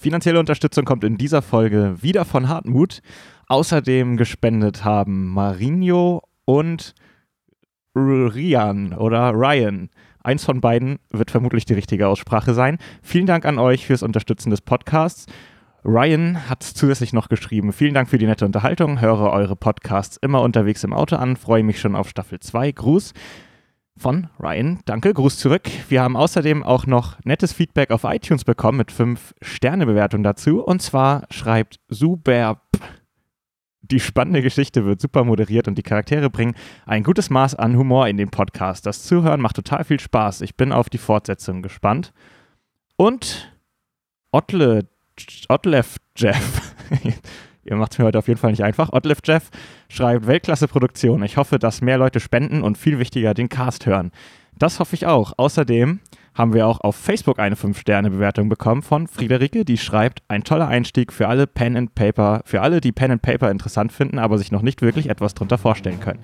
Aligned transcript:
Finanzielle 0.00 0.40
Unterstützung 0.40 0.86
kommt 0.86 1.04
in 1.04 1.18
dieser 1.18 1.42
Folge 1.42 1.94
wieder 2.00 2.24
von 2.24 2.48
Hartmut. 2.48 3.02
Außerdem 3.48 4.16
gespendet 4.16 4.82
haben 4.82 5.28
Marinho 5.28 6.22
und 6.46 6.94
Rian 7.94 8.94
oder 8.94 9.32
Ryan. 9.34 9.90
Eins 10.24 10.42
von 10.42 10.62
beiden 10.62 11.00
wird 11.10 11.30
vermutlich 11.30 11.66
die 11.66 11.74
richtige 11.74 12.08
Aussprache 12.08 12.54
sein. 12.54 12.78
Vielen 13.02 13.26
Dank 13.26 13.44
an 13.44 13.58
euch 13.58 13.84
fürs 13.84 14.02
Unterstützen 14.02 14.48
des 14.48 14.62
Podcasts. 14.62 15.26
Ryan 15.84 16.48
hat 16.48 16.62
zusätzlich 16.62 17.12
noch 17.12 17.28
geschrieben, 17.28 17.74
vielen 17.74 17.92
Dank 17.92 18.08
für 18.08 18.16
die 18.16 18.26
nette 18.26 18.46
Unterhaltung, 18.46 19.02
höre 19.02 19.30
eure 19.30 19.56
Podcasts 19.56 20.16
immer 20.16 20.40
unterwegs 20.40 20.82
im 20.82 20.94
Auto 20.94 21.16
an, 21.16 21.36
freue 21.36 21.62
mich 21.62 21.78
schon 21.78 21.94
auf 21.94 22.08
Staffel 22.08 22.40
2. 22.40 22.72
Gruß 22.72 23.12
von 24.00 24.28
Ryan. 24.38 24.80
Danke, 24.86 25.12
Gruß 25.12 25.36
zurück. 25.36 25.68
Wir 25.88 26.02
haben 26.02 26.16
außerdem 26.16 26.62
auch 26.62 26.86
noch 26.86 27.22
nettes 27.24 27.52
Feedback 27.52 27.90
auf 27.90 28.04
iTunes 28.04 28.44
bekommen 28.44 28.78
mit 28.78 28.90
5 28.90 29.34
Sterne 29.42 29.86
Bewertung 29.86 30.22
dazu. 30.22 30.62
Und 30.62 30.82
zwar 30.82 31.26
schreibt 31.30 31.80
Superb 31.88 32.60
die 33.90 34.00
spannende 34.00 34.42
Geschichte 34.42 34.84
wird 34.84 35.00
super 35.00 35.24
moderiert 35.24 35.68
und 35.68 35.76
die 35.76 35.82
Charaktere 35.82 36.30
bringen 36.30 36.54
ein 36.86 37.02
gutes 37.02 37.30
Maß 37.30 37.56
an 37.56 37.76
Humor 37.76 38.08
in 38.08 38.16
den 38.16 38.30
Podcast. 38.30 38.86
Das 38.86 39.02
Zuhören 39.02 39.40
macht 39.40 39.56
total 39.56 39.84
viel 39.84 40.00
Spaß. 40.00 40.42
Ich 40.42 40.56
bin 40.56 40.72
auf 40.72 40.88
die 40.88 40.98
Fortsetzung 40.98 41.62
gespannt. 41.62 42.12
Und 42.96 43.52
Otle, 44.32 44.86
Otlev 45.48 45.96
Jeff, 46.16 46.74
ihr 47.70 47.76
macht 47.76 47.92
es 47.92 47.98
mir 47.98 48.04
heute 48.04 48.18
auf 48.18 48.28
jeden 48.28 48.40
Fall 48.40 48.50
nicht 48.50 48.64
einfach. 48.64 48.92
Otlev 48.92 49.20
Jeff 49.24 49.48
schreibt 49.88 50.26
Weltklasse-Produktion. 50.26 51.22
Ich 51.22 51.36
hoffe, 51.36 51.58
dass 51.58 51.80
mehr 51.80 51.98
Leute 51.98 52.20
spenden 52.20 52.62
und 52.62 52.76
viel 52.76 52.98
wichtiger 52.98 53.32
den 53.32 53.48
Cast 53.48 53.86
hören. 53.86 54.10
Das 54.58 54.80
hoffe 54.80 54.94
ich 54.94 55.06
auch. 55.06 55.32
Außerdem 55.36 56.00
haben 56.34 56.52
wir 56.52 56.66
auch 56.66 56.80
auf 56.80 56.96
Facebook 56.96 57.38
eine 57.38 57.54
5-Sterne-Bewertung 57.54 58.48
bekommen 58.48 58.82
von 58.82 59.06
Friederike, 59.06 59.64
die 59.64 59.78
schreibt, 59.78 60.22
ein 60.28 60.44
toller 60.44 60.68
Einstieg 60.68 61.12
für 61.12 61.28
alle 61.28 61.46
Pen 61.46 61.76
and 61.76 61.94
Paper, 61.94 62.42
für 62.44 62.60
alle, 62.60 62.80
die 62.80 62.92
Pen 62.92 63.12
and 63.12 63.22
Paper 63.22 63.50
interessant 63.50 63.92
finden, 63.92 64.18
aber 64.18 64.38
sich 64.38 64.52
noch 64.52 64.62
nicht 64.62 64.82
wirklich 64.82 65.08
etwas 65.08 65.34
drunter 65.34 65.58
vorstellen 65.58 66.00
können. 66.00 66.20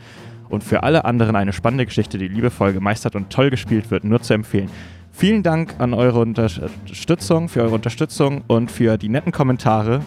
Und 0.48 0.63
für 0.63 0.83
alle 0.83 1.05
anderen 1.05 1.35
eine 1.35 1.53
spannende 1.53 1.87
Geschichte, 1.87 2.19
die 2.19 2.29
liebevoll 2.29 2.73
gemeistert 2.73 3.17
und 3.17 3.31
toll 3.31 3.51
gespielt 3.51 3.91
wird, 3.91 4.05
nur 4.05 4.23
zu 4.23 4.35
empfehlen. 4.35 4.70
Vielen 5.11 5.42
Dank 5.42 5.75
an 5.79 5.95
eure 5.95 6.20
Unterstützung, 6.20 7.48
für 7.48 7.63
eure 7.63 7.75
Unterstützung 7.75 8.45
und 8.47 8.70
für 8.70 8.98
die 8.98 9.09
netten 9.09 9.33
Kommentare. 9.33 10.03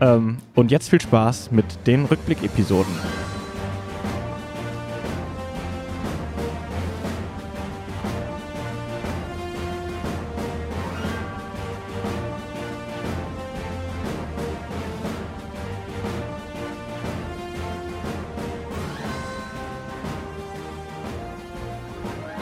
Ähm, 0.00 0.38
und 0.54 0.70
jetzt 0.70 0.90
viel 0.90 1.00
Spaß 1.00 1.50
mit 1.52 1.64
den 1.86 2.04
Rückblick-Episoden. 2.06 2.94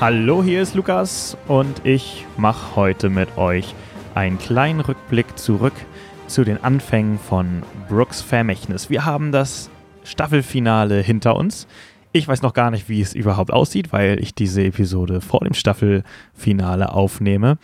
Hallo, 0.00 0.42
hier 0.42 0.62
ist 0.62 0.74
Lukas 0.74 1.36
und 1.46 1.86
ich 1.86 2.26
mache 2.36 2.74
heute 2.74 3.08
mit 3.08 3.38
euch 3.38 3.72
einen 4.16 4.36
kleinen 4.36 4.80
Rückblick 4.80 5.38
zurück 5.38 5.74
zu 6.32 6.44
den 6.44 6.64
Anfängen 6.64 7.18
von 7.18 7.62
Brooks 7.90 8.22
Vermächtnis. 8.22 8.88
Wir 8.88 9.04
haben 9.04 9.32
das 9.32 9.68
Staffelfinale 10.02 11.02
hinter 11.02 11.36
uns. 11.36 11.66
Ich 12.12 12.26
weiß 12.26 12.40
noch 12.40 12.54
gar 12.54 12.70
nicht, 12.70 12.88
wie 12.88 13.02
es 13.02 13.12
überhaupt 13.12 13.52
aussieht, 13.52 13.92
weil 13.92 14.18
ich 14.18 14.34
diese 14.34 14.64
Episode 14.64 15.20
vor 15.20 15.40
dem 15.40 15.52
Staffelfinale 15.52 16.90
aufnehme. 16.94 17.58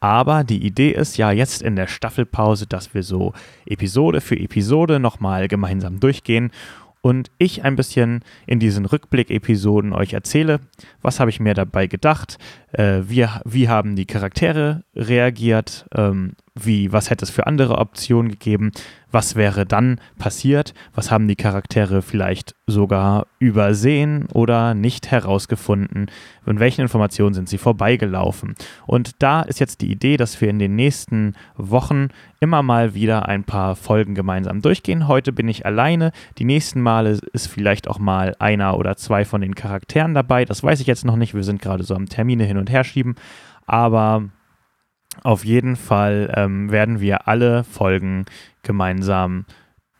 Aber 0.00 0.44
die 0.44 0.64
Idee 0.64 0.92
ist 0.92 1.18
ja 1.18 1.30
jetzt 1.30 1.60
in 1.60 1.76
der 1.76 1.88
Staffelpause, 1.88 2.66
dass 2.66 2.94
wir 2.94 3.02
so 3.02 3.34
Episode 3.66 4.22
für 4.22 4.38
Episode 4.38 4.98
nochmal 4.98 5.46
gemeinsam 5.46 6.00
durchgehen 6.00 6.52
und 7.06 7.30
ich 7.38 7.62
ein 7.62 7.76
bisschen 7.76 8.24
in 8.48 8.58
diesen 8.58 8.84
Rückblick-Episoden 8.84 9.92
euch 9.92 10.12
erzähle, 10.12 10.58
was 11.02 11.20
habe 11.20 11.30
ich 11.30 11.38
mir 11.38 11.54
dabei 11.54 11.86
gedacht, 11.86 12.36
äh, 12.76 13.02
wie, 13.08 13.26
wie 13.44 13.68
haben 13.68 13.96
die 13.96 14.06
Charaktere 14.06 14.82
reagiert, 14.94 15.86
ähm, 15.94 16.34
wie, 16.54 16.92
was 16.92 17.10
hätte 17.10 17.24
es 17.24 17.30
für 17.30 17.46
andere 17.46 17.78
Optionen 17.78 18.30
gegeben, 18.30 18.72
was 19.10 19.36
wäre 19.36 19.66
dann 19.66 20.00
passiert, 20.18 20.74
was 20.94 21.10
haben 21.10 21.28
die 21.28 21.36
Charaktere 21.36 22.02
vielleicht 22.02 22.54
sogar 22.66 23.26
übersehen 23.38 24.26
oder 24.32 24.74
nicht 24.74 25.10
herausgefunden, 25.10 26.10
in 26.44 26.60
welchen 26.60 26.82
Informationen 26.82 27.34
sind 27.34 27.48
sie 27.48 27.58
vorbeigelaufen. 27.58 28.54
Und 28.86 29.12
da 29.20 29.42
ist 29.42 29.60
jetzt 29.60 29.80
die 29.80 29.90
Idee, 29.90 30.16
dass 30.16 30.40
wir 30.40 30.48
in 30.48 30.58
den 30.58 30.74
nächsten 30.76 31.34
Wochen 31.56 32.08
immer 32.40 32.62
mal 32.62 32.94
wieder 32.94 33.28
ein 33.28 33.44
paar 33.44 33.76
Folgen 33.76 34.14
gemeinsam 34.14 34.60
durchgehen. 34.60 35.08
Heute 35.08 35.32
bin 35.32 35.48
ich 35.48 35.64
alleine, 35.64 36.12
die 36.38 36.44
nächsten 36.44 36.80
Male 36.80 37.18
ist 37.32 37.46
vielleicht 37.46 37.88
auch 37.88 37.98
mal 37.98 38.34
einer 38.38 38.76
oder 38.76 38.96
zwei 38.96 39.24
von 39.24 39.40
den 39.40 39.54
Charakteren 39.54 40.14
dabei, 40.14 40.44
das 40.44 40.62
weiß 40.62 40.80
ich 40.80 40.86
jetzt 40.86 41.04
noch 41.04 41.16
nicht, 41.16 41.34
wir 41.34 41.44
sind 41.44 41.62
gerade 41.62 41.84
so 41.84 41.94
am 41.94 42.08
Termine 42.08 42.44
hin 42.44 42.58
und 42.58 42.65
her 42.70 42.84
schieben, 42.84 43.16
aber 43.66 44.30
auf 45.22 45.44
jeden 45.44 45.76
Fall 45.76 46.32
ähm, 46.36 46.70
werden 46.70 47.00
wir 47.00 47.28
alle 47.28 47.64
Folgen 47.64 48.26
gemeinsam 48.62 49.46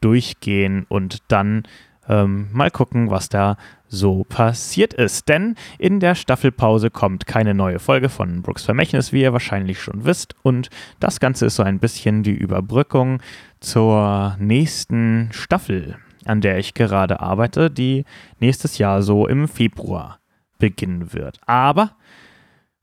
durchgehen 0.00 0.84
und 0.88 1.19
dann 1.28 1.65
ähm, 2.09 2.49
mal 2.53 2.71
gucken, 2.71 3.10
was 3.10 3.28
da 3.28 3.56
so 3.88 4.25
passiert 4.25 4.94
ist. 4.94 5.28
Denn 5.28 5.54
in 5.78 6.00
der 6.00 6.15
Staffelpause 6.15 6.91
kommt 6.91 7.27
keine 7.27 7.54
neue 7.54 7.78
Folge 7.78 8.09
von 8.09 8.43
Brooks 8.43 8.65
Vermächtnis, 8.65 9.12
wie 9.12 9.22
ihr 9.22 9.33
wahrscheinlich 9.33 9.81
schon 9.81 10.04
wisst. 10.04 10.34
Und 10.43 10.71
das 11.00 11.21
Ganze 11.21 11.47
ist 11.47 11.56
so 11.56 11.62
ein 11.62 11.78
bisschen 11.78 12.22
die 12.22 12.34
Überbrückung 12.34 13.21
zur 13.60 14.37
nächsten 14.38 15.28
Staffel, 15.33 15.97
an 16.25 16.41
der 16.41 16.59
ich 16.59 16.75
gerade 16.75 17.21
arbeite, 17.21 17.71
die 17.71 18.04
nächstes 18.38 18.78
Jahr 18.78 19.03
so 19.03 19.27
im 19.27 19.48
Februar 19.48 20.21
beginnen 20.59 21.12
wird. 21.12 21.38
Aber 21.47 21.96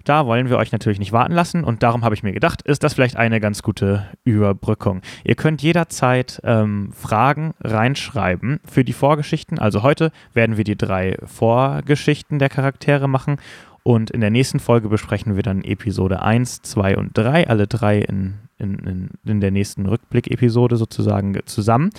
da 0.04 0.26
wollen 0.26 0.50
wir 0.50 0.58
euch 0.58 0.72
natürlich 0.72 1.00
nicht 1.00 1.12
warten 1.12 1.34
lassen 1.34 1.64
und 1.64 1.84
darum 1.84 2.04
habe 2.04 2.16
ich 2.16 2.24
mir 2.24 2.34
gedacht, 2.34 2.62
ist 2.62 2.84
das 2.84 2.94
vielleicht 2.94 3.16
eine 3.16 3.40
ganz 3.40 3.64
gute 3.64 4.08
Überbrückung. 4.24 5.02
Ihr 5.24 5.36
könnt 5.36 5.62
jederzeit 5.62 6.42
ähm, 6.44 6.92
Fragen 6.94 7.54
reinschreiben 7.62 8.60
für 8.66 8.84
die 8.84 8.94
Vorgeschichten. 8.94 9.60
Also 9.60 9.84
heute 9.84 10.12
werden 10.34 10.58
wir 10.58 10.64
die 10.64 10.78
drei 10.78 11.18
Vorgeschichten 11.26 12.40
der 12.40 12.50
Charaktere 12.50 13.08
machen 13.08 13.38
und 13.84 14.12
in 14.12 14.22
der 14.22 14.30
nächsten 14.30 14.60
Folge 14.60 14.88
besprechen 14.88 15.36
wir 15.36 15.44
dann 15.44 15.64
Episode 15.64 16.22
1, 16.22 16.62
2 16.62 16.98
und 16.98 17.18
3, 17.18 17.48
alle 17.50 17.68
drei 17.68 18.00
in, 18.00 18.36
in, 18.58 18.80
in, 18.80 19.10
in 19.26 19.42
der 19.42 19.52
nächsten 19.52 19.86
Rückblick-Episode 19.86 20.78
sozusagen 20.78 21.38
zusammen. 21.46 21.90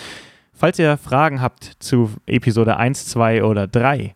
Falls 0.55 0.79
ihr 0.79 0.97
Fragen 0.97 1.43
habt 1.43 1.73
zu 1.81 2.11
Episode 2.27 2.79
1, 2.79 3.07
2 3.07 3.45
oder 3.45 3.67
3, 3.67 4.15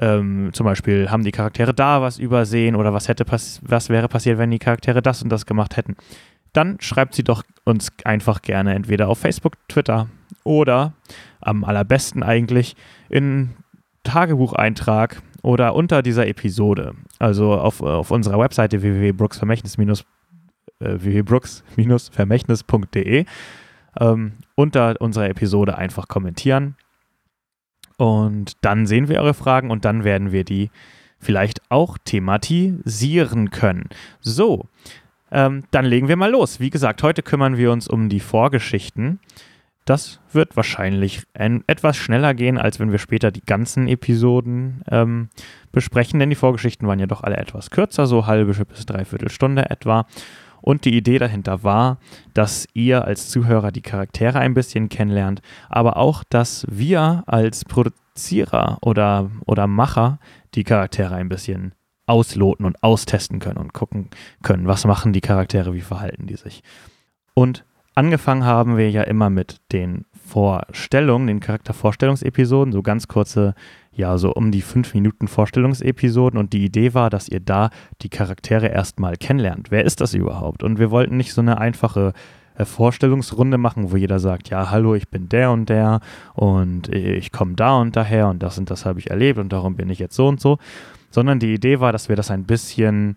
ähm, 0.00 0.50
zum 0.52 0.64
Beispiel 0.64 1.10
haben 1.10 1.24
die 1.24 1.32
Charaktere 1.32 1.74
da 1.74 2.00
was 2.02 2.18
übersehen 2.18 2.76
oder 2.76 2.92
was 2.92 3.08
hätte 3.08 3.24
was 3.28 3.88
wäre 3.88 4.08
passiert, 4.08 4.38
wenn 4.38 4.50
die 4.50 4.58
Charaktere 4.58 5.00
das 5.02 5.22
und 5.22 5.30
das 5.30 5.46
gemacht 5.46 5.76
hätten. 5.76 5.96
Dann 6.52 6.80
schreibt 6.80 7.14
sie 7.14 7.24
doch 7.24 7.42
uns 7.64 7.92
einfach 8.04 8.42
gerne 8.42 8.74
entweder 8.74 9.08
auf 9.08 9.18
Facebook, 9.18 9.54
Twitter 9.68 10.08
oder 10.44 10.92
am 11.40 11.64
allerbesten 11.64 12.22
eigentlich 12.22 12.76
in 13.08 13.54
Tagebucheintrag 14.04 15.22
oder 15.42 15.74
unter 15.74 16.02
dieser 16.02 16.26
Episode. 16.26 16.94
Also 17.18 17.54
auf, 17.54 17.80
auf 17.82 18.10
unserer 18.10 18.38
Webseite 18.38 18.82
www.brooksvermächtnis- 18.82 20.04
äh, 20.80 20.96
www.brooks-vermächtnis.de 21.00 23.24
ähm, 24.00 24.32
unter 24.54 24.94
unserer 25.00 25.28
Episode 25.28 25.76
einfach 25.76 26.06
kommentieren 26.08 26.76
und 27.98 28.56
dann 28.62 28.86
sehen 28.86 29.08
wir 29.08 29.20
eure 29.20 29.34
Fragen 29.34 29.70
und 29.70 29.84
dann 29.84 30.04
werden 30.04 30.32
wir 30.32 30.44
die 30.44 30.70
vielleicht 31.18 31.60
auch 31.68 31.98
thematisieren 31.98 33.50
können. 33.50 33.88
So, 34.20 34.66
ähm, 35.32 35.64
dann 35.72 35.84
legen 35.84 36.08
wir 36.08 36.16
mal 36.16 36.30
los. 36.30 36.60
Wie 36.60 36.70
gesagt, 36.70 37.02
heute 37.02 37.22
kümmern 37.22 37.56
wir 37.56 37.72
uns 37.72 37.88
um 37.88 38.08
die 38.08 38.20
Vorgeschichten. 38.20 39.18
Das 39.84 40.20
wird 40.32 40.56
wahrscheinlich 40.56 41.22
ein, 41.34 41.64
etwas 41.66 41.96
schneller 41.96 42.34
gehen, 42.34 42.56
als 42.56 42.78
wenn 42.78 42.92
wir 42.92 42.98
später 42.98 43.32
die 43.32 43.44
ganzen 43.44 43.88
Episoden 43.88 44.82
ähm, 44.90 45.28
besprechen, 45.72 46.20
denn 46.20 46.30
die 46.30 46.36
Vorgeschichten 46.36 46.86
waren 46.86 47.00
ja 47.00 47.06
doch 47.06 47.24
alle 47.24 47.36
etwas 47.36 47.70
kürzer, 47.70 48.06
so 48.06 48.26
halbe 48.26 48.52
bis 48.52 48.86
dreiviertel 48.86 49.30
Stunde 49.30 49.70
etwa. 49.70 50.06
Und 50.60 50.84
die 50.84 50.96
Idee 50.96 51.18
dahinter 51.18 51.62
war, 51.62 51.98
dass 52.34 52.66
ihr 52.74 53.04
als 53.04 53.28
Zuhörer 53.28 53.72
die 53.72 53.82
Charaktere 53.82 54.38
ein 54.38 54.54
bisschen 54.54 54.88
kennenlernt, 54.88 55.40
aber 55.68 55.96
auch, 55.96 56.24
dass 56.24 56.66
wir 56.68 57.22
als 57.26 57.64
Produzierer 57.64 58.78
oder, 58.82 59.30
oder 59.46 59.66
Macher 59.66 60.18
die 60.54 60.64
Charaktere 60.64 61.14
ein 61.14 61.28
bisschen 61.28 61.74
ausloten 62.06 62.64
und 62.64 62.82
austesten 62.82 63.38
können 63.38 63.58
und 63.58 63.74
gucken 63.74 64.08
können, 64.42 64.66
was 64.66 64.84
machen 64.86 65.12
die 65.12 65.20
Charaktere, 65.20 65.74
wie 65.74 65.82
verhalten 65.82 66.26
die 66.26 66.36
sich. 66.36 66.62
Und 67.34 67.64
angefangen 67.94 68.44
haben 68.44 68.76
wir 68.76 68.90
ja 68.90 69.02
immer 69.02 69.30
mit 69.30 69.60
den 69.72 70.06
Vorstellungen, 70.28 71.26
den 71.26 71.40
Charaktervorstellungsepisoden, 71.40 72.72
so 72.72 72.82
ganz 72.82 73.08
kurze, 73.08 73.54
ja, 73.92 74.18
so 74.18 74.32
um 74.32 74.50
die 74.50 74.60
fünf 74.60 74.94
Minuten 74.94 75.26
Vorstellungsepisoden. 75.26 76.38
Und 76.38 76.52
die 76.52 76.64
Idee 76.64 76.94
war, 76.94 77.08
dass 77.08 77.28
ihr 77.28 77.40
da 77.40 77.70
die 78.02 78.10
Charaktere 78.10 78.68
erstmal 78.68 79.16
kennenlernt. 79.16 79.70
Wer 79.70 79.84
ist 79.84 80.00
das 80.00 80.14
überhaupt? 80.14 80.62
Und 80.62 80.78
wir 80.78 80.90
wollten 80.90 81.16
nicht 81.16 81.32
so 81.32 81.40
eine 81.40 81.58
einfache 81.58 82.12
äh, 82.58 82.64
Vorstellungsrunde 82.64 83.56
machen, 83.56 83.90
wo 83.90 83.96
jeder 83.96 84.18
sagt, 84.18 84.50
ja, 84.50 84.70
hallo, 84.70 84.94
ich 84.94 85.08
bin 85.08 85.28
der 85.28 85.50
und 85.50 85.68
der 85.68 86.00
und 86.34 86.94
ich 86.94 87.32
komme 87.32 87.54
da 87.54 87.78
und 87.78 87.96
daher 87.96 88.28
und 88.28 88.42
das 88.42 88.58
und 88.58 88.70
das 88.70 88.84
habe 88.84 88.98
ich 88.98 89.10
erlebt 89.10 89.38
und 89.38 89.52
darum 89.52 89.76
bin 89.76 89.88
ich 89.88 89.98
jetzt 89.98 90.16
so 90.16 90.28
und 90.28 90.40
so, 90.40 90.58
sondern 91.10 91.38
die 91.38 91.54
Idee 91.54 91.80
war, 91.80 91.92
dass 91.92 92.08
wir 92.08 92.16
das 92.16 92.30
ein 92.30 92.44
bisschen, 92.44 93.16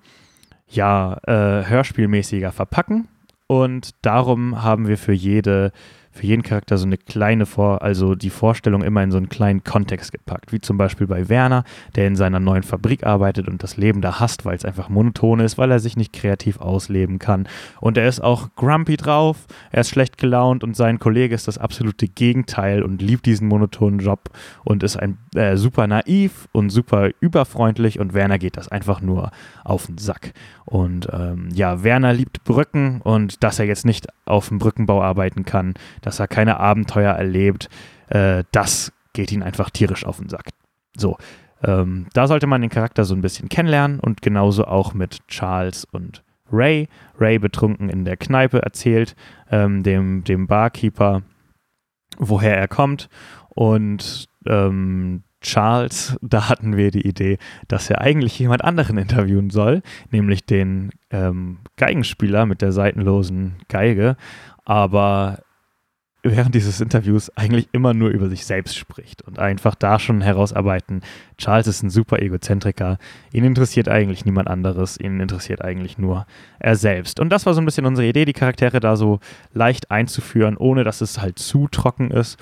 ja, 0.70 1.18
äh, 1.26 1.66
hörspielmäßiger 1.68 2.52
verpacken 2.52 3.08
und 3.48 3.92
darum 4.02 4.64
haben 4.64 4.88
wir 4.88 4.98
für 4.98 5.12
jede 5.12 5.74
für 6.12 6.26
jeden 6.26 6.44
Charakter 6.44 6.78
so 6.78 6.86
eine 6.86 6.98
kleine 6.98 7.46
Vor, 7.46 7.82
also 7.82 8.16
die 8.16 8.30
Vorstellung 8.30 8.84
immer 8.84 9.02
in 9.02 9.12
so 9.12 9.18
einen 9.18 9.30
kleinen 9.30 9.64
Kontext 9.64 10.12
gepackt, 10.12 10.52
wie 10.52 10.60
zum 10.60 10.78
Beispiel 10.78 11.08
bei 11.08 11.30
Werner, 11.30 11.64
der 11.96 12.08
in 12.08 12.16
seiner 12.16 12.40
neuen 12.40 12.64
Fabrik 12.64 13.06
arbeitet 13.06 13.48
und 13.48 13.64
das 13.64 13.78
Leben 13.78 14.02
da 14.02 14.20
hasst, 14.20 14.46
weil 14.46 14.56
es 14.56 14.66
einfach 14.66 14.90
monoton 14.90 15.40
ist, 15.40 15.58
weil 15.58 15.72
er 15.72 15.80
sich 15.80 15.96
nicht 15.96 16.14
kreativ 16.14 16.60
ausleben 16.60 17.18
kann. 17.18 17.48
Und 17.80 17.98
er 17.98 18.08
ist 18.08 18.22
auch 18.22 18.50
grumpy 18.56 18.98
drauf, 18.98 19.48
er 19.72 19.82
ist 19.82 19.90
schlecht 19.90 20.18
gelaunt 20.18 20.64
und 20.64 20.76
sein 20.76 21.00
Kollege 21.00 21.34
ist 21.34 21.48
das 21.48 21.58
absolute 21.58 22.08
Gegenteil 22.08 22.84
und 22.84 23.02
liebt 23.02 23.26
diesen 23.26 23.48
monotonen 23.48 24.00
Job 24.00 24.30
und 24.64 24.84
ist 24.84 24.98
ein 24.98 25.18
äh, 25.36 25.56
super 25.56 25.88
naiv 25.88 26.48
und 26.52 26.70
super 26.70 27.10
überfreundlich 27.22 28.00
und 28.00 28.14
Werner 28.14 28.38
geht 28.38 28.58
das 28.58 28.68
einfach 28.68 29.02
nur 29.02 29.32
auf 29.64 29.86
den 29.86 29.98
Sack. 29.98 30.34
Und 30.66 31.08
ähm, 31.12 31.50
ja, 31.54 31.84
Werner 31.84 32.14
liebt 32.14 32.44
Brücken 32.44 33.02
und 33.02 33.44
dass 33.44 33.60
er 33.60 33.66
jetzt 33.66 33.86
nicht 33.86 34.08
auf 34.26 34.48
dem 34.48 34.60
Brückenbau 34.60 35.02
arbeiten 35.02 35.44
kann, 35.44 35.74
dass 36.02 36.20
er 36.20 36.28
keine 36.28 36.60
Abenteuer 36.60 37.14
erlebt, 37.14 37.70
äh, 38.08 38.44
das 38.52 38.92
geht 39.14 39.32
ihn 39.32 39.44
einfach 39.44 39.70
tierisch 39.70 40.06
auf 40.06 40.18
den 40.18 40.30
Sack. 40.30 40.50
So, 40.96 41.18
ähm, 41.64 42.08
da 42.14 42.28
sollte 42.28 42.48
man 42.48 42.62
den 42.62 42.70
Charakter 42.70 43.04
so 43.06 43.16
ein 43.16 43.22
bisschen 43.22 43.50
kennenlernen 43.50 44.00
und 44.00 44.22
genauso 44.22 44.66
auch 44.66 44.94
mit 44.94 45.28
Charles 45.28 45.86
und 45.86 46.24
Ray. 46.52 46.88
Ray 47.20 47.40
betrunken 47.40 47.90
in 47.90 48.04
der 48.04 48.18
Kneipe 48.18 48.62
erzählt, 48.62 49.16
ähm, 49.50 49.84
dem, 49.84 50.24
dem 50.24 50.48
Barkeeper, 50.48 51.22
woher 52.18 52.58
er 52.58 52.68
kommt 52.68 53.10
und 53.50 54.28
ähm, 54.46 55.24
Charles, 55.42 56.18
da 56.22 56.50
hatten 56.50 56.78
wir 56.78 56.92
die 56.92 57.08
Idee, 57.08 57.38
dass 57.68 57.90
er 57.90 58.02
eigentlich 58.02 58.38
jemand 58.40 58.64
anderen 58.64 58.98
interviewen 58.98 59.50
soll, 59.50 59.82
nämlich 60.10 60.46
den 60.46 60.92
ähm, 61.10 61.60
Geigenspieler 61.78 62.46
mit 62.46 62.62
der 62.62 62.72
seitenlosen 62.72 63.56
Geige, 63.68 64.18
aber 64.66 65.40
während 66.24 66.54
dieses 66.54 66.82
Interviews 66.82 67.36
eigentlich 67.36 67.70
immer 67.72 67.94
nur 67.94 68.10
über 68.10 68.30
sich 68.30 68.46
selbst 68.46 68.78
spricht 68.78 69.24
und 69.24 69.40
einfach 69.40 69.74
da 69.76 69.98
schon 69.98 70.22
herausarbeiten, 70.22 71.02
Charles 71.38 71.68
ist 71.68 71.82
ein 71.82 71.90
super 71.90 72.22
Egozentriker, 72.22 73.00
ihn 73.34 73.44
interessiert 73.44 73.90
eigentlich 73.90 74.26
niemand 74.26 74.48
anderes, 74.48 75.00
ihn 75.00 75.20
interessiert 75.20 75.64
eigentlich 75.64 75.98
nur 75.98 76.28
er 76.60 76.76
selbst. 76.76 77.20
Und 77.20 77.30
das 77.30 77.46
war 77.46 77.54
so 77.54 77.62
ein 77.62 77.66
bisschen 77.66 77.88
unsere 77.88 78.08
Idee, 78.08 78.26
die 78.26 78.34
Charaktere 78.34 78.80
da 78.80 78.96
so 78.96 79.20
leicht 79.54 79.90
einzuführen, 79.90 80.58
ohne 80.58 80.84
dass 80.84 81.02
es 81.02 81.20
halt 81.20 81.40
zu 81.40 81.68
trocken 81.68 82.12
ist. 82.12 82.38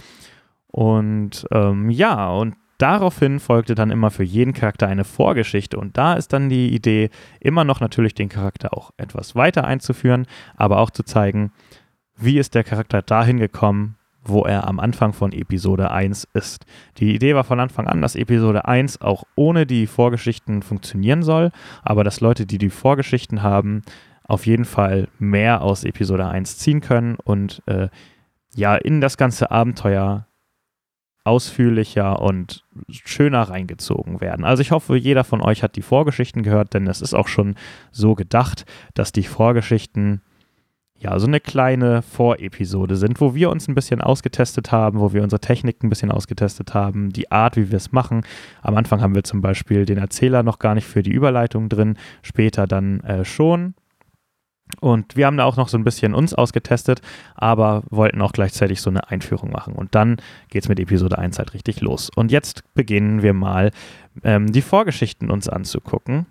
Und 0.67 1.47
ähm, 1.51 1.89
ja, 1.89 2.29
und 2.29 2.55
Daraufhin 2.79 3.41
folgte 3.41 3.75
dann 3.75 3.91
immer 3.91 4.09
für 4.09 4.23
jeden 4.23 4.53
Charakter 4.53 4.87
eine 4.87 5.03
Vorgeschichte 5.03 5.77
und 5.77 5.97
da 5.97 6.13
ist 6.13 6.31
dann 6.31 6.47
die 6.47 6.73
Idee, 6.73 7.09
immer 7.41 7.65
noch 7.65 7.81
natürlich 7.81 8.15
den 8.15 8.29
Charakter 8.29 8.73
auch 8.73 8.91
etwas 8.95 9.35
weiter 9.35 9.65
einzuführen, 9.65 10.25
aber 10.55 10.77
auch 10.77 10.89
zu 10.89 11.03
zeigen, 11.03 11.51
wie 12.19 12.38
ist 12.38 12.56
der 12.56 12.63
Charakter 12.63 13.01
dahin 13.01 13.38
gekommen, 13.38 13.95
wo 14.24 14.44
er 14.44 14.68
am 14.68 14.80
Anfang 14.80 15.13
von 15.13 15.31
Episode 15.31 15.92
1 15.92 16.27
ist. 16.33 16.66
Die 16.98 17.16
Idee 17.16 17.36
war 17.36 17.44
von 17.44 17.60
Anfang 17.60 17.88
an, 17.88 18.01
dass 18.01 18.16
Episode 18.16 18.66
1 18.66 19.01
auch 19.01 19.24
ohne 19.36 19.66
die 19.66 19.88
Vorgeschichten 19.88 20.62
funktionieren 20.62 21.24
soll, 21.24 21.51
aber 21.83 22.04
dass 22.04 22.19
Leute, 22.19 22.45
die 22.45 22.57
die 22.57 22.69
Vorgeschichten 22.69 23.42
haben, 23.42 23.81
auf 24.24 24.45
jeden 24.45 24.66
Fall 24.66 25.07
mehr 25.18 25.62
aus 25.62 25.83
Episode 25.83 26.27
1 26.27 26.57
ziehen 26.57 26.81
können 26.81 27.16
und 27.16 27.63
äh, 27.66 27.88
ja, 28.56 28.75
in 28.75 29.01
das 29.01 29.18
ganze 29.18 29.51
Abenteuer 29.51 30.27
ausführlicher 31.24 32.21
und 32.21 32.63
schöner 32.89 33.44
reingezogen 33.44 34.21
werden. 34.21 34.45
Also 34.45 34.62
ich 34.62 34.71
hoffe, 34.71 34.95
jeder 34.95 35.24
von 35.24 35.42
euch 35.42 35.63
hat 35.63 35.75
die 35.75 35.81
Vorgeschichten 35.81 36.44
gehört, 36.44 36.74
denn 36.74 36.88
es 36.88 37.01
ist 37.01 37.13
auch 37.13 37.27
schon 37.27 37.56
so 37.92 38.16
gedacht, 38.16 38.66
dass 38.94 39.12
die 39.12 39.24
Vorgeschichten 39.24 40.21
ja 40.99 41.17
so 41.17 41.27
eine 41.27 41.39
kleine 41.39 42.01
Vorepisode 42.01 42.95
sind, 42.95 43.21
wo 43.21 43.33
wir 43.33 43.49
uns 43.49 43.67
ein 43.67 43.75
bisschen 43.75 44.01
ausgetestet 44.01 44.71
haben, 44.71 44.99
wo 44.99 45.13
wir 45.13 45.23
unsere 45.23 45.39
Technik 45.39 45.83
ein 45.83 45.89
bisschen 45.89 46.11
ausgetestet 46.11 46.73
haben, 46.73 47.09
die 47.11 47.31
Art, 47.31 47.55
wie 47.55 47.71
wir 47.71 47.77
es 47.77 47.91
machen. 47.91 48.21
Am 48.61 48.75
Anfang 48.75 49.01
haben 49.01 49.15
wir 49.15 49.23
zum 49.23 49.41
Beispiel 49.41 49.85
den 49.85 49.97
Erzähler 49.97 50.43
noch 50.43 50.59
gar 50.59 50.75
nicht 50.75 50.87
für 50.87 51.01
die 51.01 51.11
Überleitung 51.11 51.69
drin, 51.69 51.97
später 52.21 52.67
dann 52.67 52.99
äh, 53.01 53.23
schon. 53.23 53.75
Und 54.81 55.15
wir 55.15 55.25
haben 55.25 55.37
da 55.37 55.45
auch 55.45 55.57
noch 55.57 55.67
so 55.67 55.77
ein 55.77 55.83
bisschen 55.83 56.13
uns 56.13 56.33
ausgetestet, 56.33 57.01
aber 57.33 57.83
wollten 57.89 58.21
auch 58.21 58.33
gleichzeitig 58.33 58.81
so 58.81 58.89
eine 58.89 59.09
Einführung 59.09 59.51
machen. 59.51 59.73
Und 59.73 59.95
dann 59.95 60.17
geht 60.49 60.63
es 60.63 60.69
mit 60.69 60.79
Episode 60.79 61.17
1 61.17 61.39
halt 61.39 61.53
richtig 61.53 61.81
los. 61.81 62.11
Und 62.15 62.31
jetzt 62.31 62.63
beginnen 62.75 63.23
wir 63.23 63.33
mal, 63.33 63.71
ähm, 64.23 64.51
die 64.51 64.61
Vorgeschichten 64.61 65.31
uns 65.31 65.49
anzugucken. 65.49 66.27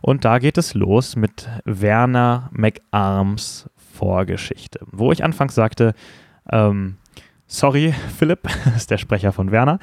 Und 0.00 0.24
da 0.24 0.38
geht 0.38 0.58
es 0.58 0.74
los 0.74 1.16
mit 1.16 1.48
Werner 1.64 2.50
McArms 2.52 3.70
Vorgeschichte, 3.94 4.80
wo 4.90 5.12
ich 5.12 5.24
anfangs 5.24 5.54
sagte, 5.54 5.94
ähm, 6.50 6.96
sorry, 7.46 7.94
Philipp, 8.16 8.48
ist 8.76 8.90
der 8.90 8.98
Sprecher 8.98 9.32
von 9.32 9.50
Werner, 9.50 9.78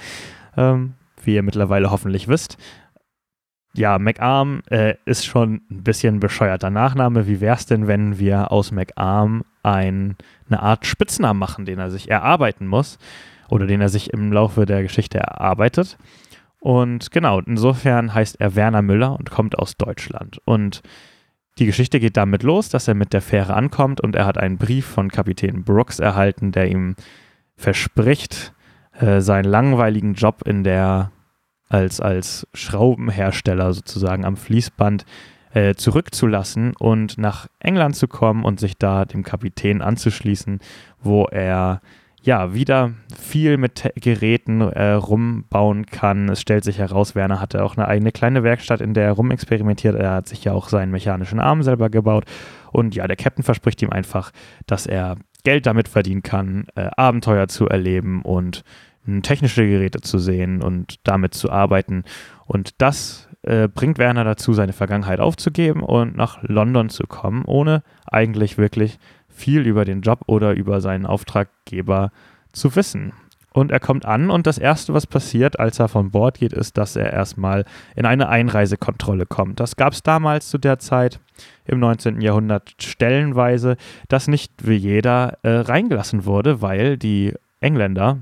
ähm, 0.57 0.93
wie 1.23 1.35
ihr 1.35 1.43
mittlerweile 1.43 1.91
hoffentlich 1.91 2.27
wisst 2.27 2.57
ja, 3.73 3.97
McArm 3.99 4.61
äh, 4.69 4.95
ist 5.05 5.25
schon 5.25 5.61
ein 5.71 5.83
bisschen 5.83 6.19
bescheuerter 6.19 6.69
Nachname. 6.69 7.27
Wie 7.27 7.39
wäre 7.39 7.55
es 7.55 7.65
denn, 7.65 7.87
wenn 7.87 8.19
wir 8.19 8.51
aus 8.51 8.71
McArm 8.71 9.43
ein, 9.63 10.15
eine 10.47 10.61
Art 10.61 10.85
Spitznamen 10.85 11.39
machen, 11.39 11.65
den 11.65 11.79
er 11.79 11.89
sich 11.89 12.09
erarbeiten 12.09 12.67
muss 12.67 12.97
oder 13.49 13.67
den 13.67 13.81
er 13.81 13.89
sich 13.89 14.11
im 14.11 14.31
Laufe 14.31 14.65
der 14.65 14.83
Geschichte 14.83 15.19
erarbeitet? 15.19 15.97
Und 16.59 17.11
genau, 17.11 17.39
insofern 17.39 18.13
heißt 18.13 18.39
er 18.39 18.55
Werner 18.55 18.81
Müller 18.81 19.17
und 19.17 19.31
kommt 19.31 19.57
aus 19.57 19.77
Deutschland. 19.77 20.39
Und 20.45 20.81
die 21.59 21.65
Geschichte 21.65 21.99
geht 21.99 22.17
damit 22.17 22.43
los, 22.43 22.69
dass 22.69 22.87
er 22.87 22.93
mit 22.93 23.13
der 23.13 23.21
Fähre 23.21 23.53
ankommt 23.53 24.01
und 24.01 24.15
er 24.15 24.25
hat 24.25 24.37
einen 24.37 24.57
Brief 24.57 24.85
von 24.85 25.09
Kapitän 25.09 25.63
Brooks 25.63 25.99
erhalten, 25.99 26.51
der 26.51 26.69
ihm 26.69 26.95
verspricht, 27.55 28.53
äh, 28.99 29.21
seinen 29.21 29.45
langweiligen 29.45 30.13
Job 30.13 30.43
in 30.45 30.63
der 30.63 31.11
als, 31.69 32.01
als 32.01 32.47
Schraubenhersteller 32.53 33.73
sozusagen 33.73 34.25
am 34.25 34.35
Fließband 34.35 35.05
äh, 35.53 35.75
zurückzulassen 35.75 36.73
und 36.77 37.17
nach 37.17 37.47
England 37.59 37.95
zu 37.95 38.07
kommen 38.07 38.43
und 38.43 38.59
sich 38.59 38.77
da 38.77 39.05
dem 39.05 39.23
Kapitän 39.23 39.81
anzuschließen, 39.81 40.59
wo 40.99 41.25
er 41.25 41.81
ja 42.21 42.53
wieder 42.53 42.91
viel 43.19 43.57
mit 43.57 43.91
Geräten 43.95 44.61
äh, 44.61 44.91
rumbauen 44.91 45.85
kann. 45.87 46.29
Es 46.29 46.41
stellt 46.41 46.63
sich 46.63 46.77
heraus, 46.77 47.15
Werner 47.15 47.41
hatte 47.41 47.63
auch 47.63 47.75
eine 47.75 47.87
eigene 47.87 48.11
kleine 48.11 48.43
Werkstatt, 48.43 48.81
in 48.81 48.93
der 48.93 49.05
er 49.05 49.13
rumexperimentiert. 49.13 49.95
Er 49.95 50.11
hat 50.11 50.27
sich 50.27 50.43
ja 50.43 50.53
auch 50.53 50.69
seinen 50.69 50.91
mechanischen 50.91 51.39
Arm 51.39 51.63
selber 51.63 51.89
gebaut. 51.89 52.25
Und 52.71 52.95
ja, 52.95 53.07
der 53.07 53.17
Captain 53.17 53.43
verspricht 53.43 53.81
ihm 53.81 53.89
einfach, 53.89 54.31
dass 54.67 54.85
er 54.85 55.17
Geld 55.43 55.65
damit 55.65 55.87
verdienen 55.87 56.21
kann, 56.21 56.65
äh, 56.75 56.89
Abenteuer 56.95 57.47
zu 57.47 57.67
erleben 57.67 58.21
und 58.21 58.63
technische 59.23 59.67
Geräte 59.67 60.01
zu 60.01 60.19
sehen 60.19 60.61
und 60.61 60.99
damit 61.03 61.33
zu 61.33 61.51
arbeiten. 61.51 62.03
Und 62.45 62.81
das 62.81 63.27
äh, 63.41 63.67
bringt 63.67 63.97
Werner 63.97 64.23
dazu, 64.23 64.53
seine 64.53 64.73
Vergangenheit 64.73 65.19
aufzugeben 65.19 65.81
und 65.81 66.15
nach 66.15 66.43
London 66.43 66.89
zu 66.89 67.07
kommen, 67.07 67.43
ohne 67.45 67.81
eigentlich 68.05 68.57
wirklich 68.59 68.99
viel 69.41 69.65
über 69.65 69.85
den 69.85 70.01
Job 70.01 70.21
oder 70.27 70.53
über 70.53 70.79
seinen 70.81 71.05
Auftraggeber 71.05 72.11
zu 72.53 72.75
wissen. 72.75 73.13
Und 73.53 73.69
er 73.69 73.81
kommt 73.81 74.05
an 74.05 74.31
und 74.31 74.47
das 74.47 74.57
Erste, 74.57 74.93
was 74.93 75.05
passiert, 75.05 75.59
als 75.59 75.79
er 75.79 75.89
von 75.89 76.11
Bord 76.11 76.39
geht, 76.39 76.53
ist, 76.53 76.77
dass 76.77 76.95
er 76.95 77.11
erstmal 77.11 77.65
in 77.97 78.05
eine 78.05 78.29
Einreisekontrolle 78.29 79.25
kommt. 79.25 79.59
Das 79.59 79.75
gab 79.75 79.91
es 79.91 80.03
damals 80.03 80.47
zu 80.47 80.57
der 80.57 80.79
Zeit 80.79 81.19
im 81.65 81.79
19. 81.79 82.21
Jahrhundert 82.21 82.75
stellenweise, 82.81 83.75
dass 84.07 84.29
nicht 84.29 84.53
wie 84.65 84.75
jeder 84.75 85.39
äh, 85.43 85.49
reingelassen 85.49 86.23
wurde, 86.23 86.61
weil 86.61 86.97
die 86.97 87.33
Engländer 87.59 88.19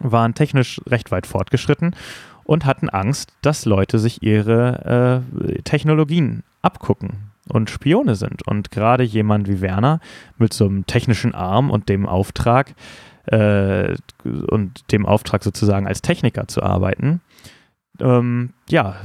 waren 0.00 0.34
technisch 0.34 0.82
recht 0.86 1.10
weit 1.10 1.26
fortgeschritten 1.26 1.96
und 2.44 2.66
hatten 2.66 2.90
Angst, 2.90 3.32
dass 3.40 3.64
Leute 3.64 3.98
sich 3.98 4.22
ihre 4.22 5.22
äh, 5.48 5.62
Technologien 5.62 6.42
abgucken 6.60 7.25
und 7.48 7.70
Spione 7.70 8.14
sind. 8.14 8.46
Und 8.46 8.70
gerade 8.70 9.04
jemand 9.04 9.48
wie 9.48 9.60
Werner 9.60 10.00
mit 10.38 10.52
so 10.52 10.66
einem 10.66 10.86
technischen 10.86 11.34
Arm 11.34 11.70
und 11.70 11.88
dem 11.88 12.06
Auftrag 12.06 12.74
äh, 13.26 13.94
und 14.24 14.92
dem 14.92 15.06
Auftrag 15.06 15.42
sozusagen 15.42 15.86
als 15.86 16.02
Techniker 16.02 16.48
zu 16.48 16.62
arbeiten, 16.62 17.20
ähm, 18.00 18.52
ja, 18.68 18.96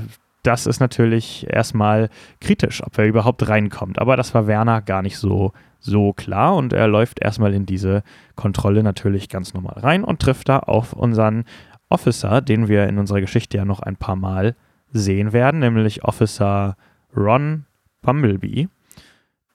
das 0.44 0.66
ist 0.66 0.80
natürlich 0.80 1.46
erstmal 1.50 2.10
kritisch, 2.40 2.84
ob 2.84 2.98
er 2.98 3.06
überhaupt 3.06 3.48
reinkommt. 3.48 4.00
Aber 4.00 4.18
das 4.18 4.34
war 4.34 4.48
Werner 4.48 4.82
gar 4.82 5.02
nicht 5.02 5.18
so, 5.18 5.54
so 5.80 6.14
klar 6.14 6.56
und 6.56 6.74
er 6.74 6.88
läuft 6.88 7.20
erstmal 7.20 7.54
in 7.54 7.66
diese 7.66 8.04
Kontrolle 8.36 8.84
natürlich 8.84 9.30
ganz 9.30 9.54
normal 9.54 9.80
rein 9.80 10.04
und 10.04 10.20
trifft 10.20 10.50
da 10.50 10.60
auf 10.60 10.94
unseren 10.94 11.46
Officer, 11.90 12.42
den 12.42 12.68
wir 12.68 12.88
in 12.88 12.98
unserer 12.98 13.22
Geschichte 13.22 13.58
ja 13.58 13.66
noch 13.66 13.82
ein 13.82 13.98
paar 13.98 14.16
Mal 14.16 14.56
sehen 14.92 15.34
werden, 15.34 15.60
nämlich 15.60 16.04
Officer 16.04 16.76
Ron 17.16 17.66
Bumblebee, 18.02 18.68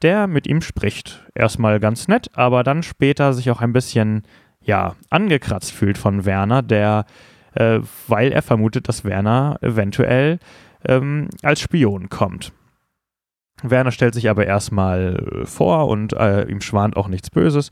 der 0.03 0.27
mit 0.27 0.47
ihm 0.47 0.61
spricht. 0.61 1.27
Erstmal 1.35 1.81
ganz 1.81 2.09
nett, 2.09 2.31
aber 2.35 2.63
dann 2.63 2.83
später 2.83 3.33
sich 3.33 3.51
auch 3.51 3.61
ein 3.61 3.73
bisschen, 3.73 4.23
ja, 4.61 4.95
angekratzt 5.11 5.73
fühlt 5.73 5.99
von 5.99 6.25
Werner, 6.25 6.63
der, 6.63 7.07
äh, 7.55 7.81
weil 8.09 8.33
er 8.33 8.43
vermutet, 8.43 8.89
dass 8.89 9.05
Werner 9.05 9.59
eventuell 9.63 10.39
ähm, 10.87 11.29
als 11.43 11.61
Spion 11.61 12.09
kommt. 12.09 12.53
Werner 13.63 13.91
stellt 13.91 14.15
sich 14.15 14.29
aber 14.29 14.47
erstmal 14.47 15.45
vor 15.45 15.89
und 15.89 16.13
äh, 16.13 16.45
ihm 16.45 16.61
schwant 16.61 16.97
auch 16.97 17.09
nichts 17.09 17.31
Böses. 17.31 17.71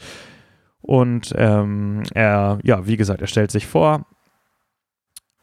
Und 0.80 1.34
ähm, 1.36 2.02
er, 2.14 2.58
ja, 2.62 2.86
wie 2.86 2.96
gesagt, 2.96 3.20
er 3.20 3.26
stellt 3.26 3.50
sich 3.50 3.66
vor. 3.66 4.06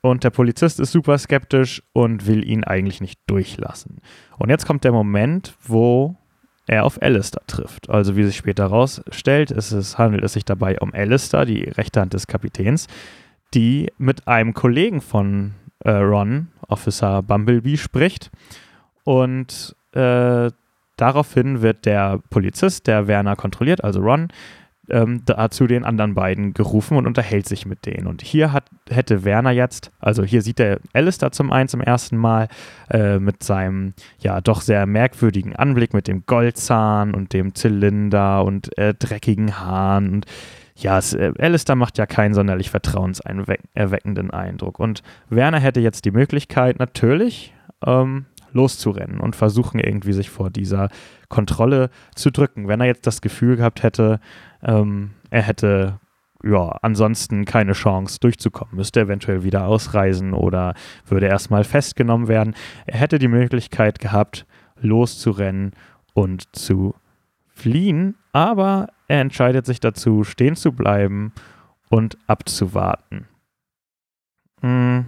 Und 0.01 0.23
der 0.23 0.31
Polizist 0.31 0.79
ist 0.79 0.91
super 0.91 1.17
skeptisch 1.17 1.83
und 1.93 2.25
will 2.25 2.43
ihn 2.43 2.63
eigentlich 2.63 3.01
nicht 3.01 3.19
durchlassen. 3.27 4.01
Und 4.39 4.49
jetzt 4.49 4.65
kommt 4.65 4.83
der 4.83 4.91
Moment, 4.91 5.53
wo 5.63 6.15
er 6.67 6.85
auf 6.85 7.01
Alistair 7.01 7.43
trifft. 7.47 7.89
Also 7.89 8.15
wie 8.15 8.23
sich 8.23 8.37
später 8.37 8.63
herausstellt, 8.63 9.51
handelt 9.97 10.23
es 10.23 10.33
sich 10.33 10.45
dabei 10.45 10.79
um 10.79 10.93
Alistair, 10.93 11.45
die 11.45 11.63
rechte 11.63 12.01
Hand 12.01 12.13
des 12.13 12.27
Kapitäns, 12.27 12.87
die 13.53 13.91
mit 13.97 14.27
einem 14.27 14.53
Kollegen 14.53 15.01
von 15.01 15.53
äh, 15.79 15.91
Ron, 15.91 16.47
Officer 16.67 17.21
Bumblebee, 17.21 17.77
spricht. 17.77 18.31
Und 19.03 19.75
äh, 19.93 20.49
daraufhin 20.97 21.61
wird 21.61 21.85
der 21.85 22.19
Polizist, 22.29 22.87
der 22.87 23.07
Werner 23.07 23.35
kontrolliert, 23.35 23.83
also 23.83 23.99
Ron, 23.99 24.29
ähm, 24.91 25.23
zu 25.49 25.67
den 25.67 25.85
anderen 25.85 26.13
beiden 26.13 26.53
gerufen 26.53 26.97
und 26.97 27.07
unterhält 27.07 27.47
sich 27.47 27.65
mit 27.65 27.85
denen. 27.85 28.07
Und 28.07 28.21
hier 28.21 28.53
hat, 28.53 28.65
hätte 28.89 29.23
Werner 29.23 29.51
jetzt, 29.51 29.91
also 29.99 30.23
hier 30.23 30.41
sieht 30.41 30.59
er 30.59 30.79
Alistair 30.93 31.31
zum 31.31 31.51
einen 31.51 31.69
zum 31.69 31.81
ersten 31.81 32.17
Mal 32.17 32.47
äh, 32.89 33.19
mit 33.19 33.43
seinem 33.43 33.93
ja 34.19 34.41
doch 34.41 34.61
sehr 34.61 34.85
merkwürdigen 34.85 35.55
Anblick 35.55 35.93
mit 35.93 36.07
dem 36.07 36.25
Goldzahn 36.25 37.13
und 37.13 37.33
dem 37.33 37.55
Zylinder 37.55 38.43
und 38.43 38.77
äh, 38.77 38.93
dreckigen 38.93 39.59
Haaren 39.59 40.09
und 40.11 40.25
ja, 40.75 40.97
es, 40.97 41.13
äh, 41.13 41.31
Alistair 41.37 41.75
macht 41.75 41.97
ja 41.97 42.05
keinen 42.05 42.33
sonderlich 42.33 42.69
vertrauenserweckenden 42.71 44.31
Eindruck. 44.31 44.79
Und 44.79 45.03
Werner 45.29 45.59
hätte 45.59 45.79
jetzt 45.79 46.05
die 46.05 46.11
Möglichkeit, 46.11 46.79
natürlich 46.79 47.53
ähm, 47.85 48.25
loszurennen 48.53 49.19
und 49.19 49.35
versuchen, 49.35 49.79
irgendwie 49.79 50.13
sich 50.13 50.29
vor 50.29 50.49
dieser 50.49 50.89
Kontrolle 51.29 51.89
zu 52.15 52.31
drücken. 52.31 52.67
Wenn 52.67 52.81
er 52.81 52.87
jetzt 52.87 53.07
das 53.07 53.21
Gefühl 53.21 53.55
gehabt 53.55 53.83
hätte, 53.83 54.19
ähm, 54.63 55.11
er 55.29 55.41
hätte 55.43 55.99
ja, 56.43 56.77
ansonsten 56.81 57.45
keine 57.45 57.73
Chance 57.73 58.19
durchzukommen, 58.19 58.75
müsste 58.75 59.01
eventuell 59.01 59.43
wieder 59.43 59.67
ausreisen 59.67 60.33
oder 60.33 60.73
würde 61.05 61.27
erstmal 61.27 61.63
festgenommen 61.63 62.27
werden. 62.27 62.55
Er 62.85 62.99
hätte 62.99 63.19
die 63.19 63.27
Möglichkeit 63.27 63.99
gehabt, 63.99 64.45
loszurennen 64.79 65.71
und 66.13 66.55
zu 66.55 66.95
fliehen, 67.53 68.15
aber 68.33 68.87
er 69.07 69.21
entscheidet 69.21 69.65
sich 69.65 69.79
dazu, 69.79 70.23
stehen 70.23 70.55
zu 70.55 70.71
bleiben 70.71 71.31
und 71.89 72.17
abzuwarten. 72.27 73.27
Hm. 74.61 75.05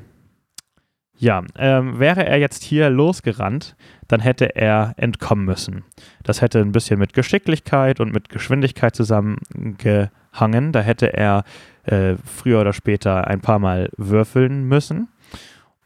Ja, 1.24 1.42
ähm, 1.56 2.00
wäre 2.00 2.26
er 2.26 2.38
jetzt 2.38 2.64
hier 2.64 2.90
losgerannt, 2.90 3.78
dann 4.10 4.20
hätte 4.20 4.58
er 4.58 4.94
entkommen 4.98 5.46
müssen. 5.46 5.86
Das 6.24 6.42
hätte 6.42 6.60
ein 6.60 6.74
bisschen 6.74 7.00
mit 7.00 7.14
Geschicklichkeit 7.14 8.02
und 8.02 8.12
mit 8.12 8.28
Geschwindigkeit 8.28 8.94
zusammengehangen. 8.94 10.74
Da 10.74 10.82
hätte 10.82 11.14
er 11.14 11.46
äh, 11.86 12.16
früher 12.26 12.60
oder 12.60 12.74
später 12.74 13.26
ein 13.26 13.40
paar 13.40 13.60
Mal 13.60 13.90
würfeln 13.96 14.66
müssen. 14.66 15.08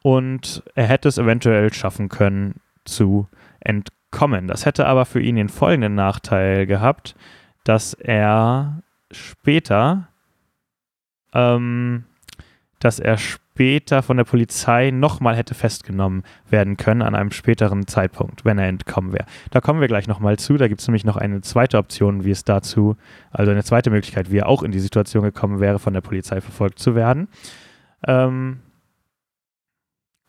Und 0.01 0.63
er 0.74 0.88
hätte 0.88 1.08
es 1.08 1.20
eventuell 1.20 1.72
schaffen 1.72 2.10
können 2.10 2.56
zu 2.84 3.27
entkommen. 3.60 4.48
Das 4.48 4.65
hätte 4.65 4.88
aber 4.88 5.06
für 5.06 5.22
ihn 5.22 5.36
den 5.36 5.50
folgenden 5.50 5.94
Nachteil 5.94 6.65
gehabt, 6.65 7.15
dass 7.63 7.94
er 7.94 8.82
später, 9.12 10.08
ähm, 11.32 12.06
dass 12.79 12.98
er 12.98 13.20
später 13.20 13.47
von 14.02 14.18
der 14.18 14.24
Polizei 14.24 14.92
nochmal 14.92 15.36
hätte 15.36 15.54
festgenommen 15.54 16.24
werden 16.50 16.78
können 16.78 17.02
an 17.02 17.16
einem 17.16 17.32
späteren 17.32 17.88
Zeitpunkt, 17.88 18.46
wenn 18.46 18.58
er 18.58 18.68
entkommen 18.68 19.14
wäre. 19.14 19.26
Da 19.52 19.62
kommen 19.62 19.82
wir 19.82 19.88
gleich 19.88 20.08
nochmal 20.08 20.38
zu. 20.38 20.58
Da 20.58 20.68
gibt 20.68 20.82
es 20.82 20.88
nämlich 20.88 21.06
noch 21.06 21.18
eine 21.18 21.42
zweite 21.42 21.78
Option, 21.78 22.24
wie 22.24 22.32
es 22.32 22.44
dazu, 22.44 22.98
also 23.32 23.52
eine 23.52 23.64
zweite 23.64 23.90
Möglichkeit, 23.90 24.32
wie 24.32 24.38
er 24.38 24.48
auch 24.48 24.64
in 24.64 24.72
die 24.72 24.80
Situation 24.80 25.24
gekommen 25.24 25.60
wäre, 25.60 25.80
von 25.80 25.94
der 25.94 26.02
Polizei 26.02 26.42
verfolgt 26.42 26.80
zu 26.80 26.96
werden. 26.96 27.28
Ähm, 28.06 28.60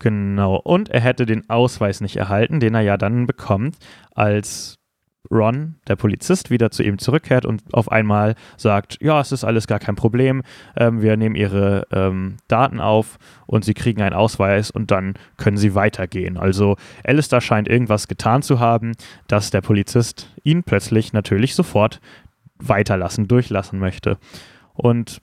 Genau. 0.00 0.56
Und 0.56 0.90
er 0.90 1.00
hätte 1.00 1.26
den 1.26 1.50
Ausweis 1.50 2.00
nicht 2.00 2.16
erhalten, 2.16 2.61
den 2.61 2.75
er 2.75 2.82
ja 2.82 2.97
dann 2.97 3.26
bekommt, 3.26 3.76
als 4.14 4.77
Ron, 5.30 5.76
der 5.87 5.96
Polizist, 5.96 6.50
wieder 6.50 6.70
zu 6.70 6.82
ihm 6.82 6.98
zurückkehrt 6.98 7.44
und 7.44 7.62
auf 7.72 7.90
einmal 7.90 8.34
sagt, 8.56 8.98
ja, 9.00 9.20
es 9.20 9.32
ist 9.32 9.44
alles 9.44 9.66
gar 9.66 9.78
kein 9.78 9.94
Problem, 9.94 10.42
ähm, 10.76 11.02
wir 11.02 11.16
nehmen 11.16 11.34
ihre 11.34 11.87
ähm, 11.92 12.37
Daten 12.48 12.80
auf 12.80 13.18
und 13.46 13.64
sie 13.64 13.75
kriegen 13.75 14.00
einen 14.00 14.14
Ausweis 14.14 14.70
und 14.70 14.90
dann 14.90 15.14
können 15.37 15.58
sie 15.58 15.75
weitergehen. 15.75 16.38
Also 16.38 16.76
Alistair 17.04 17.40
scheint 17.40 17.68
irgendwas 17.68 18.08
getan 18.08 18.42
zu 18.42 18.58
haben, 18.58 18.92
dass 19.26 19.50
der 19.50 19.60
Polizist 19.60 20.34
ihn 20.44 20.62
plötzlich 20.62 21.12
natürlich 21.12 21.54
sofort 21.54 22.00
weiterlassen, 22.58 23.28
durchlassen 23.28 23.78
möchte. 23.78 24.18
Und 24.72 25.20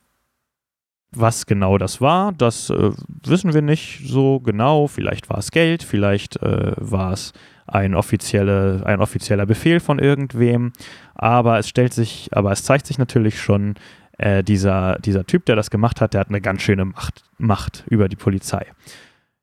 was 1.12 1.46
genau 1.46 1.78
das 1.78 2.02
war, 2.02 2.34
das 2.34 2.70
äh, 2.70 2.92
wissen 3.24 3.54
wir 3.54 3.62
nicht 3.62 4.02
so 4.06 4.40
genau. 4.42 4.88
Vielleicht 4.88 5.30
war 5.30 5.38
es 5.38 5.52
Geld, 5.52 5.82
vielleicht 5.82 6.42
äh, 6.42 6.74
war 6.78 7.14
es 7.14 7.34
ein, 7.68 7.96
offizielle, 7.96 8.84
ein 8.86 9.02
offizieller 9.02 9.46
Befehl 9.46 9.80
von 9.80 10.00
irgendwem. 10.00 10.74
Aber 11.16 11.60
es 11.60 11.70
stellt 11.70 11.94
sich, 11.94 12.30
aber 12.32 12.52
es 12.52 12.64
zeigt 12.64 12.88
sich 12.88 12.98
natürlich 12.98 13.40
schon, 13.40 13.76
äh, 14.18 14.44
dieser, 14.44 14.98
dieser 15.00 15.26
Typ, 15.26 15.46
der 15.46 15.56
das 15.56 15.70
gemacht 15.70 16.00
hat, 16.02 16.14
der 16.14 16.22
hat 16.22 16.30
eine 16.30 16.42
ganz 16.42 16.62
schöne 16.62 16.86
Macht, 16.86 17.24
Macht 17.38 17.84
über 17.90 18.08
die 18.08 18.16
Polizei. 18.16 18.66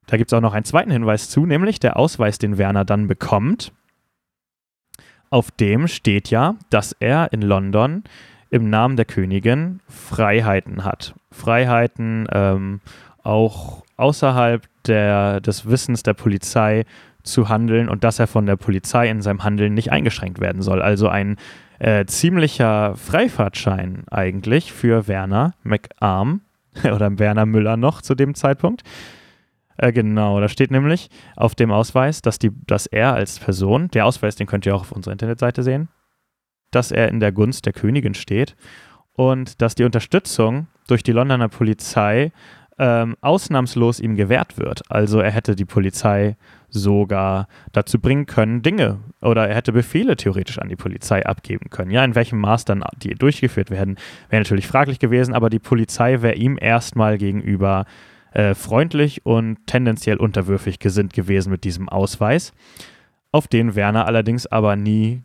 Da 0.06 0.16
gibt 0.16 0.32
es 0.32 0.36
auch 0.36 0.40
noch 0.40 0.54
einen 0.54 0.64
zweiten 0.64 0.90
Hinweis 0.90 1.28
zu, 1.28 1.46
nämlich 1.46 1.78
der 1.78 1.96
Ausweis, 1.96 2.38
den 2.38 2.58
Werner 2.58 2.84
dann 2.84 3.06
bekommt. 3.06 3.72
Auf 5.30 5.50
dem 5.50 5.88
steht 5.88 6.30
ja, 6.30 6.56
dass 6.70 6.92
er 6.92 7.32
in 7.32 7.42
London 7.42 8.04
im 8.50 8.68
Namen 8.68 8.96
der 8.96 9.06
Königin 9.06 9.80
Freiheiten 9.88 10.84
hat. 10.84 11.14
Freiheiten 11.30 12.26
ähm, 12.30 12.80
auch 13.22 13.82
außerhalb 13.96 14.66
der, 14.86 15.40
des 15.40 15.66
Wissens 15.66 16.02
der 16.02 16.14
Polizei 16.14 16.84
zu 17.22 17.48
handeln 17.48 17.88
und 17.88 18.04
dass 18.04 18.18
er 18.18 18.26
von 18.26 18.46
der 18.46 18.56
Polizei 18.56 19.08
in 19.08 19.22
seinem 19.22 19.44
Handeln 19.44 19.74
nicht 19.74 19.92
eingeschränkt 19.92 20.40
werden 20.40 20.62
soll. 20.62 20.82
Also 20.82 21.08
ein 21.08 21.36
äh, 21.78 22.04
ziemlicher 22.06 22.94
Freifahrtschein 22.96 24.04
eigentlich 24.10 24.72
für 24.72 25.08
Werner 25.08 25.54
McArm 25.62 26.42
oder 26.84 27.18
Werner 27.18 27.46
Müller 27.46 27.76
noch 27.76 28.02
zu 28.02 28.14
dem 28.14 28.34
Zeitpunkt. 28.34 28.82
Äh, 29.76 29.92
genau, 29.92 30.40
da 30.40 30.48
steht 30.48 30.70
nämlich 30.70 31.08
auf 31.36 31.54
dem 31.54 31.70
Ausweis, 31.70 32.22
dass, 32.22 32.38
die, 32.38 32.50
dass 32.66 32.86
er 32.86 33.14
als 33.14 33.38
Person, 33.38 33.88
der 33.88 34.06
Ausweis, 34.06 34.36
den 34.36 34.46
könnt 34.46 34.66
ihr 34.66 34.74
auch 34.74 34.82
auf 34.82 34.92
unserer 34.92 35.12
Internetseite 35.12 35.62
sehen, 35.62 35.88
dass 36.70 36.92
er 36.92 37.08
in 37.08 37.20
der 37.20 37.32
Gunst 37.32 37.66
der 37.66 37.72
Königin 37.72 38.14
steht 38.14 38.54
und 39.14 39.60
dass 39.60 39.74
die 39.74 39.84
Unterstützung 39.84 40.68
durch 40.86 41.02
die 41.02 41.12
Londoner 41.12 41.48
Polizei 41.48 42.32
ähm, 42.78 43.16
ausnahmslos 43.20 44.00
ihm 44.00 44.16
gewährt 44.16 44.58
wird. 44.58 44.82
Also 44.90 45.20
er 45.20 45.30
hätte 45.30 45.56
die 45.56 45.64
Polizei 45.64 46.36
sogar 46.68 47.46
dazu 47.72 48.00
bringen 48.00 48.26
können, 48.26 48.62
Dinge 48.62 49.00
oder 49.20 49.46
er 49.46 49.54
hätte 49.54 49.72
Befehle 49.72 50.16
theoretisch 50.16 50.58
an 50.58 50.68
die 50.68 50.76
Polizei 50.76 51.24
abgeben 51.26 51.68
können. 51.70 51.90
Ja, 51.90 52.04
in 52.04 52.14
welchem 52.14 52.40
Maß 52.40 52.64
dann 52.64 52.82
die 53.02 53.14
durchgeführt 53.14 53.70
werden, 53.70 53.96
wäre 54.30 54.42
natürlich 54.42 54.66
fraglich 54.66 54.98
gewesen, 54.98 55.34
aber 55.34 55.50
die 55.50 55.58
Polizei 55.58 56.22
wäre 56.22 56.34
ihm 56.34 56.58
erstmal 56.60 57.18
gegenüber 57.18 57.84
äh, 58.32 58.54
freundlich 58.54 59.26
und 59.26 59.58
tendenziell 59.66 60.16
unterwürfig 60.16 60.78
gesinnt 60.78 61.12
gewesen 61.12 61.50
mit 61.50 61.64
diesem 61.64 61.90
Ausweis, 61.90 62.52
auf 63.30 63.48
den 63.48 63.74
Werner 63.74 64.06
allerdings 64.06 64.46
aber 64.46 64.76
nie 64.76 65.22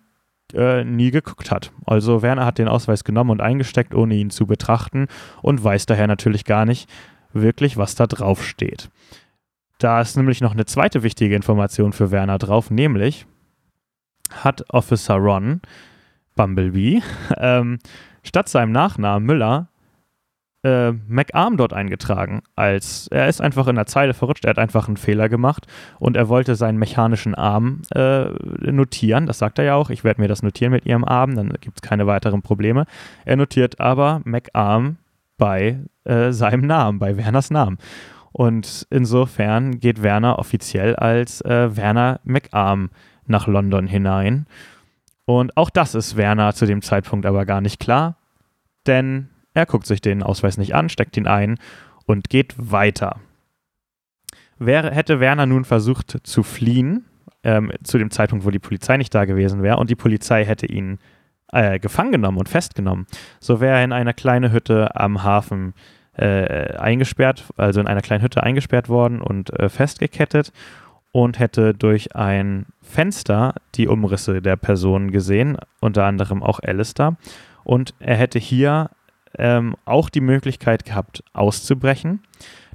äh, 0.54 0.84
nie 0.86 1.12
geguckt 1.12 1.52
hat. 1.52 1.72
Also 1.86 2.22
Werner 2.22 2.46
hat 2.46 2.58
den 2.58 2.70
Ausweis 2.70 3.04
genommen 3.04 3.32
und 3.32 3.42
eingesteckt, 3.42 3.94
ohne 3.94 4.16
ihn 4.16 4.30
zu 4.30 4.46
betrachten 4.46 5.08
und 5.42 5.64
weiß 5.64 5.86
daher 5.88 6.08
natürlich 6.08 6.46
gar 6.46 6.66
nicht 6.66 6.90
wirklich, 7.34 7.78
was 7.78 7.96
da 7.96 8.08
drauf 8.08 8.44
steht. 8.44 8.90
Da 9.80 10.02
ist 10.02 10.18
nämlich 10.18 10.42
noch 10.42 10.54
eine 10.54 10.66
zweite 10.66 11.04
wichtige 11.04 11.36
Information 11.36 11.94
für 11.94 12.12
Werner 12.12 12.38
drauf, 12.38 12.72
nämlich 12.72 13.26
hat 14.32 14.66
Officer 14.74 15.16
Ron 15.16 15.62
Bumblebee 16.36 17.02
ähm, 17.38 17.80
statt 18.24 18.50
seinem 18.50 18.72
Nachnamen 18.72 19.26
Müller 19.26 19.70
äh, 20.64 20.92
McArm 20.92 21.58
dort 21.58 21.74
eingetragen. 21.74 22.42
Als 22.56 23.08
er 23.10 23.28
ist 23.28 23.42
einfach 23.42 23.68
in 23.68 23.76
der 23.76 23.86
Zeile 23.86 24.14
verrutscht, 24.14 24.46
er 24.46 24.52
hat 24.52 24.60
einfach 24.60 24.88
einen 24.88 24.98
Fehler 24.98 25.30
gemacht 25.30 25.68
und 26.00 26.18
er 26.18 26.30
wollte 26.30 26.56
seinen 26.56 26.78
mechanischen 26.78 27.36
Arm 27.36 27.84
äh, 27.94 28.26
notieren. 28.72 29.28
Das 29.28 29.38
sagt 29.38 29.60
er 29.60 29.66
ja 29.66 29.76
auch. 29.76 29.90
Ich 29.90 30.04
werde 30.04 30.22
mir 30.22 30.28
das 30.28 30.44
notieren 30.44 30.72
mit 30.72 30.86
ihrem 30.86 31.06
Arm, 31.06 31.36
dann 31.36 31.50
gibt 31.62 31.78
es 31.78 31.82
keine 31.82 32.08
weiteren 32.08 32.42
Probleme. 32.42 32.86
Er 33.26 33.36
notiert 33.36 33.80
aber 33.80 34.22
McArm 34.26 34.98
bei 35.38 35.80
äh, 36.04 36.32
seinem 36.32 36.62
Namen, 36.62 37.00
bei 37.00 37.18
Werners 37.18 37.52
Namen. 37.52 37.78
Und 38.32 38.86
insofern 38.90 39.80
geht 39.80 40.04
Werner 40.04 40.38
offiziell 40.40 40.96
als 40.96 41.42
äh, 41.42 41.76
Werner 41.76 42.20
McArm 42.24 42.90
nach 43.26 43.48
London 43.48 43.88
hinein. 43.88 44.46
Und 45.26 45.58
auch 45.58 45.70
das 45.70 45.96
ist 45.96 46.16
Werner 46.16 46.54
zu 46.54 46.66
dem 46.66 46.82
Zeitpunkt 46.82 47.26
aber 47.26 47.46
gar 47.46 47.62
nicht 47.62 47.80
klar, 47.80 48.18
denn 48.86 49.30
er 49.54 49.66
guckt 49.66 49.86
sich 49.86 50.02
den 50.02 50.24
Ausweis 50.24 50.58
nicht 50.58 50.76
an, 50.76 50.88
steckt 50.88 51.18
ihn 51.18 51.28
ein 51.28 51.58
und 52.06 52.30
geht 52.30 52.54
weiter. 52.58 53.20
Wäre, 54.60 54.92
hätte 54.92 55.20
Werner 55.20 55.46
nun 55.46 55.66
versucht 55.66 56.20
zu 56.24 56.44
fliehen, 56.44 57.06
ähm, 57.44 57.72
zu 57.84 57.98
dem 57.98 58.12
Zeitpunkt, 58.12 58.46
wo 58.46 58.52
die 58.52 58.60
Polizei 58.60 58.98
nicht 58.98 59.14
da 59.14 59.26
gewesen 59.26 59.62
wäre, 59.62 59.78
und 59.78 59.90
die 59.90 59.96
Polizei 59.96 60.46
hätte 60.46 60.66
ihn 60.66 61.00
äh, 61.52 61.80
gefangen 61.80 62.12
genommen 62.12 62.38
und 62.38 62.50
festgenommen, 62.50 63.08
so 63.40 63.60
wäre 63.60 63.78
er 63.78 63.84
in 63.84 63.94
einer 63.94 64.14
kleinen 64.14 64.52
Hütte 64.52 64.96
am 64.96 65.24
Hafen 65.24 65.74
äh, 66.18 66.76
eingesperrt, 66.78 67.46
also 67.58 67.80
in 67.80 67.88
einer 67.88 68.02
kleinen 68.02 68.24
Hütte 68.24 68.44
eingesperrt 68.44 68.90
worden 68.90 69.22
und 69.22 69.58
äh, 69.60 69.70
festgekettet 69.70 70.52
und 71.12 71.40
hätte 71.40 71.74
durch 71.74 72.16
ein 72.16 72.66
Fenster 72.82 73.56
die 73.76 73.88
Umrisse 73.88 74.42
der 74.42 74.56
Person 74.56 75.12
gesehen, 75.12 75.58
unter 75.80 76.06
anderem 76.06 76.44
auch 76.44 76.60
Alistair. 76.60 77.18
Und 77.64 77.94
er 78.00 78.16
hätte 78.16 78.40
hier 78.40 78.90
ähm, 79.38 79.76
auch 79.86 80.10
die 80.10 80.22
Möglichkeit 80.22 80.86
gehabt, 80.86 81.24
auszubrechen. 81.34 82.22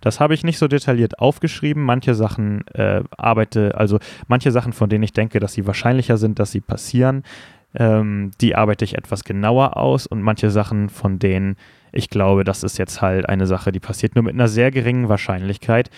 Das 0.01 0.19
habe 0.19 0.35
ich 0.35 0.45
nicht 0.45 0.59
so 0.59 0.69
detailliert 0.69 1.19
aufgeschrieben. 1.19 1.83
Manche 1.83 2.15
Sachen 2.15 2.67
äh, 2.69 3.03
arbeite, 3.17 3.77
also 3.77 3.99
manche 4.27 4.51
Sachen, 4.51 4.73
von 4.73 4.91
denen 4.91 5.05
ich 5.05 5.13
denke, 5.13 5.39
dass 5.39 5.53
sie 5.53 5.67
wahrscheinlicher 5.67 6.17
sind, 6.17 6.39
dass 6.39 6.51
sie 6.51 6.61
passieren, 6.61 7.23
ähm, 7.75 8.31
die 8.41 8.55
arbeite 8.55 8.85
ich 8.85 8.97
etwas 8.97 9.25
genauer 9.25 9.77
aus 9.77 10.07
und 10.07 10.23
manche 10.23 10.51
Sachen, 10.51 10.89
von 10.89 11.19
denen 11.19 11.57
ich 11.93 12.09
glaube, 12.09 12.43
das 12.43 12.63
ist 12.63 12.79
jetzt 12.79 13.03
halt 13.03 13.29
eine 13.29 13.47
Sache, 13.47 13.71
die 13.71 13.81
passiert 13.81 14.15
nur 14.15 14.25
mit 14.25 14.35
einer 14.35 14.49
sehr 14.49 14.71
geringen 14.71 15.11
Wahrscheinlichkeit. 15.11 15.91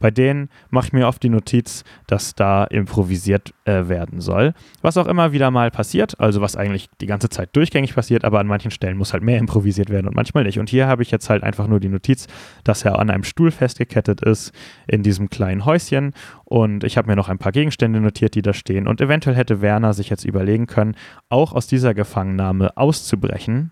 Bei 0.00 0.10
denen 0.10 0.48
mache 0.70 0.88
ich 0.88 0.92
mir 0.92 1.06
oft 1.06 1.22
die 1.22 1.28
Notiz, 1.28 1.84
dass 2.06 2.34
da 2.34 2.64
improvisiert 2.64 3.54
äh, 3.64 3.88
werden 3.88 4.20
soll. 4.20 4.54
Was 4.82 4.96
auch 4.96 5.06
immer 5.06 5.32
wieder 5.32 5.50
mal 5.50 5.70
passiert, 5.70 6.18
also 6.18 6.40
was 6.40 6.56
eigentlich 6.56 6.88
die 7.00 7.06
ganze 7.06 7.28
Zeit 7.28 7.54
durchgängig 7.54 7.94
passiert, 7.94 8.24
aber 8.24 8.40
an 8.40 8.46
manchen 8.46 8.70
Stellen 8.70 8.96
muss 8.96 9.12
halt 9.12 9.22
mehr 9.22 9.38
improvisiert 9.38 9.90
werden 9.90 10.08
und 10.08 10.16
manchmal 10.16 10.44
nicht. 10.44 10.58
Und 10.58 10.70
hier 10.70 10.86
habe 10.86 11.02
ich 11.02 11.10
jetzt 11.10 11.30
halt 11.30 11.42
einfach 11.42 11.68
nur 11.68 11.78
die 11.78 11.88
Notiz, 11.88 12.26
dass 12.64 12.84
er 12.84 12.98
an 12.98 13.10
einem 13.10 13.24
Stuhl 13.24 13.50
festgekettet 13.50 14.22
ist 14.22 14.52
in 14.88 15.02
diesem 15.02 15.28
kleinen 15.28 15.64
Häuschen. 15.66 16.14
Und 16.44 16.82
ich 16.82 16.96
habe 16.96 17.08
mir 17.08 17.16
noch 17.16 17.28
ein 17.28 17.38
paar 17.38 17.52
Gegenstände 17.52 18.00
notiert, 18.00 18.34
die 18.34 18.42
da 18.42 18.54
stehen. 18.54 18.88
Und 18.88 19.00
eventuell 19.00 19.36
hätte 19.36 19.60
Werner 19.60 19.92
sich 19.92 20.08
jetzt 20.08 20.24
überlegen 20.24 20.66
können, 20.66 20.96
auch 21.28 21.52
aus 21.52 21.66
dieser 21.66 21.94
Gefangennahme 21.94 22.76
auszubrechen 22.76 23.70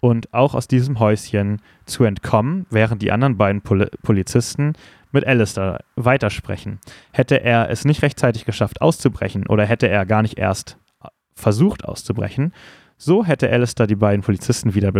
und 0.00 0.32
auch 0.32 0.54
aus 0.54 0.68
diesem 0.68 0.98
Häuschen 0.98 1.60
zu 1.84 2.04
entkommen, 2.04 2.66
während 2.70 3.02
die 3.02 3.10
anderen 3.12 3.36
beiden 3.36 3.62
Pol 3.62 3.90
Polizisten 4.02 4.74
mit 5.12 5.26
Alistair 5.26 5.80
weitersprechen. 5.96 6.80
Hätte 7.12 7.42
er 7.42 7.70
es 7.70 7.84
nicht 7.84 8.02
rechtzeitig 8.02 8.44
geschafft 8.44 8.80
auszubrechen 8.80 9.46
oder 9.46 9.64
hätte 9.64 9.88
er 9.88 10.06
gar 10.06 10.22
nicht 10.22 10.38
erst 10.38 10.78
versucht 11.34 11.84
auszubrechen, 11.84 12.52
so 12.96 13.24
hätte 13.24 13.50
Alistair 13.50 13.86
die 13.86 13.94
beiden 13.94 14.22
Polizisten 14.22 14.74
wieder 14.74 14.92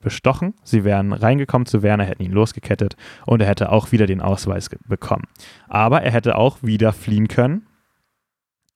bestochen. 0.00 0.54
Sie 0.64 0.84
wären 0.84 1.12
reingekommen 1.12 1.66
zu 1.66 1.82
Werner, 1.82 2.04
hätten 2.04 2.22
ihn 2.22 2.32
losgekettet 2.32 2.96
und 3.26 3.42
er 3.42 3.48
hätte 3.48 3.70
auch 3.70 3.92
wieder 3.92 4.06
den 4.06 4.22
Ausweis 4.22 4.70
bekommen. 4.88 5.24
Aber 5.68 6.02
er 6.02 6.12
hätte 6.12 6.36
auch 6.36 6.62
wieder 6.62 6.92
fliehen 6.92 7.28
können 7.28 7.66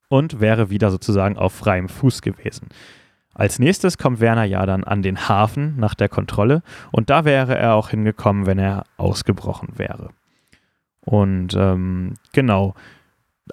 und 0.09 0.41
wäre 0.41 0.69
wieder 0.69 0.91
sozusagen 0.91 1.39
auf 1.39 1.55
freiem 1.55 1.89
Fuß 1.89 2.21
gewesen. 2.21 2.69
Als 3.33 3.59
nächstes 3.59 3.99
kommt 3.99 4.21
Werner 4.21 4.45
ja 4.45 4.65
dann 4.67 4.85
an 4.85 5.03
den 5.03 5.29
Hafen 5.29 5.77
nach 5.77 5.95
der 5.95 6.09
Kontrolle 6.09 6.63
und 6.93 7.11
da 7.11 7.25
wäre 7.25 7.57
er 7.57 7.75
auch 7.75 7.89
hingekommen, 7.89 8.47
wenn 8.47 8.59
er 8.59 8.85
ausgebrochen 8.99 9.71
wäre. 9.77 10.11
Und 11.07 11.55
ähm, 11.57 12.15
genau, 12.33 12.75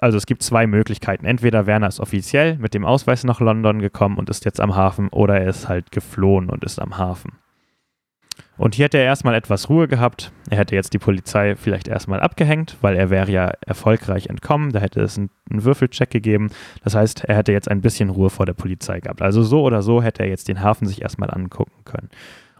also 0.00 0.18
es 0.18 0.26
gibt 0.26 0.42
zwei 0.42 0.66
Möglichkeiten. 0.66 1.24
Entweder 1.24 1.66
Werner 1.66 1.88
ist 1.88 2.00
offiziell 2.00 2.58
mit 2.58 2.74
dem 2.74 2.84
Ausweis 2.84 3.24
nach 3.24 3.40
London 3.40 3.78
gekommen 3.78 4.18
und 4.18 4.28
ist 4.28 4.44
jetzt 4.44 4.60
am 4.60 4.74
Hafen 4.74 5.08
oder 5.08 5.40
er 5.40 5.48
ist 5.48 5.68
halt 5.68 5.92
geflohen 5.92 6.50
und 6.50 6.64
ist 6.64 6.80
am 6.80 6.98
Hafen. 6.98 7.38
Und 8.56 8.74
hier 8.74 8.84
hätte 8.86 8.98
er 8.98 9.04
erstmal 9.04 9.34
etwas 9.34 9.68
Ruhe 9.68 9.86
gehabt. 9.88 10.32
Er 10.50 10.58
hätte 10.58 10.74
jetzt 10.74 10.92
die 10.92 10.98
Polizei 10.98 11.56
vielleicht 11.56 11.88
erstmal 11.88 12.20
abgehängt, 12.20 12.76
weil 12.80 12.96
er 12.96 13.10
wäre 13.10 13.30
ja 13.30 13.52
erfolgreich 13.66 14.26
entkommen. 14.26 14.70
Da 14.70 14.80
hätte 14.80 15.00
es 15.00 15.16
einen, 15.16 15.30
einen, 15.50 15.64
Würfelcheck 15.64 16.10
gegeben. 16.10 16.50
Das 16.82 16.94
heißt, 16.94 17.24
er 17.24 17.36
hätte 17.36 17.52
jetzt 17.52 17.68
ein 17.68 17.80
bisschen 17.80 18.10
Ruhe 18.10 18.30
vor 18.30 18.46
der 18.46 18.52
Polizei 18.52 19.00
gehabt. 19.00 19.22
Also 19.22 19.42
so 19.42 19.62
oder 19.62 19.82
so 19.82 20.02
hätte 20.02 20.22
er 20.22 20.28
jetzt 20.28 20.48
den 20.48 20.60
Hafen 20.60 20.86
sich 20.86 21.02
erstmal 21.02 21.30
angucken 21.30 21.84
können. 21.84 22.10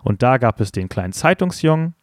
Und 0.02 0.22
da 0.22 0.38
gab 0.38 0.61
es 0.61 0.72
den 0.72 0.88
kleinen 0.88 1.12
Zeitungsjungen, 1.12 1.94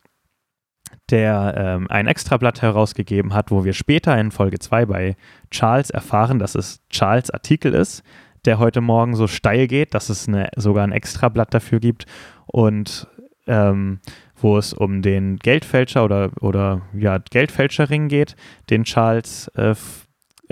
der 1.11 1.53
ähm, 1.57 1.87
ein 1.89 2.07
Extrablatt 2.07 2.61
herausgegeben 2.61 3.33
hat, 3.33 3.51
wo 3.51 3.63
wir 3.63 3.73
später 3.73 4.17
in 4.17 4.31
Folge 4.31 4.59
2 4.59 4.85
bei 4.85 5.15
Charles 5.51 5.89
erfahren, 5.89 6.39
dass 6.39 6.55
es 6.55 6.81
Charles 6.89 7.29
Artikel 7.29 7.73
ist, 7.73 8.03
der 8.45 8.57
heute 8.59 8.81
Morgen 8.81 9.15
so 9.15 9.27
steil 9.27 9.67
geht, 9.67 9.93
dass 9.93 10.09
es 10.09 10.27
eine, 10.27 10.49
sogar 10.55 10.83
ein 10.83 10.91
Extrablatt 10.91 11.53
dafür 11.53 11.79
gibt 11.79 12.05
und 12.47 13.07
ähm, 13.47 13.99
wo 14.35 14.57
es 14.57 14.73
um 14.73 15.01
den 15.01 15.37
Geldfälscher 15.37 16.03
oder, 16.03 16.31
oder 16.41 16.81
ja, 16.93 17.19
Geldfälscherring 17.19 18.07
geht, 18.07 18.35
den 18.69 18.85
Charles 18.85 19.49
äh, 19.55 19.75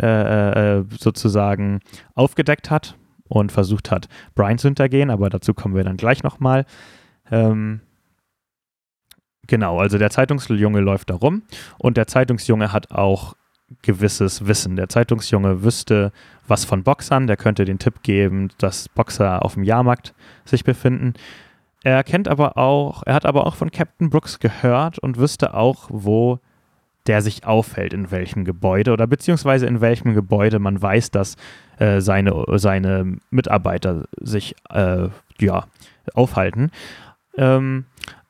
äh, 0.02 0.78
äh, 0.78 0.86
sozusagen 0.98 1.80
aufgedeckt 2.16 2.70
hat 2.70 2.96
und 3.28 3.52
versucht 3.52 3.92
hat, 3.92 4.08
Brian 4.36 4.58
zu 4.58 4.68
hintergehen, 4.68 5.10
aber 5.10 5.30
dazu 5.30 5.54
kommen 5.54 5.76
wir 5.76 5.84
dann 5.84 5.98
gleich 5.98 6.24
nochmal. 6.24 6.66
Ähm, 7.32 7.82
Genau, 9.50 9.80
also 9.80 9.98
der 9.98 10.12
Zeitungsjunge 10.12 10.80
läuft 10.80 11.10
da 11.10 11.16
rum 11.16 11.42
und 11.80 11.98
der 11.98 12.06
Zeitungsjunge 12.06 12.72
hat 12.72 12.92
auch 12.92 13.36
gewisses 13.82 14.46
Wissen. 14.46 14.76
Der 14.76 14.90
Zeitungsjunge 14.90 15.64
wüsste 15.64 16.12
was 16.48 16.66
von 16.66 16.84
Boxern, 16.84 17.26
der 17.26 17.36
könnte 17.36 17.66
den 17.66 17.80
Tipp 17.80 18.04
geben, 18.04 18.50
dass 18.60 18.90
Boxer 18.90 19.44
auf 19.44 19.56
dem 19.56 19.64
Jahrmarkt 19.64 20.14
sich 20.46 20.64
befinden. 20.64 21.16
Er 21.84 22.04
kennt 22.04 22.28
aber 22.28 22.60
auch, 22.60 23.02
er 23.08 23.16
hat 23.16 23.26
aber 23.26 23.48
auch 23.48 23.56
von 23.56 23.72
Captain 23.72 24.12
Brooks 24.12 24.40
gehört 24.40 25.00
und 25.00 25.18
wüsste 25.18 25.56
auch, 25.56 25.88
wo 25.90 26.38
der 27.08 27.24
sich 27.24 27.48
aufhält, 27.48 27.92
in 27.92 28.12
welchem 28.12 28.46
Gebäude 28.46 28.94
oder 28.94 29.08
beziehungsweise 29.08 29.66
in 29.66 29.82
welchem 29.82 30.14
Gebäude 30.14 30.60
man 30.60 30.80
weiß, 30.80 31.10
dass 31.10 31.38
äh, 31.80 32.02
seine, 32.02 32.46
seine 32.58 33.18
Mitarbeiter 33.32 34.04
sich 34.22 34.56
äh, 34.70 35.08
ja, 35.40 35.66
aufhalten. 36.14 36.70
Ähm, 37.36 37.86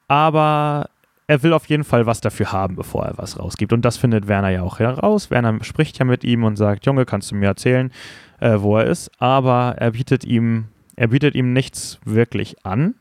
aber 0.08 0.90
er 1.30 1.44
will 1.44 1.54
auf 1.54 1.68
jeden 1.68 1.84
Fall 1.84 2.08
was 2.08 2.22
dafür 2.22 2.52
haben, 2.52 2.76
bevor 2.76 3.06
er 3.06 3.20
was 3.20 3.38
rausgibt. 3.38 3.72
Und 3.72 3.86
das 3.86 3.98
findet 3.98 4.28
Werner 4.28 4.50
ja 4.50 4.64
auch 4.64 4.80
heraus. 4.80 5.30
Werner 5.30 5.64
spricht 5.64 6.00
ja 6.00 6.06
mit 6.06 6.24
ihm 6.24 6.44
und 6.44 6.56
sagt, 6.56 6.88
Junge, 6.88 7.06
kannst 7.06 7.30
du 7.30 7.36
mir 7.36 7.46
erzählen, 7.46 7.92
äh, 8.40 8.56
wo 8.58 8.78
er 8.78 8.86
ist? 8.86 9.12
Aber 9.20 9.76
er 9.78 9.92
bietet 9.92 10.26
ihm, 10.26 10.70
er 10.96 11.10
bietet 11.10 11.36
ihm 11.36 11.54
nichts 11.54 12.00
wirklich 12.04 12.66
an. 12.66 12.96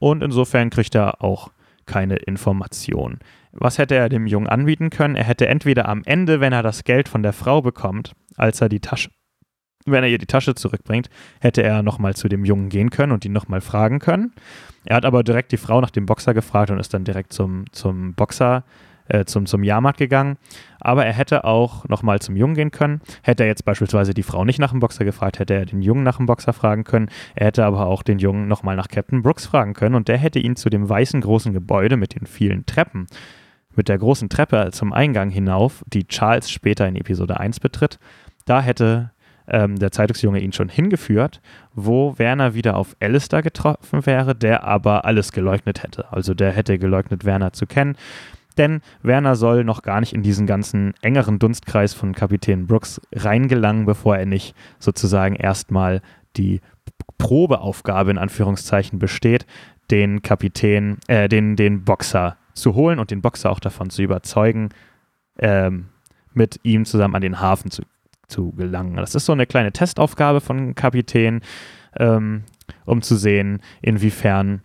Und 0.00 0.24
insofern 0.24 0.70
kriegt 0.70 0.96
er 0.96 1.22
auch 1.22 1.52
keine 1.86 2.16
Information. 2.16 3.20
Was 3.52 3.78
hätte 3.78 3.94
er 3.94 4.08
dem 4.08 4.26
Jungen 4.26 4.48
anbieten 4.48 4.90
können? 4.90 5.14
Er 5.14 5.24
hätte 5.24 5.46
entweder 5.46 5.88
am 5.88 6.02
Ende, 6.04 6.40
wenn 6.40 6.52
er 6.52 6.64
das 6.64 6.82
Geld 6.82 7.08
von 7.08 7.22
der 7.22 7.32
Frau 7.32 7.62
bekommt, 7.62 8.14
als 8.36 8.60
er 8.60 8.68
die 8.68 8.80
Tasche, 8.80 9.10
wenn 9.86 10.04
er 10.04 10.10
ihr 10.10 10.18
die 10.18 10.26
Tasche 10.26 10.54
zurückbringt, 10.54 11.08
hätte 11.40 11.62
er 11.62 11.82
nochmal 11.82 12.14
zu 12.14 12.28
dem 12.28 12.44
Jungen 12.44 12.68
gehen 12.68 12.90
können 12.90 13.12
und 13.12 13.24
ihn 13.24 13.32
nochmal 13.32 13.60
fragen 13.60 13.98
können. 13.98 14.32
Er 14.84 14.96
hat 14.96 15.04
aber 15.04 15.22
direkt 15.22 15.52
die 15.52 15.56
Frau 15.56 15.80
nach 15.80 15.90
dem 15.90 16.06
Boxer 16.06 16.34
gefragt 16.34 16.70
und 16.70 16.78
ist 16.78 16.94
dann 16.94 17.04
direkt 17.04 17.32
zum, 17.32 17.64
zum 17.72 18.14
Boxer, 18.14 18.64
äh, 19.08 19.24
zum, 19.24 19.46
zum 19.46 19.62
Jahrmarkt 19.62 19.98
gegangen. 19.98 20.36
Aber 20.80 21.04
er 21.04 21.12
hätte 21.12 21.44
auch 21.44 21.86
nochmal 21.88 22.20
zum 22.20 22.36
Jungen 22.36 22.54
gehen 22.54 22.70
können. 22.70 23.00
Hätte 23.22 23.42
er 23.42 23.48
jetzt 23.48 23.64
beispielsweise 23.64 24.14
die 24.14 24.22
Frau 24.22 24.44
nicht 24.44 24.58
nach 24.58 24.70
dem 24.70 24.80
Boxer 24.80 25.04
gefragt, 25.04 25.38
hätte 25.38 25.54
er 25.54 25.66
den 25.66 25.82
Jungen 25.82 26.02
nach 26.02 26.16
dem 26.16 26.26
Boxer 26.26 26.52
fragen 26.52 26.84
können. 26.84 27.10
Er 27.34 27.46
hätte 27.46 27.64
aber 27.64 27.86
auch 27.86 28.02
den 28.02 28.18
Jungen 28.18 28.48
nochmal 28.48 28.76
nach 28.76 28.88
Captain 28.88 29.22
Brooks 29.22 29.46
fragen 29.46 29.74
können 29.74 29.94
und 29.94 30.08
der 30.08 30.18
hätte 30.18 30.38
ihn 30.38 30.56
zu 30.56 30.70
dem 30.70 30.88
weißen 30.88 31.20
großen 31.20 31.52
Gebäude 31.52 31.96
mit 31.96 32.14
den 32.14 32.26
vielen 32.26 32.66
Treppen 32.66 33.06
mit 33.76 33.88
der 33.88 33.98
großen 33.98 34.28
Treppe 34.28 34.70
zum 34.72 34.92
Eingang 34.92 35.30
hinauf, 35.30 35.84
die 35.86 36.06
Charles 36.06 36.50
später 36.50 36.88
in 36.88 36.96
Episode 36.96 37.38
1 37.38 37.60
betritt, 37.60 37.98
da 38.44 38.60
hätte 38.60 39.12
ähm, 39.50 39.78
der 39.78 39.92
Zeitungsjunge 39.92 40.40
ihn 40.40 40.52
schon 40.52 40.68
hingeführt, 40.68 41.40
wo 41.74 42.18
Werner 42.18 42.54
wieder 42.54 42.76
auf 42.76 42.96
Alistair 43.00 43.42
getroffen 43.42 44.06
wäre, 44.06 44.34
der 44.34 44.64
aber 44.64 45.04
alles 45.04 45.32
geleugnet 45.32 45.82
hätte. 45.82 46.10
Also 46.12 46.34
der 46.34 46.52
hätte 46.52 46.78
geleugnet, 46.78 47.24
Werner 47.24 47.52
zu 47.52 47.66
kennen. 47.66 47.96
Denn 48.56 48.80
Werner 49.02 49.36
soll 49.36 49.64
noch 49.64 49.82
gar 49.82 50.00
nicht 50.00 50.12
in 50.12 50.22
diesen 50.22 50.46
ganzen 50.46 50.94
engeren 51.02 51.38
Dunstkreis 51.38 51.94
von 51.94 52.14
Kapitän 52.14 52.66
Brooks 52.66 53.00
reingelangen, 53.12 53.86
bevor 53.86 54.16
er 54.16 54.26
nicht 54.26 54.54
sozusagen 54.78 55.36
erstmal 55.36 56.02
die 56.36 56.60
Probeaufgabe 57.18 58.10
in 58.10 58.18
Anführungszeichen 58.18 58.98
besteht, 58.98 59.46
den 59.90 60.22
Kapitän, 60.22 60.98
äh, 61.08 61.28
den, 61.28 61.56
den 61.56 61.84
Boxer 61.84 62.36
zu 62.54 62.74
holen 62.74 62.98
und 62.98 63.10
den 63.10 63.22
Boxer 63.22 63.50
auch 63.50 63.60
davon 63.60 63.90
zu 63.90 64.02
überzeugen, 64.02 64.70
ähm, 65.38 65.88
mit 66.32 66.60
ihm 66.62 66.84
zusammen 66.84 67.14
an 67.14 67.22
den 67.22 67.40
Hafen 67.40 67.70
zu, 67.70 67.82
zu 68.30 68.52
gelangen. 68.52 68.96
Das 68.96 69.14
ist 69.14 69.26
so 69.26 69.32
eine 69.32 69.46
kleine 69.46 69.72
Testaufgabe 69.72 70.40
von 70.40 70.74
Kapitän, 70.74 71.40
ähm, 71.98 72.44
um 72.86 73.02
zu 73.02 73.16
sehen, 73.16 73.60
inwiefern 73.82 74.62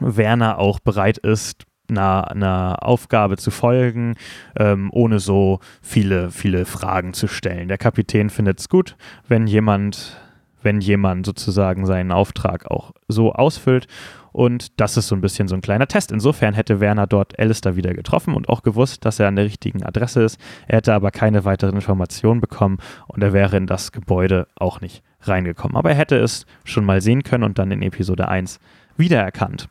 Werner 0.00 0.58
auch 0.58 0.80
bereit 0.80 1.18
ist, 1.18 1.64
einer, 1.88 2.30
einer 2.30 2.78
Aufgabe 2.80 3.36
zu 3.36 3.50
folgen, 3.50 4.14
ähm, 4.56 4.90
ohne 4.92 5.18
so 5.18 5.60
viele, 5.82 6.30
viele 6.30 6.64
Fragen 6.64 7.12
zu 7.12 7.26
stellen. 7.26 7.68
Der 7.68 7.78
Kapitän 7.78 8.30
findet 8.30 8.60
es 8.60 8.68
gut, 8.68 8.96
wenn 9.28 9.46
jemand, 9.46 10.20
wenn 10.62 10.80
jemand 10.80 11.26
sozusagen 11.26 11.86
seinen 11.86 12.12
Auftrag 12.12 12.70
auch 12.70 12.92
so 13.08 13.32
ausfüllt. 13.32 13.86
Und 14.34 14.80
das 14.80 14.96
ist 14.96 15.06
so 15.06 15.14
ein 15.14 15.20
bisschen 15.20 15.46
so 15.46 15.54
ein 15.54 15.60
kleiner 15.60 15.86
Test. 15.86 16.10
Insofern 16.10 16.54
hätte 16.54 16.80
Werner 16.80 17.06
dort 17.06 17.38
Alistair 17.38 17.76
wieder 17.76 17.94
getroffen 17.94 18.34
und 18.34 18.48
auch 18.48 18.64
gewusst, 18.64 19.04
dass 19.04 19.20
er 19.20 19.28
an 19.28 19.36
der 19.36 19.44
richtigen 19.44 19.84
Adresse 19.84 20.24
ist. 20.24 20.40
Er 20.66 20.78
hätte 20.78 20.92
aber 20.92 21.12
keine 21.12 21.44
weiteren 21.44 21.76
Informationen 21.76 22.40
bekommen 22.40 22.78
und 23.06 23.22
er 23.22 23.32
wäre 23.32 23.56
in 23.56 23.68
das 23.68 23.92
Gebäude 23.92 24.48
auch 24.56 24.80
nicht 24.80 25.04
reingekommen. 25.20 25.76
Aber 25.76 25.90
er 25.90 25.94
hätte 25.94 26.16
es 26.16 26.46
schon 26.64 26.84
mal 26.84 27.00
sehen 27.00 27.22
können 27.22 27.44
und 27.44 27.60
dann 27.60 27.70
in 27.70 27.80
Episode 27.80 28.26
1 28.26 28.58
wiedererkannt. 28.96 29.68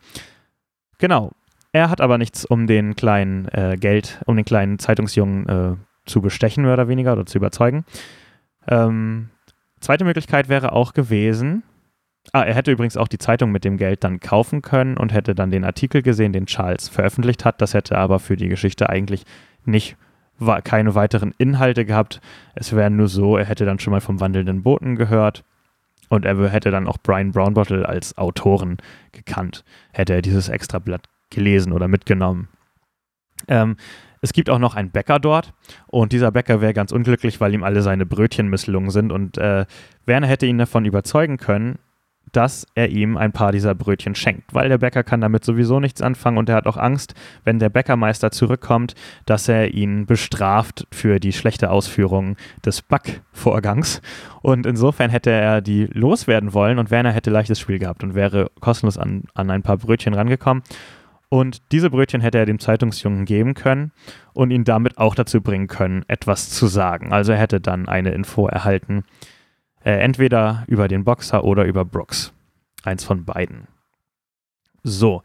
Genau, 0.98 1.34
er 1.74 1.90
hat 1.90 2.00
aber 2.00 2.18
nichts, 2.18 2.46
um 2.46 2.66
den 2.66 2.96
kleinen 2.96 3.50
äh, 3.50 3.76
Geld, 3.78 4.22
um 4.28 4.38
den 4.38 4.46
kleinen 4.46 4.80
Zeitungsjungen 4.80 5.50
äh, 5.50 5.76
zu 6.06 6.22
bestechen, 6.22 6.64
mehr 6.64 6.76
oder 6.76 6.88
weniger, 6.88 7.12
oder 7.12 7.26
zu 7.26 7.38
überzeugen. 7.38 7.84
Ähm, 8.70 9.30
zweite 9.82 10.06
Möglichkeit 10.06 10.48
wäre 10.48 10.72
auch 10.72 10.94
gewesen, 10.94 11.64
ah, 12.32 12.44
er 12.44 12.56
hätte 12.56 12.72
übrigens 12.72 12.98
auch 12.98 13.08
die 13.08 13.18
Zeitung 13.18 13.52
mit 13.52 13.66
dem 13.66 13.78
Geld 13.78 14.04
dann 14.04 14.20
kaufen 14.20 14.62
können 14.62 14.98
und 14.98 15.14
hätte 15.14 15.36
dann 15.36 15.52
den 15.52 15.66
Artikel 15.66 16.02
gesehen, 16.02 16.34
den 16.34 16.46
Charles 16.46 16.88
veröffentlicht 16.88 17.46
hat. 17.46 17.62
Das 17.62 17.74
hätte 17.74 17.98
aber 17.98 18.20
für 18.20 18.38
die 18.38 18.50
Geschichte 18.50 18.90
eigentlich 18.90 19.26
nicht 19.66 19.98
keine 20.64 20.96
weiteren 20.96 21.34
Inhalte 21.38 21.86
gehabt. 21.86 22.22
Es 22.56 22.76
wäre 22.76 22.90
nur 22.90 23.08
so, 23.08 23.38
er 23.38 23.46
hätte 23.46 23.66
dann 23.66 23.80
schon 23.80 23.92
mal 23.92 24.02
vom 24.02 24.20
wandelnden 24.20 24.64
Boten 24.64 24.96
gehört 24.96 25.44
und 26.10 26.26
er 26.26 26.50
hätte 26.50 26.72
dann 26.72 26.88
auch 26.88 26.98
Brian 27.02 27.32
Brownbottle 27.32 27.88
als 27.88 28.18
Autoren 28.18 28.78
gekannt, 29.12 29.64
hätte 29.92 30.14
er 30.14 30.22
dieses 30.22 30.50
Extrablatt 30.50 31.08
gelesen 31.30 31.72
oder 31.72 31.88
mitgenommen. 31.88 32.50
Ähm, 33.48 33.78
es 34.22 34.32
gibt 34.32 34.50
auch 34.50 34.60
noch 34.60 34.76
einen 34.76 34.92
Bäcker 34.92 35.20
dort 35.20 35.54
und 35.88 36.14
dieser 36.14 36.32
Bäcker 36.32 36.62
wäre 36.62 36.74
ganz 36.74 36.92
unglücklich, 36.92 37.42
weil 37.42 37.54
ihm 37.54 37.64
alle 37.64 37.82
seine 37.82 38.06
Brötchen 38.06 38.48
misslungen 38.48 38.90
sind 38.90 39.12
und 39.12 39.38
äh, 39.38 39.66
Werner 40.06 40.28
hätte 40.28 40.46
ihn 40.46 40.58
davon 40.58 40.86
überzeugen 40.86 41.38
können, 41.38 41.80
dass 42.32 42.66
er 42.74 42.90
ihm 42.90 43.18
ein 43.18 43.32
paar 43.32 43.52
dieser 43.52 43.76
Brötchen 43.76 44.16
schenkt, 44.16 44.54
weil 44.54 44.70
der 44.70 44.80
Bäcker 44.80 45.04
kann 45.04 45.22
damit 45.22 45.46
sowieso 45.46 45.80
nichts 45.80 46.02
anfangen 46.02 46.38
und 46.38 46.50
er 46.50 46.56
hat 46.56 46.66
auch 46.66 46.78
Angst, 46.78 47.14
wenn 47.44 47.60
der 47.60 47.70
Bäckermeister 47.70 48.32
zurückkommt, 48.32 48.96
dass 49.26 49.48
er 49.48 49.74
ihn 49.74 50.06
bestraft 50.06 50.88
für 50.92 51.20
die 51.20 51.34
schlechte 51.34 51.70
Ausführung 51.70 52.36
des 52.66 52.82
Backvorgangs 52.82 54.02
und 54.42 54.66
insofern 54.66 55.12
hätte 55.12 55.30
er 55.30 55.62
die 55.62 55.86
loswerden 55.86 56.54
wollen 56.54 56.80
und 56.80 56.92
Werner 56.92 57.12
hätte 57.12 57.30
leichtes 57.30 57.60
Spiel 57.60 57.80
gehabt 57.80 58.04
und 58.04 58.16
wäre 58.16 58.50
kostenlos 58.60 58.98
an, 58.98 59.24
an 59.36 59.52
ein 59.52 59.62
paar 59.62 59.78
Brötchen 59.78 60.14
rangekommen 60.14 60.64
und 61.34 61.64
diese 61.72 61.90
Brötchen 61.90 62.22
hätte 62.22 62.38
er 62.38 62.46
dem 62.46 62.60
Zeitungsjungen 62.60 63.26
geben 63.26 63.56
können 63.56 63.92
und 64.34 64.52
ihn 64.52 64.66
damit 64.66 65.00
auch 65.00 65.16
dazu 65.16 65.42
bringen 65.42 65.66
können, 65.66 66.06
etwas 66.08 66.52
zu 66.52 66.68
sagen. 66.68 67.12
Also 67.12 67.32
er 67.32 67.40
hätte 67.40 67.60
dann 67.60 67.88
eine 67.90 68.12
Info 68.12 68.46
erhalten, 68.46 69.04
äh, 69.84 69.92
entweder 69.92 70.64
über 70.68 70.88
den 70.88 71.04
Boxer 71.04 71.44
oder 71.44 71.66
über 71.66 71.86
Brooks. 71.86 72.34
Eins 72.84 73.04
von 73.04 73.26
beiden. 73.26 73.68
So, 74.84 75.24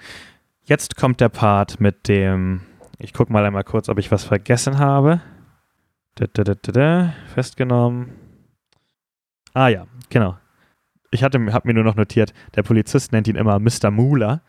jetzt 0.64 0.96
kommt 0.96 1.20
der 1.20 1.28
Part 1.28 1.80
mit 1.80 2.08
dem, 2.08 2.60
ich 2.98 3.12
gucke 3.12 3.32
mal 3.32 3.44
einmal 3.44 3.64
kurz, 3.64 3.88
ob 3.88 3.98
ich 3.98 4.12
was 4.12 4.24
vergessen 4.24 4.78
habe. 4.78 5.20
Da, 6.14 6.26
da, 6.32 6.54
da, 6.54 7.14
festgenommen. 7.34 8.12
Ah 9.54 9.68
ja, 9.68 9.86
genau. 10.08 10.36
Ich 11.10 11.22
habe 11.22 11.38
mir 11.38 11.74
nur 11.74 11.84
noch 11.84 11.96
notiert, 11.96 12.34
der 12.54 12.62
Polizist 12.62 13.12
nennt 13.12 13.28
ihn 13.28 13.36
immer 13.36 13.58
Mr. 13.58 13.90
Moolah 13.90 14.42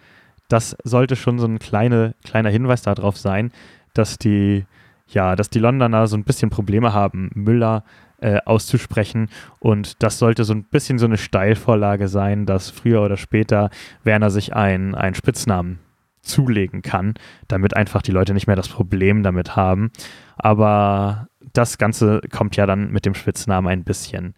das 0.50 0.76
sollte 0.84 1.16
schon 1.16 1.40
so 1.40 1.46
ein 1.46 1.60
kleine, 1.60 2.16
kleiner 2.26 2.50
Hinweis 2.50 2.82
darauf 2.82 3.18
sein, 3.18 3.52
dass 3.94 4.18
die, 4.18 4.66
ja, 5.14 5.36
dass 5.36 5.50
die 5.50 5.60
Londoner 5.60 6.08
so 6.08 6.18
ein 6.18 6.24
bisschen 6.24 6.50
Probleme 6.50 6.94
haben, 6.94 7.30
Müller 7.34 7.84
äh, 8.22 8.40
auszusprechen. 8.46 9.30
Und 9.60 10.04
das 10.04 10.20
sollte 10.20 10.44
so 10.44 10.54
ein 10.54 10.64
bisschen 10.64 11.00
so 11.00 11.06
eine 11.06 11.18
Steilvorlage 11.18 12.08
sein, 12.08 12.46
dass 12.46 12.70
früher 12.70 13.02
oder 13.02 13.18
später 13.18 13.70
Werner 14.04 14.30
sich 14.30 14.56
einen, 14.56 14.96
Spitznamen 15.16 15.80
zulegen 16.22 16.82
kann, 16.82 17.14
damit 17.48 17.76
einfach 17.76 18.02
die 18.02 18.12
Leute 18.12 18.34
nicht 18.34 18.48
mehr 18.48 18.56
das 18.56 18.68
Problem 18.68 19.24
damit 19.24 19.56
haben. 19.56 19.92
Aber 20.36 21.28
das 21.54 21.78
Ganze 21.78 22.22
kommt 22.32 22.56
ja 22.56 22.66
dann 22.66 22.92
mit 22.92 23.06
dem 23.06 23.14
Spitznamen 23.14 23.72
ein 23.72 23.84
bisschen 23.84 24.36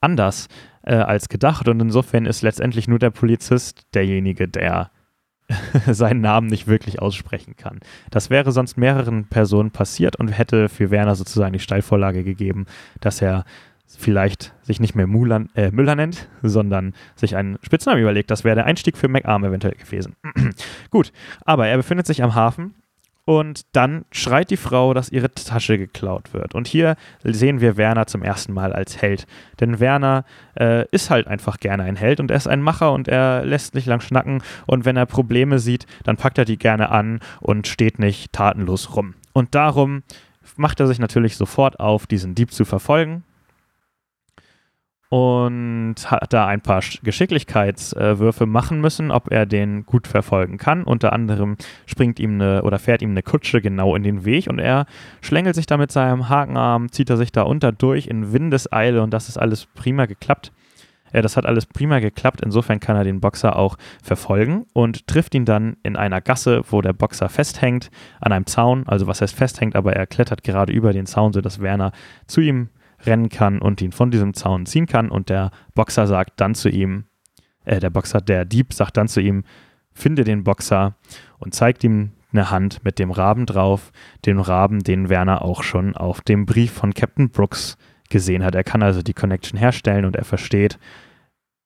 anders 0.00 0.48
äh, 0.82 0.94
als 0.94 1.28
gedacht. 1.28 1.68
Und 1.68 1.80
insofern 1.80 2.26
ist 2.26 2.42
letztendlich 2.42 2.88
nur 2.88 2.98
der 2.98 3.10
Polizist 3.10 3.86
derjenige, 3.94 4.48
der 4.48 4.90
seinen 5.90 6.20
Namen 6.20 6.46
nicht 6.46 6.66
wirklich 6.66 7.00
aussprechen 7.00 7.56
kann. 7.56 7.80
Das 8.10 8.30
wäre 8.30 8.52
sonst 8.52 8.76
mehreren 8.76 9.26
Personen 9.26 9.70
passiert 9.70 10.16
und 10.16 10.28
hätte 10.28 10.68
für 10.68 10.90
Werner 10.90 11.14
sozusagen 11.14 11.52
die 11.52 11.58
Steilvorlage 11.58 12.24
gegeben, 12.24 12.66
dass 13.00 13.20
er 13.20 13.44
vielleicht 13.86 14.54
sich 14.62 14.80
nicht 14.80 14.94
mehr 14.94 15.06
Mulan, 15.06 15.50
äh, 15.54 15.70
Müller 15.70 15.94
nennt, 15.94 16.28
sondern 16.42 16.94
sich 17.14 17.36
einen 17.36 17.58
Spitznamen 17.62 18.00
überlegt. 18.00 18.30
Das 18.30 18.44
wäre 18.44 18.56
der 18.56 18.64
Einstieg 18.64 18.96
für 18.96 19.08
McArm 19.08 19.44
eventuell 19.44 19.74
gewesen. 19.74 20.16
Gut, 20.90 21.12
aber 21.44 21.68
er 21.68 21.76
befindet 21.76 22.06
sich 22.06 22.22
am 22.22 22.34
Hafen 22.34 22.74
und 23.24 23.62
dann 23.72 24.04
schreit 24.12 24.50
die 24.50 24.56
Frau, 24.56 24.92
dass 24.92 25.10
ihre 25.10 25.30
Tasche 25.30 25.78
geklaut 25.78 26.34
wird. 26.34 26.54
Und 26.54 26.66
hier 26.66 26.96
sehen 27.22 27.60
wir 27.60 27.76
Werner 27.76 28.06
zum 28.06 28.22
ersten 28.22 28.52
Mal 28.52 28.72
als 28.72 29.00
Held. 29.00 29.26
Denn 29.60 29.80
Werner 29.80 30.24
äh, 30.58 30.86
ist 30.90 31.10
halt 31.10 31.26
einfach 31.26 31.58
gerne 31.58 31.84
ein 31.84 31.96
Held 31.96 32.20
und 32.20 32.30
er 32.30 32.36
ist 32.36 32.48
ein 32.48 32.60
Macher 32.60 32.92
und 32.92 33.08
er 33.08 33.44
lässt 33.44 33.74
nicht 33.74 33.86
lang 33.86 34.00
schnacken. 34.00 34.42
Und 34.66 34.84
wenn 34.84 34.96
er 34.96 35.06
Probleme 35.06 35.58
sieht, 35.58 35.86
dann 36.04 36.16
packt 36.16 36.38
er 36.38 36.44
die 36.44 36.58
gerne 36.58 36.90
an 36.90 37.20
und 37.40 37.66
steht 37.66 37.98
nicht 37.98 38.32
tatenlos 38.32 38.94
rum. 38.94 39.14
Und 39.32 39.54
darum 39.54 40.02
macht 40.56 40.80
er 40.80 40.86
sich 40.86 40.98
natürlich 40.98 41.36
sofort 41.36 41.80
auf, 41.80 42.06
diesen 42.06 42.34
Dieb 42.34 42.52
zu 42.52 42.64
verfolgen 42.64 43.24
und 45.14 45.94
hat 46.10 46.32
da 46.32 46.48
ein 46.48 46.60
paar 46.60 46.82
Geschicklichkeitswürfe 47.04 48.46
machen 48.46 48.80
müssen, 48.80 49.12
ob 49.12 49.30
er 49.30 49.46
den 49.46 49.86
gut 49.86 50.08
verfolgen 50.08 50.58
kann. 50.58 50.82
Unter 50.82 51.12
anderem 51.12 51.56
springt 51.86 52.18
ihm 52.18 52.34
eine 52.40 52.64
oder 52.64 52.80
fährt 52.80 53.00
ihm 53.00 53.10
eine 53.10 53.22
Kutsche 53.22 53.60
genau 53.60 53.94
in 53.94 54.02
den 54.02 54.24
Weg 54.24 54.48
und 54.48 54.58
er 54.58 54.86
schlängelt 55.20 55.54
sich 55.54 55.66
da 55.66 55.76
mit 55.76 55.92
seinem 55.92 56.28
Hakenarm, 56.28 56.90
zieht 56.90 57.10
er 57.10 57.16
sich 57.16 57.30
da 57.30 57.42
unter 57.42 57.70
durch 57.70 58.08
in 58.08 58.32
Windeseile 58.32 59.04
und 59.04 59.14
das 59.14 59.28
ist 59.28 59.38
alles 59.38 59.66
prima 59.66 60.06
geklappt. 60.06 60.50
Äh, 61.12 61.22
das 61.22 61.36
hat 61.36 61.46
alles 61.46 61.66
prima 61.66 62.00
geklappt. 62.00 62.40
Insofern 62.40 62.80
kann 62.80 62.96
er 62.96 63.04
den 63.04 63.20
Boxer 63.20 63.54
auch 63.54 63.76
verfolgen 64.02 64.66
und 64.72 65.06
trifft 65.06 65.36
ihn 65.36 65.44
dann 65.44 65.76
in 65.84 65.94
einer 65.94 66.22
Gasse, 66.22 66.62
wo 66.68 66.82
der 66.82 66.92
Boxer 66.92 67.28
festhängt, 67.28 67.92
an 68.20 68.32
einem 68.32 68.46
Zaun. 68.46 68.82
Also 68.88 69.06
was 69.06 69.20
heißt 69.20 69.36
festhängt, 69.36 69.76
aber 69.76 69.92
er 69.92 70.08
klettert 70.08 70.42
gerade 70.42 70.72
über 70.72 70.92
den 70.92 71.06
Zaun, 71.06 71.32
sodass 71.32 71.60
Werner 71.60 71.92
zu 72.26 72.40
ihm 72.40 72.70
rennen 73.06 73.28
kann 73.28 73.60
und 73.60 73.80
ihn 73.82 73.92
von 73.92 74.10
diesem 74.10 74.34
Zaun 74.34 74.66
ziehen 74.66 74.86
kann. 74.86 75.10
Und 75.10 75.28
der 75.28 75.50
Boxer 75.74 76.06
sagt 76.06 76.40
dann 76.40 76.54
zu 76.54 76.68
ihm, 76.68 77.04
äh, 77.64 77.80
der 77.80 77.90
Boxer, 77.90 78.20
der 78.20 78.44
Dieb 78.44 78.72
sagt 78.72 78.96
dann 78.96 79.08
zu 79.08 79.20
ihm, 79.20 79.44
finde 79.92 80.24
den 80.24 80.44
Boxer 80.44 80.96
und 81.38 81.54
zeigt 81.54 81.84
ihm 81.84 82.12
eine 82.32 82.50
Hand 82.50 82.84
mit 82.84 82.98
dem 82.98 83.10
Raben 83.10 83.46
drauf, 83.46 83.92
den 84.26 84.40
Raben, 84.40 84.80
den 84.80 85.08
Werner 85.08 85.42
auch 85.42 85.62
schon 85.62 85.96
auf 85.96 86.20
dem 86.20 86.46
Brief 86.46 86.72
von 86.72 86.92
Captain 86.92 87.30
Brooks 87.30 87.76
gesehen 88.10 88.44
hat. 88.44 88.54
Er 88.54 88.64
kann 88.64 88.82
also 88.82 89.02
die 89.02 89.14
Connection 89.14 89.58
herstellen 89.58 90.04
und 90.04 90.16
er 90.16 90.24
versteht, 90.24 90.78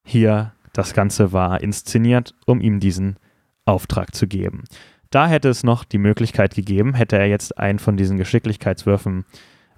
hier, 0.05 0.53
das 0.73 0.95
Ganze 0.95 1.33
war 1.33 1.61
inszeniert, 1.61 2.35
um 2.47 2.61
ihm 2.61 2.81
diesen 2.81 3.17
Auftrag 3.65 4.15
zu 4.15 4.27
geben. 4.27 4.65
Da 5.11 5.27
hätte 5.27 5.49
es 5.49 5.65
noch 5.65 5.85
die 5.85 5.99
Möglichkeit 5.99 6.55
gegeben, 6.55 6.95
hätte 6.95 7.19
er 7.19 7.27
jetzt 7.27 7.59
einen 7.59 7.79
von 7.79 7.97
diesen 7.97 8.19
Geschicklichkeitswürfen 8.19 9.25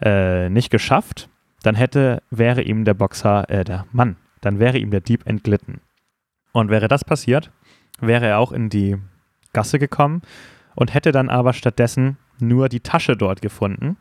äh, 0.03 0.49
nicht 0.51 0.71
geschafft, 0.71 1.29
dann 1.63 1.75
hätte, 1.75 2.23
wäre 2.31 2.63
ihm 2.63 2.85
der 2.85 2.95
Boxer, 2.95 3.49
äh, 3.51 3.65
der 3.65 3.87
Mann, 3.93 4.17
dann 4.41 4.59
wäre 4.59 4.79
ihm 4.79 4.91
der 4.91 5.01
Dieb 5.01 5.27
entglitten. 5.27 5.81
Und 6.53 6.71
wäre 6.71 6.89
das 6.89 7.05
passiert, 7.05 7.51
wäre 8.01 8.27
er 8.27 8.39
auch 8.39 8.53
in 8.53 8.71
die 8.71 8.97
Gasse 9.53 9.79
gekommen 9.79 10.23
und 10.75 10.95
hätte 10.95 11.13
dann 11.13 11.29
aber 11.29 11.53
stattdessen 11.53 12.17
nur 12.39 12.69
die 12.69 12.81
Tasche 12.81 13.17
dort 13.17 13.43
gefunden 13.43 13.97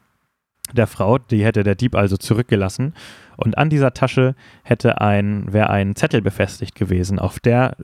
der 0.73 0.87
Frau, 0.87 1.17
die 1.17 1.43
hätte 1.43 1.63
der 1.63 1.75
Dieb 1.75 1.95
also 1.95 2.17
zurückgelassen 2.17 2.93
und 3.37 3.57
an 3.57 3.69
dieser 3.69 3.93
Tasche 3.93 4.35
hätte 4.63 5.01
ein 5.01 5.51
wäre 5.51 5.69
ein 5.69 5.95
Zettel 5.95 6.21
befestigt 6.21 6.75
gewesen, 6.75 7.19
auf 7.19 7.39
der 7.39 7.75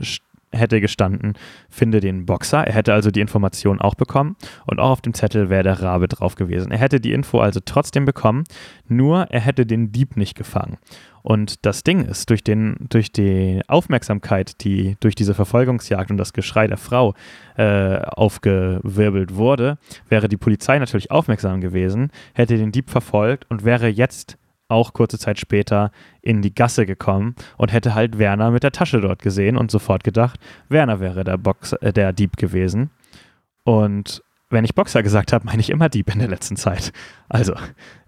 hätte 0.55 0.81
gestanden, 0.81 1.33
finde 1.69 1.99
den 1.99 2.25
Boxer. 2.25 2.65
Er 2.65 2.73
hätte 2.73 2.93
also 2.93 3.11
die 3.11 3.21
Information 3.21 3.81
auch 3.81 3.95
bekommen 3.95 4.35
und 4.65 4.79
auch 4.79 4.89
auf 4.89 5.01
dem 5.01 5.13
Zettel 5.13 5.49
wäre 5.49 5.63
der 5.63 5.81
Rabe 5.81 6.07
drauf 6.07 6.35
gewesen. 6.35 6.71
Er 6.71 6.79
hätte 6.79 6.99
die 6.99 7.13
Info 7.13 7.39
also 7.39 7.59
trotzdem 7.63 8.05
bekommen, 8.05 8.43
nur 8.87 9.27
er 9.31 9.41
hätte 9.41 9.65
den 9.65 9.91
Dieb 9.91 10.17
nicht 10.17 10.35
gefangen. 10.35 10.77
Und 11.25 11.65
das 11.65 11.83
Ding 11.83 12.05
ist, 12.05 12.29
durch, 12.29 12.43
den, 12.43 12.75
durch 12.89 13.11
die 13.11 13.61
Aufmerksamkeit, 13.67 14.63
die 14.63 14.95
durch 14.99 15.15
diese 15.15 15.33
Verfolgungsjagd 15.33 16.11
und 16.11 16.17
das 16.17 16.33
Geschrei 16.33 16.67
der 16.67 16.77
Frau 16.77 17.15
äh, 17.57 17.97
aufgewirbelt 17.97 19.35
wurde, 19.35 19.79
wäre 20.07 20.29
die 20.29 20.37
Polizei 20.37 20.77
natürlich 20.77 21.09
aufmerksam 21.09 21.61
gewesen, 21.61 22.11
hätte 22.35 22.57
den 22.57 22.71
Dieb 22.71 22.91
verfolgt 22.91 23.49
und 23.49 23.65
wäre 23.65 23.87
jetzt 23.87 24.37
auch 24.67 24.93
kurze 24.93 25.19
Zeit 25.19 25.39
später 25.39 25.91
in 26.21 26.41
die 26.41 26.53
Gasse 26.53 26.85
gekommen 26.85 27.35
und 27.57 27.71
hätte 27.71 27.93
halt 27.93 28.17
Werner 28.17 28.51
mit 28.51 28.63
der 28.63 28.71
Tasche 28.71 29.01
dort 29.01 29.21
gesehen 29.21 29.57
und 29.57 29.71
sofort 29.71 30.03
gedacht, 30.03 30.39
Werner 30.69 30.99
wäre 30.99 31.23
der, 31.23 31.37
Box, 31.37 31.73
äh, 31.73 31.93
der 31.93 32.13
Dieb 32.13 32.37
gewesen. 32.37 32.89
Und 33.63 34.23
wenn 34.49 34.65
ich 34.65 34.75
Boxer 34.75 35.03
gesagt 35.03 35.33
habe, 35.33 35.45
meine 35.45 35.59
ich 35.59 35.69
immer 35.69 35.89
Dieb 35.89 36.11
in 36.13 36.19
der 36.19 36.27
letzten 36.27 36.55
Zeit. 36.55 36.91
Also, 37.29 37.55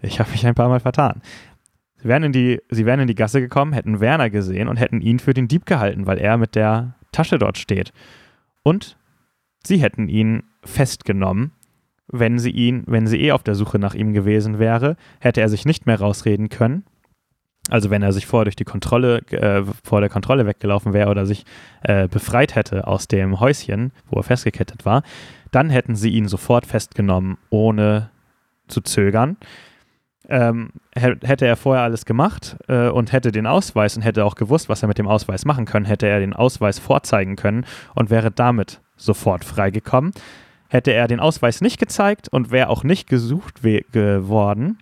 ich 0.00 0.20
habe 0.20 0.30
mich 0.30 0.46
ein 0.46 0.54
paar 0.54 0.68
Mal 0.68 0.80
vertan. 0.80 1.20
Sie 1.96 2.08
wären, 2.08 2.22
in 2.22 2.32
die, 2.32 2.60
sie 2.70 2.86
wären 2.86 3.00
in 3.00 3.08
die 3.08 3.16
Gasse 3.16 3.40
gekommen, 3.40 3.72
hätten 3.72 4.00
Werner 4.00 4.30
gesehen 4.30 4.68
und 4.68 4.76
hätten 4.76 5.00
ihn 5.00 5.18
für 5.18 5.34
den 5.34 5.48
Dieb 5.48 5.66
gehalten, 5.66 6.06
weil 6.06 6.18
er 6.18 6.36
mit 6.36 6.54
der 6.54 6.94
Tasche 7.10 7.38
dort 7.38 7.58
steht. 7.58 7.92
Und 8.62 8.96
sie 9.64 9.78
hätten 9.78 10.08
ihn 10.08 10.44
festgenommen 10.64 11.52
wenn 12.10 12.38
sie 12.38 12.50
ihn, 12.50 12.84
wenn 12.86 13.06
sie 13.06 13.20
eh 13.22 13.32
auf 13.32 13.42
der 13.42 13.54
Suche 13.54 13.78
nach 13.78 13.94
ihm 13.94 14.12
gewesen 14.12 14.58
wäre, 14.58 14.96
hätte 15.20 15.40
er 15.40 15.48
sich 15.48 15.64
nicht 15.64 15.86
mehr 15.86 16.00
rausreden 16.00 16.48
können. 16.48 16.84
Also 17.70 17.90
wenn 17.90 18.02
er 18.02 18.12
sich 18.12 18.26
vorher 18.26 18.44
durch 18.44 18.56
die 18.56 18.64
Kontrolle, 18.64 19.18
äh, 19.30 19.62
vor 19.84 20.00
der 20.00 20.08
Kontrolle 20.08 20.46
weggelaufen 20.46 20.94
wäre 20.94 21.10
oder 21.10 21.26
sich 21.26 21.44
äh, 21.82 22.08
befreit 22.08 22.54
hätte 22.54 22.86
aus 22.86 23.08
dem 23.08 23.40
Häuschen, 23.40 23.92
wo 24.06 24.18
er 24.18 24.22
festgekettet 24.22 24.86
war, 24.86 25.02
dann 25.50 25.70
hätten 25.70 25.94
sie 25.94 26.10
ihn 26.10 26.28
sofort 26.28 26.66
festgenommen, 26.66 27.36
ohne 27.50 28.10
zu 28.68 28.80
zögern. 28.80 29.36
Ähm, 30.30 30.72
hätte 30.94 31.46
er 31.46 31.56
vorher 31.56 31.84
alles 31.84 32.04
gemacht 32.04 32.56
äh, 32.68 32.88
und 32.88 33.12
hätte 33.12 33.32
den 33.32 33.46
Ausweis 33.46 33.96
und 33.96 34.02
hätte 34.02 34.26
auch 34.26 34.34
gewusst, 34.34 34.68
was 34.68 34.82
er 34.82 34.88
mit 34.88 34.98
dem 34.98 35.08
Ausweis 35.08 35.46
machen 35.46 35.64
können, 35.64 35.86
hätte 35.86 36.06
er 36.06 36.20
den 36.20 36.34
Ausweis 36.34 36.78
vorzeigen 36.78 37.36
können 37.36 37.64
und 37.94 38.10
wäre 38.10 38.30
damit 38.30 38.82
sofort 38.96 39.44
freigekommen. 39.44 40.12
Hätte 40.68 40.92
er 40.92 41.08
den 41.08 41.20
Ausweis 41.20 41.60
nicht 41.60 41.78
gezeigt 41.78 42.28
und 42.28 42.50
wäre 42.50 42.68
auch 42.68 42.84
nicht 42.84 43.08
gesucht 43.08 43.62
geworden, 43.62 44.78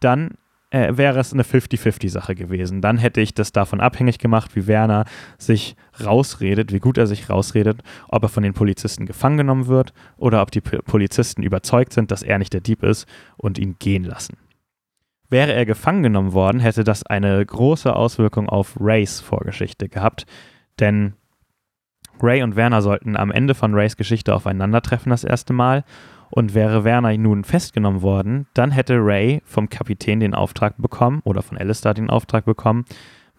dann 0.00 0.36
äh, 0.70 0.96
wäre 0.96 1.18
es 1.18 1.32
eine 1.32 1.42
50-50-Sache 1.42 2.34
gewesen. 2.34 2.80
Dann 2.80 2.98
hätte 2.98 3.20
ich 3.20 3.34
das 3.34 3.52
davon 3.52 3.80
abhängig 3.80 4.18
gemacht, 4.18 4.54
wie 4.54 4.66
Werner 4.66 5.04
sich 5.36 5.76
rausredet, 6.04 6.72
wie 6.72 6.78
gut 6.78 6.96
er 6.96 7.06
sich 7.06 7.28
rausredet, 7.28 7.82
ob 8.08 8.22
er 8.22 8.28
von 8.28 8.42
den 8.42 8.54
Polizisten 8.54 9.06
gefangen 9.06 9.38
genommen 9.38 9.66
wird 9.66 9.92
oder 10.16 10.42
ob 10.42 10.50
die 10.50 10.60
Polizisten 10.60 11.42
überzeugt 11.42 11.92
sind, 11.92 12.10
dass 12.10 12.22
er 12.22 12.38
nicht 12.38 12.52
der 12.52 12.60
Dieb 12.60 12.82
ist 12.82 13.06
und 13.36 13.58
ihn 13.58 13.76
gehen 13.78 14.04
lassen. 14.04 14.36
Wäre 15.28 15.52
er 15.52 15.64
gefangen 15.64 16.02
genommen 16.02 16.32
worden, 16.32 16.60
hätte 16.60 16.84
das 16.84 17.04
eine 17.04 17.44
große 17.44 17.94
Auswirkung 17.94 18.48
auf 18.48 18.76
Rays 18.80 19.20
Vorgeschichte 19.20 19.88
gehabt, 19.88 20.26
denn 20.80 21.14
Ray 22.22 22.42
und 22.42 22.56
Werner 22.56 22.82
sollten 22.82 23.16
am 23.16 23.30
Ende 23.30 23.54
von 23.54 23.74
Rays 23.74 23.96
Geschichte 23.96 24.34
aufeinandertreffen 24.34 25.10
das 25.10 25.24
erste 25.24 25.52
Mal. 25.52 25.84
Und 26.32 26.54
wäre 26.54 26.84
Werner 26.84 27.16
nun 27.18 27.42
festgenommen 27.42 28.02
worden, 28.02 28.46
dann 28.54 28.70
hätte 28.70 28.94
Ray 28.98 29.42
vom 29.44 29.68
Kapitän 29.68 30.20
den 30.20 30.32
Auftrag 30.32 30.74
bekommen 30.78 31.22
oder 31.24 31.42
von 31.42 31.58
Alistair 31.58 31.92
den 31.92 32.08
Auftrag 32.08 32.44
bekommen, 32.44 32.84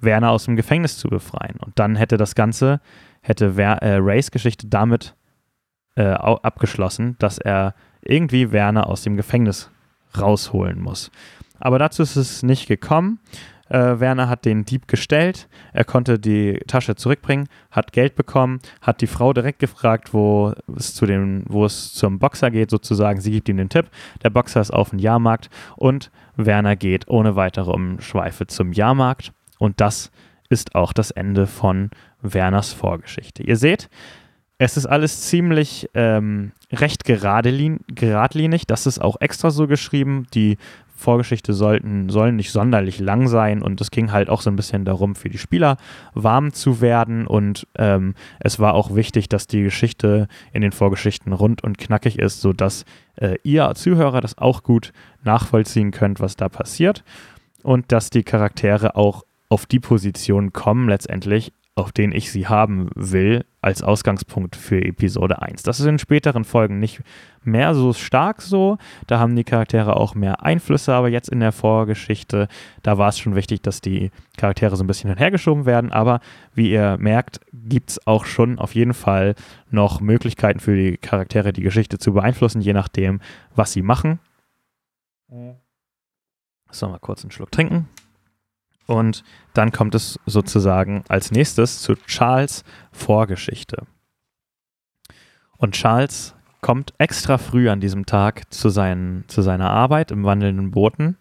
Werner 0.02 0.32
aus 0.32 0.44
dem 0.44 0.58
Gefängnis 0.58 0.98
zu 0.98 1.08
befreien. 1.08 1.56
Und 1.60 1.80
dann 1.80 1.96
hätte 1.96 2.17
das 2.17 2.36
Ganze, 2.36 2.82
hätte 3.22 3.56
Wer 3.56 3.82
äh, 3.82 3.96
Rays 3.96 4.32
Geschichte 4.32 4.67
damit 4.67 5.15
äh, 5.96 6.04
abgeschlossen, 6.04 7.15
dass 7.20 7.38
er 7.38 7.76
irgendwie 8.02 8.52
Werner 8.52 8.88
aus 8.88 9.04
dem 9.04 9.15
Gefängnis 9.15 9.72
rausholen 10.20 10.82
muss. 10.82 11.12
Aber 11.60 11.80
dazu 11.80 12.04
ist 12.04 12.15
es 12.15 12.44
nicht 12.44 12.67
gekommen. 12.67 13.20
Äh, 13.71 14.01
Werner 14.01 14.27
hat 14.27 14.43
den 14.43 14.65
Dieb 14.65 14.89
gestellt, 14.89 15.47
er 15.71 15.86
konnte 15.86 16.19
die 16.19 16.60
Tasche 16.67 16.95
zurückbringen, 16.95 17.47
hat 17.71 17.93
Geld 17.93 18.15
bekommen, 18.15 18.60
hat 18.81 18.99
die 18.99 19.07
Frau 19.07 19.31
direkt 19.31 19.60
gefragt, 19.60 20.13
wo 20.13 20.53
es, 20.75 20.93
zu 20.93 21.05
dem, 21.05 21.45
wo 21.47 21.63
es 21.63 21.93
zum 21.93 22.19
Boxer 22.19 22.51
geht, 22.51 22.69
sozusagen. 22.69 23.21
Sie 23.21 23.31
gibt 23.31 23.47
ihm 23.47 23.55
den 23.55 23.69
Tipp. 23.69 23.89
Der 24.23 24.29
Boxer 24.29 24.60
ist 24.60 24.71
auf 24.71 24.89
dem 24.89 24.99
Jahrmarkt 24.99 25.49
und 25.77 26.12
Werner 26.36 26.75
geht 26.75 27.07
ohne 27.07 27.38
weitere 27.38 27.71
Umschweife 27.71 28.45
zum 28.45 28.73
Jahrmarkt. 28.73 29.31
Und 29.57 29.79
das 29.79 30.12
ist 30.49 30.75
auch 30.75 30.91
das 30.91 31.12
Ende 31.12 31.47
von 31.47 31.91
Werners 32.21 32.73
Vorgeschichte. 32.73 33.41
Ihr 33.43 33.55
seht, 33.55 33.89
es 34.57 34.75
ist 34.75 34.86
alles 34.86 35.21
ziemlich 35.21 35.89
ähm, 35.93 36.51
recht 36.73 37.05
geradlinig. 37.05 38.67
Das 38.67 38.86
ist 38.86 38.99
auch 38.99 39.15
extra 39.21 39.49
so 39.49 39.65
geschrieben. 39.65 40.27
Die 40.34 40.57
Vorgeschichte 41.01 41.53
sollten, 41.53 42.09
sollen 42.09 42.37
nicht 42.37 42.51
sonderlich 42.51 42.99
lang 42.99 43.27
sein. 43.27 43.61
Und 43.61 43.81
es 43.81 43.91
ging 43.91 44.11
halt 44.11 44.29
auch 44.29 44.41
so 44.41 44.49
ein 44.49 44.55
bisschen 44.55 44.85
darum, 44.85 45.15
für 45.15 45.29
die 45.29 45.37
Spieler 45.37 45.77
warm 46.13 46.53
zu 46.53 46.79
werden. 46.79 47.27
Und 47.27 47.67
ähm, 47.77 48.15
es 48.39 48.59
war 48.59 48.73
auch 48.73 48.95
wichtig, 48.95 49.27
dass 49.27 49.47
die 49.47 49.63
Geschichte 49.63 50.27
in 50.53 50.61
den 50.61 50.71
Vorgeschichten 50.71 51.33
rund 51.33 51.63
und 51.63 51.77
knackig 51.77 52.19
ist, 52.19 52.41
sodass 52.41 52.85
äh, 53.15 53.35
ihr 53.43 53.73
Zuhörer 53.75 54.21
das 54.21 54.37
auch 54.37 54.63
gut 54.63 54.93
nachvollziehen 55.23 55.91
könnt, 55.91 56.19
was 56.19 56.35
da 56.35 56.47
passiert. 56.47 57.03
Und 57.63 57.91
dass 57.91 58.09
die 58.09 58.23
Charaktere 58.23 58.95
auch 58.95 59.25
auf 59.49 59.65
die 59.65 59.81
Position 59.81 60.53
kommen 60.53 60.87
letztendlich, 60.87 61.51
auf 61.82 61.91
den 61.91 62.12
ich 62.12 62.32
sie 62.32 62.48
haben 62.48 62.89
will, 62.96 63.44
als 63.60 63.84
Ausgangspunkt 63.84 64.56
für 64.56 64.82
Episode 64.82 65.41
1. 65.41 65.63
Das 65.63 65.80
ist 65.80 65.86
in 65.86 66.00
späteren 66.00 66.46
Folgen 66.46 66.80
nicht 66.80 67.02
mehr 67.44 67.76
so 67.76 67.94
stark 67.94 68.41
so. 68.41 68.78
Da 69.08 69.20
haben 69.20 69.36
die 69.36 69.44
Charaktere 69.44 69.96
auch 69.96 70.15
mehr 70.15 70.44
Einflüsse, 70.44 70.94
aber 70.94 71.10
jetzt 71.10 71.30
in 71.30 71.39
der 71.39 71.52
Vorgeschichte, 71.52 72.48
da 72.84 72.98
war 72.98 73.10
es 73.10 73.20
schon 73.20 73.36
wichtig, 73.36 73.62
dass 73.62 73.82
die 73.82 74.12
Charaktere 74.38 74.76
so 74.76 74.84
ein 74.84 74.88
bisschen 74.88 75.10
hinhergeschoben 75.10 75.65
werden. 75.65 75.91
Aber 75.91 76.22
wie 76.54 76.72
ihr 76.72 76.98
merkt, 77.00 77.41
gibt 77.52 77.91
es 77.91 78.08
auch 78.08 78.26
schon 78.26 78.60
auf 78.60 78.76
jeden 78.76 78.94
Fall 78.94 79.36
noch 79.70 80.02
Möglichkeiten 80.02 80.60
für 80.60 80.76
die 80.76 80.98
Charaktere, 80.98 81.52
die 81.54 81.63
Geschichte 81.63 81.98
zu 81.98 82.13
beeinflussen, 82.13 82.62
je 82.62 82.74
nachdem, 82.74 83.20
was 83.56 83.74
sie 83.74 83.82
machen. 83.82 84.20
So, 86.72 86.88
mal 86.88 87.00
kurz 87.00 87.24
einen 87.24 87.32
Schluck 87.32 87.52
trinken. 87.52 87.89
Und 88.91 89.23
dann 89.54 89.71
kommt 89.71 89.95
es 89.95 90.19
sozusagen 90.25 91.06
als 91.08 91.32
nächstes 91.32 91.82
zu 91.82 91.95
Charles 92.08 92.65
Vorgeschichte. 92.91 93.88
Und 95.56 95.75
Charles 95.75 96.36
kommt 96.60 96.93
extra 96.97 97.38
früh 97.38 97.69
an 97.69 97.80
diesem 97.80 98.06
Tag 98.06 98.54
zu, 98.54 98.67
seinen, 98.67 99.23
zu 99.30 99.41
seiner 99.43 99.69
Arbeit 99.69 100.12
im 100.12 100.25
wandelnden 100.25 100.71
Booten, 100.71 101.17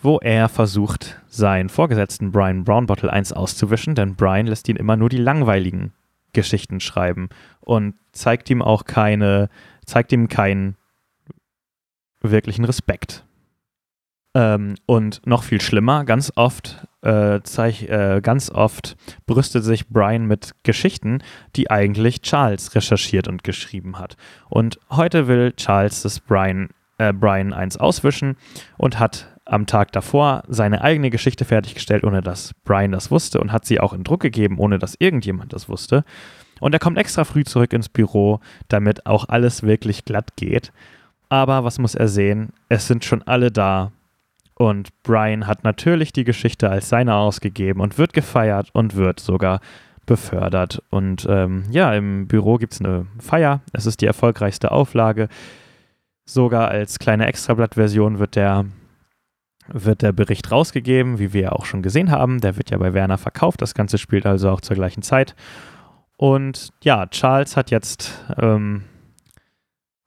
wo 0.00 0.18
er 0.18 0.48
versucht, 0.48 1.20
seinen 1.28 1.68
Vorgesetzten 1.68 2.32
Brian 2.32 2.64
Brownbottle 2.64 3.12
1 3.12 3.34
auszuwischen, 3.34 3.94
denn 3.94 4.16
Brian 4.16 4.46
lässt 4.46 4.66
ihn 4.70 4.76
immer 4.76 4.96
nur 4.96 5.10
die 5.10 5.18
langweiligen 5.18 5.92
Geschichten 6.32 6.80
schreiben 6.80 7.28
und 7.60 7.96
zeigt 8.12 8.48
ihm 8.48 8.62
auch 8.62 8.84
keine, 8.84 9.50
zeigt 9.84 10.10
ihm 10.12 10.28
keinen 10.28 10.76
wirklichen 12.22 12.64
Respekt. 12.64 13.26
Ähm, 14.34 14.76
und 14.86 15.26
noch 15.26 15.42
viel 15.42 15.60
schlimmer, 15.60 16.04
ganz 16.04 16.32
oft, 16.36 16.86
äh, 17.02 17.40
zeig, 17.42 17.82
äh, 17.82 18.20
ganz 18.22 18.50
oft 18.50 18.96
brüstet 19.26 19.64
sich 19.64 19.88
Brian 19.88 20.26
mit 20.26 20.52
Geschichten, 20.62 21.22
die 21.54 21.70
eigentlich 21.70 22.22
Charles 22.22 22.74
recherchiert 22.74 23.28
und 23.28 23.44
geschrieben 23.44 23.98
hat. 23.98 24.16
Und 24.48 24.78
heute 24.90 25.28
will 25.28 25.52
Charles 25.52 26.02
das 26.02 26.20
Brian, 26.20 26.70
äh, 26.96 27.12
Brian 27.12 27.52
eins 27.52 27.76
auswischen 27.76 28.36
und 28.78 28.98
hat 28.98 29.28
am 29.44 29.66
Tag 29.66 29.92
davor 29.92 30.44
seine 30.48 30.82
eigene 30.82 31.10
Geschichte 31.10 31.44
fertiggestellt, 31.44 32.04
ohne 32.04 32.22
dass 32.22 32.54
Brian 32.64 32.92
das 32.92 33.10
wusste 33.10 33.38
und 33.40 33.52
hat 33.52 33.66
sie 33.66 33.80
auch 33.80 33.92
in 33.92 34.04
Druck 34.04 34.20
gegeben, 34.20 34.58
ohne 34.58 34.78
dass 34.78 34.94
irgendjemand 34.98 35.52
das 35.52 35.68
wusste. 35.68 36.04
Und 36.60 36.72
er 36.72 36.78
kommt 36.78 36.96
extra 36.96 37.24
früh 37.24 37.44
zurück 37.44 37.72
ins 37.72 37.88
Büro, 37.88 38.40
damit 38.68 39.04
auch 39.04 39.28
alles 39.28 39.62
wirklich 39.62 40.04
glatt 40.04 40.36
geht. 40.36 40.72
Aber 41.28 41.64
was 41.64 41.78
muss 41.78 41.94
er 41.94 42.08
sehen? 42.08 42.50
Es 42.68 42.86
sind 42.86 43.04
schon 43.04 43.22
alle 43.22 43.50
da 43.50 43.90
und 44.54 44.90
Brian 45.02 45.46
hat 45.46 45.64
natürlich 45.64 46.12
die 46.12 46.24
Geschichte 46.24 46.70
als 46.70 46.88
seine 46.88 47.14
ausgegeben 47.14 47.80
und 47.80 47.98
wird 47.98 48.12
gefeiert 48.12 48.68
und 48.72 48.96
wird 48.96 49.20
sogar 49.20 49.60
befördert. 50.06 50.82
Und 50.90 51.26
ähm, 51.28 51.64
ja, 51.70 51.94
im 51.94 52.26
Büro 52.26 52.56
gibt 52.58 52.74
es 52.74 52.80
eine 52.80 53.06
Feier. 53.18 53.62
Es 53.72 53.86
ist 53.86 54.00
die 54.00 54.06
erfolgreichste 54.06 54.70
Auflage. 54.70 55.28
Sogar 56.24 56.68
als 56.68 56.98
kleine 56.98 57.26
Extrablatt-Version 57.26 58.18
wird 58.18 58.36
der, 58.36 58.66
wird 59.68 60.02
der 60.02 60.12
Bericht 60.12 60.50
rausgegeben, 60.50 61.18
wie 61.18 61.32
wir 61.32 61.54
auch 61.54 61.64
schon 61.64 61.82
gesehen 61.82 62.10
haben. 62.10 62.40
Der 62.40 62.56
wird 62.56 62.70
ja 62.70 62.78
bei 62.78 62.94
Werner 62.94 63.18
verkauft. 63.18 63.62
Das 63.62 63.74
Ganze 63.74 63.98
spielt 63.98 64.26
also 64.26 64.50
auch 64.50 64.60
zur 64.60 64.76
gleichen 64.76 65.02
Zeit. 65.02 65.34
Und 66.16 66.70
ja, 66.82 67.06
Charles 67.06 67.56
hat 67.56 67.70
jetzt. 67.70 68.24
Ähm, 68.38 68.84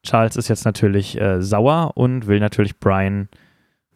Charles 0.03 0.36
ist 0.36 0.49
jetzt 0.49 0.65
natürlich 0.65 1.19
äh, 1.19 1.41
sauer 1.41 1.93
und 1.95 2.27
will 2.27 2.39
natürlich 2.39 2.79
Brian 2.79 3.27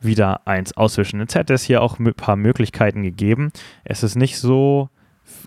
wieder 0.01 0.47
eins 0.47 0.75
auswischen. 0.75 1.19
Jetzt 1.19 1.35
hätte 1.35 1.53
es 1.53 1.63
hier 1.63 1.81
auch 1.81 1.99
ein 1.99 2.13
paar 2.13 2.35
Möglichkeiten 2.35 3.03
gegeben. 3.03 3.51
Es 3.83 4.03
ist 4.03 4.15
nicht 4.15 4.37
so 4.37 4.89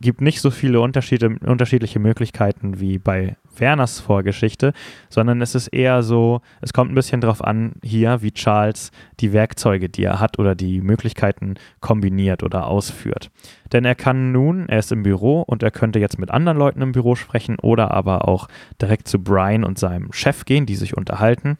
gibt 0.00 0.20
nicht 0.20 0.40
so 0.40 0.50
viele 0.50 0.80
unterschiedliche 0.80 1.98
Möglichkeiten 1.98 2.80
wie 2.80 2.98
bei 2.98 3.36
Werners 3.56 4.00
Vorgeschichte, 4.00 4.72
sondern 5.08 5.40
es 5.42 5.54
ist 5.54 5.68
eher 5.68 6.02
so, 6.02 6.40
es 6.60 6.72
kommt 6.72 6.90
ein 6.90 6.94
bisschen 6.94 7.20
darauf 7.20 7.44
an, 7.44 7.74
hier, 7.82 8.22
wie 8.22 8.32
Charles 8.32 8.90
die 9.20 9.32
Werkzeuge, 9.32 9.88
die 9.88 10.04
er 10.04 10.20
hat 10.20 10.38
oder 10.38 10.54
die 10.54 10.80
Möglichkeiten 10.80 11.54
kombiniert 11.80 12.42
oder 12.42 12.66
ausführt. 12.66 13.30
Denn 13.72 13.84
er 13.84 13.94
kann 13.94 14.32
nun, 14.32 14.68
er 14.68 14.78
ist 14.78 14.92
im 14.92 15.02
Büro 15.02 15.42
und 15.42 15.62
er 15.62 15.70
könnte 15.70 15.98
jetzt 15.98 16.18
mit 16.18 16.30
anderen 16.30 16.58
Leuten 16.58 16.82
im 16.82 16.92
Büro 16.92 17.14
sprechen 17.14 17.58
oder 17.60 17.90
aber 17.92 18.28
auch 18.28 18.48
direkt 18.80 19.08
zu 19.08 19.22
Brian 19.22 19.64
und 19.64 19.78
seinem 19.78 20.12
Chef 20.12 20.44
gehen, 20.44 20.66
die 20.66 20.76
sich 20.76 20.96
unterhalten, 20.96 21.58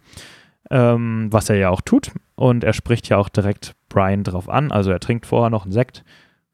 ähm, 0.70 1.28
was 1.31 1.50
er 1.50 1.57
ja 1.57 1.70
auch 1.70 1.83
tut. 1.83 2.12
Und 2.42 2.64
er 2.64 2.72
spricht 2.72 3.09
ja 3.09 3.18
auch 3.18 3.28
direkt 3.28 3.76
Brian 3.88 4.24
drauf 4.24 4.48
an, 4.48 4.72
also 4.72 4.90
er 4.90 4.98
trinkt 4.98 5.26
vorher 5.26 5.48
noch 5.48 5.62
einen 5.62 5.70
Sekt 5.70 6.02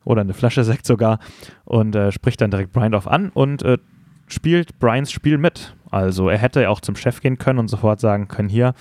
oder 0.05 0.20
eine 0.20 0.35
Flasche 0.35 0.62
Sekt 0.70 0.85
sogar 0.85 1.18
und 1.64 1.96
äh, 1.96 2.12
spricht 2.12 2.42
dann 2.42 2.51
direkt 2.51 2.74
Brian 2.74 2.92
drauf 2.92 3.09
an 3.09 3.31
und 3.31 3.62
äh, 3.62 3.79
spielt 4.27 4.79
Brians 4.81 5.11
Spiel 5.11 5.38
mit. 5.38 5.74
Also 5.90 6.29
er 6.29 6.37
hätte 6.37 6.68
auch 6.68 6.83
zum 6.83 6.94
Chef 6.94 7.22
gehen 7.22 7.38
können 7.38 7.59
und 7.59 7.68
sofort 7.68 8.01
sagen 8.01 8.29
können, 8.29 8.51
hier, 8.51 8.74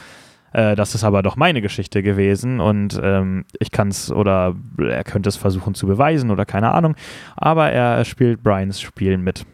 äh, 0.52 0.76
das 0.76 0.96
ist 0.96 1.06
aber 1.06 1.24
doch 1.24 1.38
meine 1.38 1.62
Geschichte 1.62 2.04
gewesen 2.04 2.60
und 2.60 3.00
ähm, 3.02 3.46
ich 3.58 3.72
kann 3.72 3.88
es 3.88 4.12
oder 4.12 4.58
er 4.78 5.06
könnte 5.06 5.30
es 5.30 5.38
versuchen 5.38 5.76
zu 5.76 5.88
beweisen 5.88 6.30
oder 6.30 6.46
keine 6.46 6.74
Ahnung. 6.74 6.98
Aber 7.38 7.72
er 7.72 8.04
spielt 8.04 8.44
Brians 8.44 8.82
Spiel 8.82 9.18
mit 9.18 9.46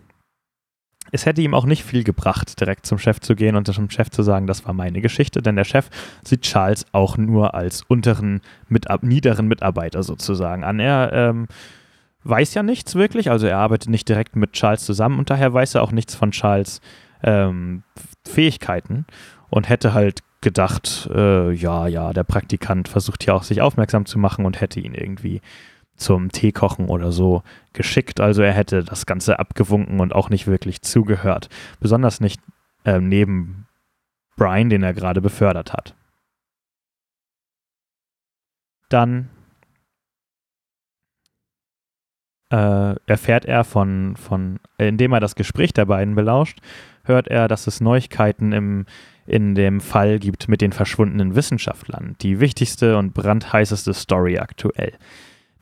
es 1.14 1.28
hätte 1.28 1.42
ihm 1.44 1.54
auch 1.54 1.66
nicht 1.66 1.84
viel 1.84 2.04
gebracht, 2.04 2.60
direkt 2.60 2.88
zum 2.88 2.98
Chef 2.98 3.20
zu 3.20 3.36
gehen 3.36 3.56
und 3.56 3.72
zum 3.72 3.90
Chef 3.92 4.10
zu 4.10 4.24
sagen, 4.24 4.48
das 4.48 4.66
war 4.66 4.74
meine 4.74 5.00
Geschichte, 5.00 5.44
denn 5.44 5.56
der 5.56 5.64
Chef 5.64 5.90
sieht 6.24 6.42
Charles 6.42 6.88
auch 6.92 7.18
nur 7.18 7.54
als 7.54 7.84
unteren, 7.84 8.42
mit, 8.68 8.88
niederen 9.04 9.48
Mitarbeiter 9.48 10.02
sozusagen 10.02 10.64
an. 10.64 10.80
Er 10.80 11.14
ähm, 11.14 11.48
weiß 12.24 12.56
ja 12.56 12.64
nichts 12.64 12.96
wirklich, 12.96 13.30
also 13.30 13.46
er 13.46 13.60
arbeitet 13.60 13.90
nicht 13.90 14.10
direkt 14.10 14.36
mit 14.36 14.54
Charles 14.54 14.86
zusammen 14.86 15.20
und 15.20 15.30
daher 15.30 15.54
weiß 15.54 15.76
er 15.76 15.84
auch 15.84 15.92
nichts 15.92 16.16
von 16.16 16.32
Charles 16.32 16.82
ähm, 17.22 17.84
Fähigkeiten 18.26 19.06
und 19.52 19.70
hätte 19.70 19.94
halt 19.94 20.22
gedacht, 20.42 21.08
äh, 21.14 21.52
ja, 21.52 21.86
ja, 21.86 22.12
der 22.12 22.24
Praktikant 22.24 22.88
versucht 22.88 23.24
ja 23.26 23.36
auch 23.36 23.44
sich 23.44 23.62
aufmerksam 23.62 24.08
zu 24.08 24.18
machen 24.18 24.46
und 24.46 24.60
hätte 24.60 24.80
ihn 24.80 24.96
irgendwie 24.96 25.42
zum 25.96 26.32
Teekochen 26.32 26.88
oder 26.88 27.12
so 27.12 27.44
geschickt. 27.74 28.20
Also 28.20 28.42
er 28.42 28.54
hätte 28.54 28.84
das 28.84 29.06
Ganze 29.06 29.40
abgewunken 29.40 30.00
und 30.00 30.14
auch 30.14 30.30
nicht 30.30 30.48
wirklich 30.48 30.82
zugehört. 30.82 31.50
Besonders 31.80 32.20
nicht 32.20 32.42
äh, 32.86 33.00
neben 33.00 33.68
Brian, 34.36 34.70
den 34.70 34.84
er 34.84 34.94
gerade 34.94 35.22
befördert 35.22 35.74
hat. 35.74 35.96
Dann 38.90 39.30
äh, 42.52 42.96
erfährt 43.08 43.46
er 43.46 43.64
von, 43.64 44.16
von, 44.16 44.60
indem 44.78 45.14
er 45.14 45.20
das 45.20 45.36
Gespräch 45.36 45.74
der 45.74 45.86
beiden 45.86 46.16
belauscht, 46.16 46.60
hört 47.04 47.28
er, 47.28 47.48
dass 47.48 47.68
es 47.68 47.82
Neuigkeiten 47.82 48.52
im, 48.52 48.86
in 49.26 49.56
dem 49.56 49.82
Fall 49.82 50.20
gibt 50.20 50.48
mit 50.48 50.62
den 50.62 50.72
verschwundenen 50.72 51.36
Wissenschaftlern. 51.36 52.16
Die 52.22 52.40
wichtigste 52.40 52.98
und 52.98 53.14
brandheißeste 53.14 53.94
Story 53.94 54.38
aktuell. 54.38 54.94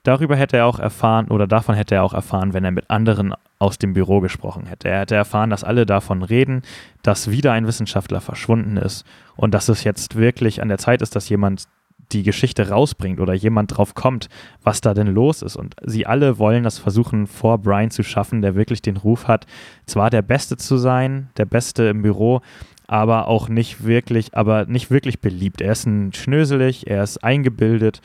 Darüber 0.04 0.36
hätte 0.36 0.58
er 0.58 0.66
auch 0.66 0.80
erfahren 0.80 1.28
oder 1.28 1.46
davon 1.46 1.76
hätte 1.76 1.96
er 1.96 2.04
auch 2.04 2.14
erfahren, 2.14 2.54
wenn 2.54 2.66
er 2.66 2.72
mit 2.72 2.90
anderen 2.90 3.36
aus 3.60 3.78
dem 3.78 3.94
Büro 3.94 4.20
gesprochen 4.20 4.66
hätte. 4.66 4.90
Er 4.90 5.02
hätte 5.02 5.16
erfahren, 5.16 5.52
dass 5.52 5.64
alle 5.64 5.86
davon 5.86 6.24
reden, 6.24 6.64
dass 7.04 7.30
wieder 7.30 7.52
ein 7.52 7.68
Wissenschaftler 7.68 8.20
verschwunden 8.20 8.78
ist 8.78 9.06
und 9.36 9.54
dass 9.54 9.70
es 9.70 9.84
jetzt 9.84 10.16
wirklich 10.16 10.62
an 10.62 10.70
der 10.70 10.80
Zeit 10.80 11.04
ist, 11.04 11.16
dass 11.16 11.30
jemand 11.30 11.68
die 12.12 12.24
Geschichte 12.24 12.70
rausbringt 12.70 13.20
oder 13.20 13.34
jemand 13.34 13.78
drauf 13.78 13.94
kommt, 13.94 14.28
was 14.64 14.82
da 14.82 14.94
denn 14.94 15.08
los 15.08 15.44
ist. 15.44 15.56
Und 15.56 15.76
sie 15.86 16.06
alle 16.06 16.40
wollen 16.40 16.64
das 16.64 16.80
versuchen, 16.80 17.28
vor 17.28 17.60
Brian 17.60 17.92
zu 17.92 18.04
schaffen, 18.04 18.42
der 18.42 18.56
wirklich 18.56 18.82
den 18.82 18.98
Ruf 18.98 19.28
hat, 19.28 19.46
zwar 19.86 20.10
der 20.10 20.24
Beste 20.24 20.58
zu 20.58 20.78
sein, 20.78 21.30
der 21.38 21.46
Beste 21.46 21.84
im 21.84 22.02
Büro, 22.02 22.42
aber 22.88 23.28
auch 23.28 23.48
nicht 23.48 23.86
wirklich, 23.86 24.36
aber 24.36 24.66
nicht 24.66 24.92
wirklich 24.92 25.22
beliebt. 25.22 25.62
Er 25.62 25.72
ist 25.72 25.86
ein 25.86 26.12
schnöselig, 26.12 26.88
er 26.88 27.04
ist 27.04 27.24
eingebildet 27.24 28.02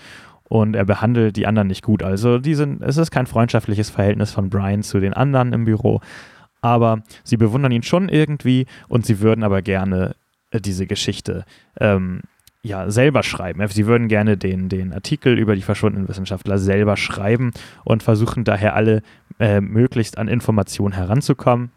und 0.48 0.74
er 0.74 0.84
behandelt 0.84 1.36
die 1.36 1.46
anderen 1.46 1.68
nicht 1.68 1.82
gut. 1.82 2.02
Also 2.02 2.38
die 2.38 2.54
sind, 2.54 2.82
es 2.82 2.96
ist 2.96 3.10
kein 3.10 3.26
freundschaftliches 3.26 3.90
Verhältnis 3.90 4.30
von 4.30 4.50
Brian 4.50 4.82
zu 4.82 5.00
den 5.00 5.14
anderen 5.14 5.52
im 5.52 5.64
Büro, 5.64 6.00
aber 6.60 7.02
sie 7.24 7.36
bewundern 7.36 7.72
ihn 7.72 7.82
schon 7.82 8.08
irgendwie 8.08 8.66
und 8.88 9.06
sie 9.06 9.20
würden 9.20 9.44
aber 9.44 9.62
gerne 9.62 10.16
äh, 10.50 10.60
diese 10.60 10.86
Geschichte 10.86 11.44
ähm, 11.80 12.22
ja, 12.62 12.90
selber 12.90 13.22
schreiben. 13.22 13.66
Sie 13.68 13.86
würden 13.86 14.08
gerne 14.08 14.36
den, 14.36 14.68
den 14.68 14.92
Artikel 14.92 15.38
über 15.38 15.54
die 15.54 15.62
verschwundenen 15.62 16.08
Wissenschaftler 16.08 16.58
selber 16.58 16.96
schreiben 16.96 17.52
und 17.84 18.02
versuchen 18.02 18.44
daher 18.44 18.74
alle 18.74 19.02
äh, 19.38 19.60
möglichst 19.60 20.18
an 20.18 20.28
Informationen 20.28 20.94
heranzukommen. 20.94 21.70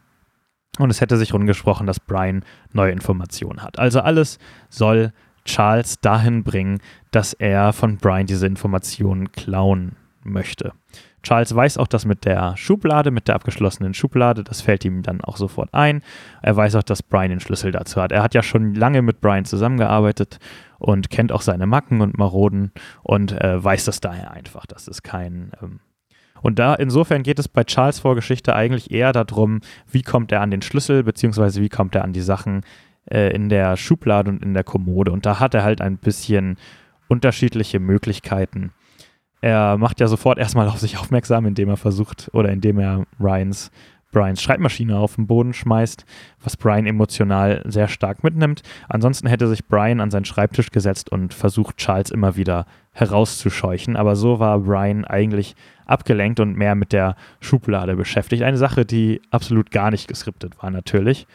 Und 0.79 0.89
es 0.89 1.01
hätte 1.01 1.17
sich 1.17 1.33
rumgesprochen, 1.33 1.85
dass 1.85 1.99
Brian 1.99 2.43
neue 2.71 2.91
Informationen 2.91 3.61
hat. 3.61 3.79
Also 3.79 3.99
alles 3.99 4.39
soll 4.69 5.11
Charles 5.49 5.99
dahin 5.99 6.43
bringen, 6.43 6.79
dass 7.11 7.33
er 7.33 7.73
von 7.73 7.97
Brian 7.97 8.27
diese 8.27 8.45
Informationen 8.45 9.31
klauen 9.31 9.95
möchte. 10.23 10.73
Charles 11.23 11.53
weiß 11.53 11.77
auch 11.77 11.87
das 11.87 12.05
mit 12.05 12.23
der 12.23 12.55
Schublade, 12.55 13.11
mit 13.11 13.27
der 13.27 13.35
abgeschlossenen 13.35 13.93
Schublade, 13.93 14.43
das 14.43 14.61
fällt 14.61 14.85
ihm 14.85 15.01
dann 15.01 15.21
auch 15.21 15.37
sofort 15.37 15.73
ein. 15.73 16.01
Er 16.41 16.55
weiß 16.55 16.75
auch, 16.75 16.83
dass 16.83 17.03
Brian 17.03 17.31
den 17.31 17.39
Schlüssel 17.39 17.71
dazu 17.71 18.01
hat. 18.01 18.11
Er 18.11 18.23
hat 18.23 18.35
ja 18.35 18.43
schon 18.43 18.73
lange 18.73 19.01
mit 19.01 19.19
Brian 19.21 19.43
zusammengearbeitet 19.43 20.39
und 20.77 21.09
kennt 21.09 21.31
auch 21.31 21.41
seine 21.41 21.65
Macken 21.65 22.01
und 22.01 22.17
Maroden 22.17 22.71
und 23.03 23.33
äh, 23.33 23.61
weiß 23.61 23.85
das 23.85 23.99
daher 23.99 24.31
einfach. 24.31 24.65
Das 24.65 24.87
ist 24.87 25.03
kein. 25.03 25.51
Ähm 25.61 25.79
und 26.41 26.57
da 26.57 26.73
insofern 26.75 27.23
geht 27.23 27.37
es 27.37 27.49
bei 27.49 27.65
Charles 27.65 27.99
Vorgeschichte 27.99 28.55
eigentlich 28.55 28.91
eher 28.91 29.11
darum, 29.11 29.59
wie 29.91 30.03
kommt 30.03 30.31
er 30.31 30.39
an 30.39 30.51
den 30.51 30.61
Schlüssel, 30.61 31.03
beziehungsweise 31.03 31.59
wie 31.61 31.67
kommt 31.67 31.95
er 31.95 32.05
an 32.05 32.13
die 32.13 32.21
Sachen, 32.21 32.61
äh, 33.05 33.33
in 33.33 33.49
der 33.49 33.77
Schublade 33.77 34.29
und 34.29 34.43
in 34.43 34.53
der 34.53 34.63
Kommode. 34.63 35.11
Und 35.11 35.25
da 35.25 35.39
hat 35.39 35.53
er 35.53 35.63
halt 35.63 35.81
ein 35.81 35.97
bisschen 35.97 36.57
unterschiedliche 37.07 37.79
Möglichkeiten. 37.79 38.71
Er 39.41 39.77
macht 39.77 39.99
ja 39.99 40.07
sofort 40.07 40.37
erstmal 40.37 40.67
auf 40.67 40.79
sich 40.79 40.97
aufmerksam, 40.97 41.45
indem 41.45 41.69
er 41.69 41.77
versucht 41.77 42.29
oder 42.33 42.51
indem 42.51 42.79
er 42.79 43.05
Ryans 43.19 43.71
Brians 44.11 44.41
Schreibmaschine 44.41 44.97
auf 44.97 45.15
den 45.15 45.27
Boden 45.27 45.53
schmeißt, 45.53 46.03
was 46.41 46.57
Brian 46.57 46.87
emotional 46.87 47.61
sehr 47.65 47.87
stark 47.87 48.23
mitnimmt. 48.23 48.63
Ansonsten 48.87 49.27
hätte 49.27 49.47
sich 49.47 49.67
Brian 49.67 49.99
an 49.99 50.09
seinen 50.09 50.25
Schreibtisch 50.25 50.71
gesetzt 50.71 51.11
und 51.11 51.33
versucht, 51.33 51.77
Charles 51.77 52.09
immer 52.09 52.35
wieder 52.35 52.65
herauszuscheuchen. 52.91 53.95
Aber 53.95 54.15
so 54.15 54.39
war 54.39 54.59
Brian 54.59 55.05
eigentlich 55.05 55.55
abgelenkt 55.85 56.39
und 56.39 56.57
mehr 56.57 56.73
mit 56.73 56.91
der 56.91 57.15
Schublade 57.39 57.95
beschäftigt. 57.95 58.41
Eine 58.41 58.57
Sache, 58.57 58.83
die 58.83 59.21
absolut 59.29 59.69
gar 59.69 59.91
nicht 59.91 60.07
geskriptet 60.07 60.61
war, 60.61 60.71
natürlich 60.71 61.27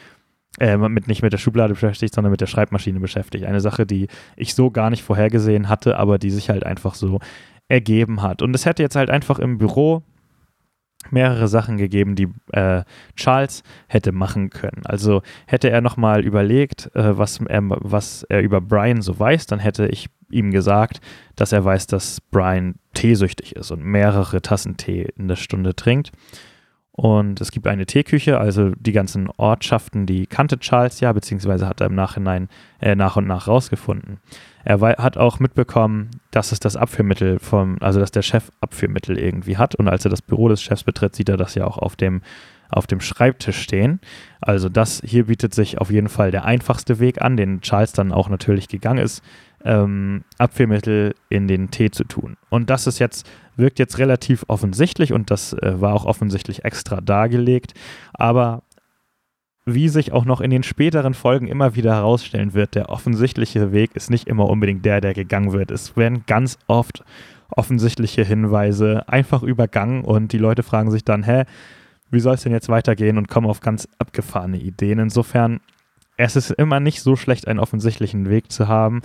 äh, 0.61 0.77
mit, 0.77 1.09
nicht 1.09 1.23
mit 1.23 1.33
der 1.33 1.39
Schublade 1.39 1.75
beschäftigt, 1.75 2.15
sondern 2.15 2.31
mit 2.31 2.41
der 2.41 2.47
Schreibmaschine 2.47 3.01
beschäftigt. 3.01 3.45
Eine 3.45 3.61
Sache, 3.61 3.87
die 3.87 4.09
ich 4.37 4.55
so 4.55 4.71
gar 4.71 4.91
nicht 4.91 5.03
vorhergesehen 5.03 5.69
hatte, 5.69 5.97
aber 5.99 6.19
die 6.19 6.31
sich 6.31 6.51
halt 6.51 6.65
einfach 6.65 6.95
so 6.95 7.21
ergeben 7.69 8.23
hat. 8.23 8.43
Und 8.43 8.55
es 8.55 8.67
hätte 8.67 8.83
jetzt 8.83 8.97
halt 8.97 9.11
einfach 9.11 9.39
im 9.39 9.59
Büro 9.59 10.03
mehrere 11.11 11.49
Sachen 11.49 11.77
gegeben, 11.77 12.15
die 12.15 12.29
äh, 12.53 12.83
Charles 13.17 13.63
hätte 13.89 14.13
machen 14.13 14.51
können. 14.51 14.83
Also 14.85 15.23
hätte 15.47 15.71
er 15.71 15.81
nochmal 15.81 16.25
überlegt, 16.25 16.91
äh, 16.95 17.17
was, 17.19 17.41
er, 17.41 17.63
was 17.63 18.23
er 18.25 18.41
über 18.41 18.61
Brian 18.61 19.03
so 19.03 19.19
weiß, 19.19 19.47
dann 19.47 19.59
hätte 19.59 19.87
ich 19.89 20.09
ihm 20.31 20.51
gesagt, 20.51 21.01
dass 21.37 21.53
er 21.53 21.65
weiß, 21.65 21.87
dass 21.87 22.21
Brian 22.21 22.77
teesüchtig 22.95 23.57
ist 23.57 23.71
und 23.71 23.85
mehrere 23.85 24.41
Tassen 24.43 24.77
Tee 24.77 25.09
in 25.17 25.29
der 25.29 25.37
Stunde 25.37 25.75
trinkt. 25.75 26.11
Und 26.97 27.41
es 27.41 27.51
gibt 27.51 27.67
eine 27.67 27.87
Teeküche, 27.87 28.39
also 28.39 28.71
die 28.79 28.93
ganzen 28.93 29.29
Ortschaften, 29.37 30.07
die 30.07 30.29
kannte 30.29 30.61
Charles 30.61 31.01
ja, 31.01 31.13
beziehungsweise 31.13 31.67
hat 31.67 31.81
er 31.81 31.89
im 31.89 31.97
Nachhinein 31.97 32.49
äh, 32.81 32.95
nach 32.95 33.17
und 33.17 33.27
nach 33.27 33.49
rausgefunden. 33.49 34.19
Er 34.63 34.81
hat 34.81 35.17
auch 35.17 35.41
mitbekommen, 35.41 36.11
dass 36.31 36.53
es 36.53 36.61
das 36.61 36.77
Abführmittel 36.77 37.41
vom, 37.41 37.79
also 37.81 37.99
dass 37.99 38.13
der 38.13 38.23
Chef 38.23 38.53
Abführmittel 38.61 39.19
irgendwie 39.19 39.57
hat. 39.57 39.75
Und 39.75 39.89
als 39.89 40.05
er 40.05 40.11
das 40.11 40.23
Büro 40.23 40.49
des 40.49 40.63
Chefs 40.63 40.85
betritt, 40.85 41.17
sieht 41.17 41.29
er 41.29 41.37
das 41.37 41.57
ja 41.57 41.67
auch 41.67 41.79
auf 41.79 41.97
dem, 41.97 42.23
auf 42.71 42.87
dem 42.87 43.01
Schreibtisch 43.01 43.61
stehen. 43.61 44.01
Also 44.41 44.69
das 44.69 45.03
hier 45.05 45.27
bietet 45.27 45.53
sich 45.53 45.79
auf 45.79 45.91
jeden 45.91 46.09
Fall 46.09 46.31
der 46.31 46.45
einfachste 46.45 47.01
Weg 47.01 47.21
an, 47.21 47.37
den 47.37 47.61
Charles 47.61 47.93
dann 47.93 48.13
auch 48.13 48.29
natürlich 48.29 48.69
gegangen 48.69 49.03
ist, 49.03 49.21
ähm, 49.65 50.25
Abführmittel 50.39 51.15
in 51.29 51.49
den 51.49 51.71
Tee 51.71 51.91
zu 51.91 52.05
tun. 52.05 52.37
Und 52.51 52.71
das 52.71 52.87
ist 52.87 52.99
jetzt, 52.99 53.29
wirkt 53.57 53.79
jetzt 53.79 53.99
relativ 53.99 54.45
offensichtlich 54.49 55.13
und 55.13 55.31
das 55.31 55.55
äh, 55.55 55.81
war 55.81 55.95
auch 55.95 56.05
offensichtlich 56.05 56.65
extra 56.65 57.01
dargelegt. 57.01 57.75
Aber 58.13 58.63
wie 59.67 59.89
sich 59.89 60.13
auch 60.13 60.27
noch 60.27 60.43
in 60.43 60.51
den 60.51 60.63
späteren 60.63 61.15
Folgen 61.15 61.47
immer 61.47 61.75
wieder 61.75 61.95
herausstellen 61.95 62.53
wird, 62.53 62.75
der 62.75 62.91
offensichtliche 62.91 63.73
Weg 63.73 63.97
ist 63.97 64.11
nicht 64.11 64.29
immer 64.29 64.49
unbedingt 64.49 64.85
der, 64.85 65.01
der 65.01 65.15
gegangen 65.15 65.53
wird. 65.53 65.71
Es 65.71 65.97
werden 65.97 66.25
ganz 66.27 66.59
oft 66.67 67.03
offensichtliche 67.49 68.25
Hinweise 68.25 69.09
einfach 69.09 69.43
übergangen 69.43 70.05
und 70.05 70.33
die 70.33 70.39
Leute 70.39 70.63
fragen 70.63 70.91
sich 70.91 71.05
dann, 71.05 71.23
hä, 71.23 71.45
wie 72.11 72.21
soll 72.21 72.35
es 72.35 72.43
denn 72.43 72.53
jetzt 72.53 72.69
weitergehen 72.69 73.17
und 73.17 73.29
kommen 73.29 73.49
auf 73.49 73.61
ganz 73.61 73.89
abgefahrene 73.99 74.59
Ideen. 74.59 74.99
Insofern, 74.99 75.61
es 76.17 76.37
ist 76.37 76.51
immer 76.51 76.81
nicht 76.81 77.01
so 77.01 77.17
schlecht, 77.17 77.49
einen 77.49 77.59
offensichtlichen 77.59 78.29
Weg 78.29 78.53
zu 78.53 78.69
haben. 78.69 79.01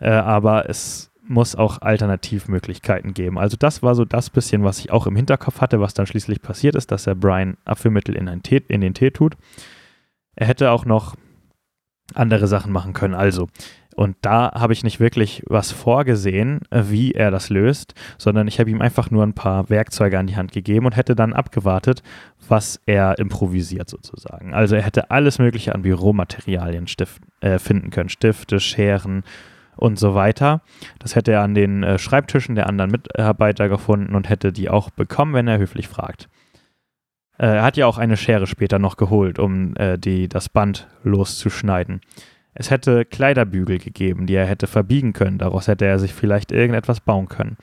Äh, 0.00 0.10
aber 0.10 0.68
es 0.68 1.10
muss 1.28 1.54
auch 1.54 1.82
Alternativmöglichkeiten 1.82 3.12
geben. 3.14 3.38
Also 3.38 3.56
das 3.58 3.82
war 3.82 3.94
so 3.94 4.04
das 4.04 4.30
bisschen, 4.30 4.64
was 4.64 4.78
ich 4.78 4.90
auch 4.90 5.06
im 5.06 5.16
Hinterkopf 5.16 5.60
hatte, 5.60 5.80
was 5.80 5.94
dann 5.94 6.06
schließlich 6.06 6.40
passiert 6.40 6.74
ist, 6.74 6.90
dass 6.90 7.06
er 7.06 7.14
Brian 7.14 7.56
Abführmittel 7.64 8.16
in, 8.16 8.42
Tee, 8.42 8.62
in 8.68 8.80
den 8.80 8.94
Tee 8.94 9.10
tut. 9.10 9.36
Er 10.34 10.46
hätte 10.46 10.70
auch 10.70 10.84
noch 10.84 11.16
andere 12.14 12.46
Sachen 12.46 12.72
machen 12.72 12.94
können. 12.94 13.14
Also, 13.14 13.48
und 13.94 14.16
da 14.22 14.52
habe 14.54 14.72
ich 14.72 14.84
nicht 14.84 15.00
wirklich 15.00 15.42
was 15.46 15.72
vorgesehen, 15.72 16.60
wie 16.70 17.12
er 17.12 17.30
das 17.30 17.50
löst, 17.50 17.94
sondern 18.16 18.46
ich 18.46 18.60
habe 18.60 18.70
ihm 18.70 18.80
einfach 18.80 19.10
nur 19.10 19.24
ein 19.24 19.34
paar 19.34 19.68
Werkzeuge 19.68 20.18
an 20.18 20.28
die 20.28 20.36
Hand 20.36 20.52
gegeben 20.52 20.86
und 20.86 20.96
hätte 20.96 21.16
dann 21.16 21.32
abgewartet, 21.32 22.02
was 22.46 22.80
er 22.86 23.18
improvisiert 23.18 23.90
sozusagen. 23.90 24.54
Also 24.54 24.76
er 24.76 24.82
hätte 24.82 25.10
alles 25.10 25.38
Mögliche 25.38 25.74
an 25.74 25.82
Büromaterialien 25.82 26.86
stift, 26.86 27.20
äh, 27.40 27.58
finden 27.58 27.90
können. 27.90 28.08
Stifte, 28.08 28.60
Scheren, 28.60 29.24
und 29.78 29.98
so 29.98 30.14
weiter. 30.14 30.62
Das 30.98 31.14
hätte 31.14 31.32
er 31.32 31.42
an 31.42 31.54
den 31.54 31.82
äh, 31.82 31.98
Schreibtischen 31.98 32.54
der 32.54 32.68
anderen 32.68 32.90
Mitarbeiter 32.90 33.68
gefunden 33.68 34.14
und 34.14 34.28
hätte 34.28 34.52
die 34.52 34.68
auch 34.68 34.90
bekommen, 34.90 35.34
wenn 35.34 35.48
er 35.48 35.58
höflich 35.58 35.88
fragt. 35.88 36.28
Äh, 37.38 37.46
er 37.46 37.62
hat 37.62 37.76
ja 37.76 37.86
auch 37.86 37.98
eine 37.98 38.16
Schere 38.16 38.46
später 38.46 38.78
noch 38.78 38.96
geholt, 38.96 39.38
um 39.38 39.74
äh, 39.76 39.98
die, 39.98 40.28
das 40.28 40.48
Band 40.48 40.88
loszuschneiden. 41.02 42.00
Es 42.54 42.70
hätte 42.70 43.04
Kleiderbügel 43.04 43.78
gegeben, 43.78 44.26
die 44.26 44.34
er 44.34 44.46
hätte 44.46 44.66
verbiegen 44.66 45.12
können. 45.12 45.38
Daraus 45.38 45.68
hätte 45.68 45.86
er 45.86 45.98
sich 45.98 46.12
vielleicht 46.12 46.50
irgendetwas 46.50 47.00
bauen 47.00 47.28
können. 47.28 47.56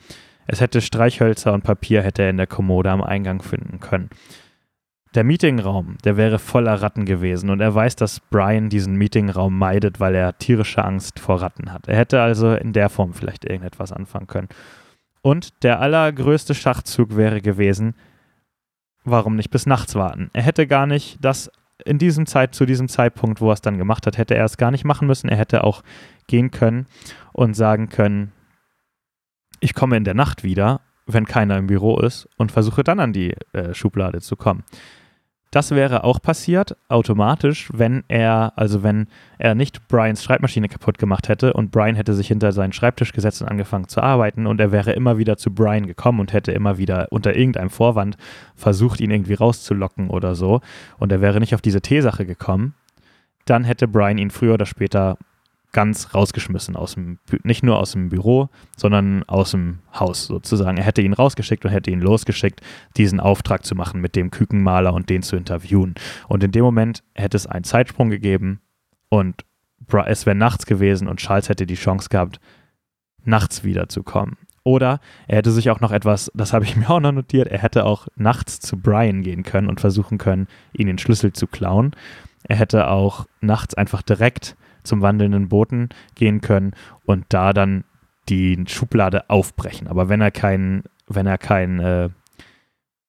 Es 0.46 0.60
hätte 0.60 0.80
Streichhölzer 0.80 1.52
und 1.52 1.64
Papier 1.64 2.02
hätte 2.02 2.22
er 2.22 2.30
in 2.30 2.36
der 2.36 2.46
Kommode 2.46 2.90
am 2.90 3.02
Eingang 3.02 3.42
finden 3.42 3.80
können. 3.80 4.08
Der 5.16 5.24
Meetingraum, 5.24 5.96
der 6.04 6.18
wäre 6.18 6.38
voller 6.38 6.82
Ratten 6.82 7.06
gewesen 7.06 7.48
und 7.48 7.60
er 7.62 7.74
weiß, 7.74 7.96
dass 7.96 8.20
Brian 8.20 8.68
diesen 8.68 8.96
Meetingraum 8.96 9.56
meidet, 9.56 9.98
weil 9.98 10.14
er 10.14 10.36
tierische 10.36 10.84
Angst 10.84 11.20
vor 11.20 11.40
Ratten 11.40 11.72
hat. 11.72 11.88
Er 11.88 11.96
hätte 11.96 12.20
also 12.20 12.52
in 12.52 12.74
der 12.74 12.90
Form 12.90 13.14
vielleicht 13.14 13.46
irgendetwas 13.46 13.92
anfangen 13.92 14.26
können. 14.26 14.48
Und 15.22 15.64
der 15.64 15.80
allergrößte 15.80 16.54
Schachzug 16.54 17.16
wäre 17.16 17.40
gewesen, 17.40 17.94
warum 19.04 19.36
nicht 19.36 19.48
bis 19.48 19.64
nachts 19.64 19.94
warten? 19.94 20.28
Er 20.34 20.42
hätte 20.42 20.66
gar 20.66 20.86
nicht 20.86 21.16
das 21.22 21.50
in 21.82 21.96
diesem 21.96 22.26
Zeit, 22.26 22.54
zu 22.54 22.66
diesem 22.66 22.88
Zeitpunkt, 22.88 23.40
wo 23.40 23.48
er 23.48 23.54
es 23.54 23.62
dann 23.62 23.78
gemacht 23.78 24.06
hat, 24.06 24.18
hätte 24.18 24.34
er 24.34 24.44
es 24.44 24.58
gar 24.58 24.70
nicht 24.70 24.84
machen 24.84 25.06
müssen. 25.06 25.30
Er 25.30 25.38
hätte 25.38 25.64
auch 25.64 25.82
gehen 26.26 26.50
können 26.50 26.88
und 27.32 27.54
sagen 27.54 27.88
können, 27.88 28.32
ich 29.60 29.72
komme 29.72 29.96
in 29.96 30.04
der 30.04 30.12
Nacht 30.12 30.44
wieder, 30.44 30.82
wenn 31.06 31.24
keiner 31.24 31.56
im 31.56 31.68
Büro 31.68 31.98
ist 32.00 32.28
und 32.36 32.52
versuche 32.52 32.84
dann 32.84 33.00
an 33.00 33.14
die 33.14 33.34
äh, 33.54 33.72
Schublade 33.72 34.20
zu 34.20 34.36
kommen. 34.36 34.62
Das 35.56 35.70
wäre 35.70 36.04
auch 36.04 36.20
passiert 36.20 36.76
automatisch, 36.90 37.70
wenn 37.72 38.04
er, 38.08 38.52
also 38.56 38.82
wenn 38.82 39.06
er 39.38 39.54
nicht 39.54 39.88
Brians 39.88 40.22
Schreibmaschine 40.22 40.68
kaputt 40.68 40.98
gemacht 40.98 41.30
hätte 41.30 41.54
und 41.54 41.70
Brian 41.70 41.94
hätte 41.94 42.12
sich 42.12 42.28
hinter 42.28 42.52
seinen 42.52 42.74
Schreibtisch 42.74 43.14
gesetzt 43.14 43.40
und 43.40 43.48
angefangen 43.48 43.88
zu 43.88 44.02
arbeiten 44.02 44.46
und 44.46 44.60
er 44.60 44.70
wäre 44.70 44.92
immer 44.92 45.16
wieder 45.16 45.38
zu 45.38 45.54
Brian 45.54 45.86
gekommen 45.86 46.20
und 46.20 46.34
hätte 46.34 46.52
immer 46.52 46.76
wieder 46.76 47.06
unter 47.08 47.34
irgendeinem 47.34 47.70
Vorwand 47.70 48.18
versucht, 48.54 49.00
ihn 49.00 49.10
irgendwie 49.10 49.32
rauszulocken 49.32 50.10
oder 50.10 50.34
so 50.34 50.60
und 50.98 51.10
er 51.10 51.22
wäre 51.22 51.40
nicht 51.40 51.54
auf 51.54 51.62
diese 51.62 51.80
T-Sache 51.80 52.26
gekommen, 52.26 52.74
dann 53.46 53.64
hätte 53.64 53.88
Brian 53.88 54.18
ihn 54.18 54.30
früher 54.30 54.52
oder 54.52 54.66
später 54.66 55.16
ganz 55.72 56.14
rausgeschmissen 56.14 56.76
aus 56.76 56.94
dem, 56.94 57.18
nicht 57.42 57.62
nur 57.62 57.78
aus 57.78 57.92
dem 57.92 58.08
Büro, 58.08 58.48
sondern 58.76 59.22
aus 59.24 59.50
dem 59.50 59.80
Haus 59.94 60.26
sozusagen. 60.26 60.78
Er 60.78 60.84
hätte 60.84 61.02
ihn 61.02 61.12
rausgeschickt 61.12 61.64
und 61.64 61.70
hätte 61.70 61.90
ihn 61.90 62.00
losgeschickt, 62.00 62.60
diesen 62.96 63.20
Auftrag 63.20 63.64
zu 63.64 63.74
machen 63.74 64.00
mit 64.00 64.16
dem 64.16 64.30
Kükenmaler 64.30 64.94
und 64.94 65.10
den 65.10 65.22
zu 65.22 65.36
interviewen. 65.36 65.94
Und 66.28 66.42
in 66.42 66.52
dem 66.52 66.64
Moment 66.64 67.02
hätte 67.14 67.36
es 67.36 67.46
einen 67.46 67.64
Zeitsprung 67.64 68.10
gegeben 68.10 68.60
und 69.08 69.44
es 70.06 70.26
wäre 70.26 70.36
nachts 70.36 70.66
gewesen 70.66 71.08
und 71.08 71.20
Charles 71.20 71.48
hätte 71.48 71.66
die 71.66 71.74
Chance 71.74 72.08
gehabt, 72.08 72.40
nachts 73.24 73.64
wiederzukommen. 73.64 74.36
Oder 74.64 75.00
er 75.28 75.36
hätte 75.36 75.52
sich 75.52 75.70
auch 75.70 75.80
noch 75.80 75.92
etwas, 75.92 76.30
das 76.34 76.52
habe 76.52 76.64
ich 76.64 76.74
mir 76.76 76.90
auch 76.90 77.00
noch 77.00 77.12
notiert, 77.12 77.46
er 77.48 77.58
hätte 77.58 77.84
auch 77.84 78.08
nachts 78.16 78.58
zu 78.58 78.76
Brian 78.76 79.22
gehen 79.22 79.44
können 79.44 79.68
und 79.68 79.80
versuchen 79.80 80.18
können, 80.18 80.48
ihn 80.72 80.88
den 80.88 80.98
Schlüssel 80.98 81.32
zu 81.32 81.46
klauen. 81.46 81.94
Er 82.42 82.56
hätte 82.56 82.88
auch 82.88 83.26
nachts 83.40 83.74
einfach 83.74 84.02
direkt 84.02 84.56
zum 84.86 85.02
wandelnden 85.02 85.48
Boten 85.48 85.90
gehen 86.14 86.40
können 86.40 86.72
und 87.04 87.26
da 87.28 87.52
dann 87.52 87.84
die 88.28 88.64
Schublade 88.66 89.28
aufbrechen. 89.30 89.86
Aber 89.88 90.08
wenn 90.08 90.20
er 90.20 90.30
keinen, 90.30 90.84
wenn 91.06 91.26
er 91.26 91.38
kein, 91.38 91.80
äh, 91.80 92.08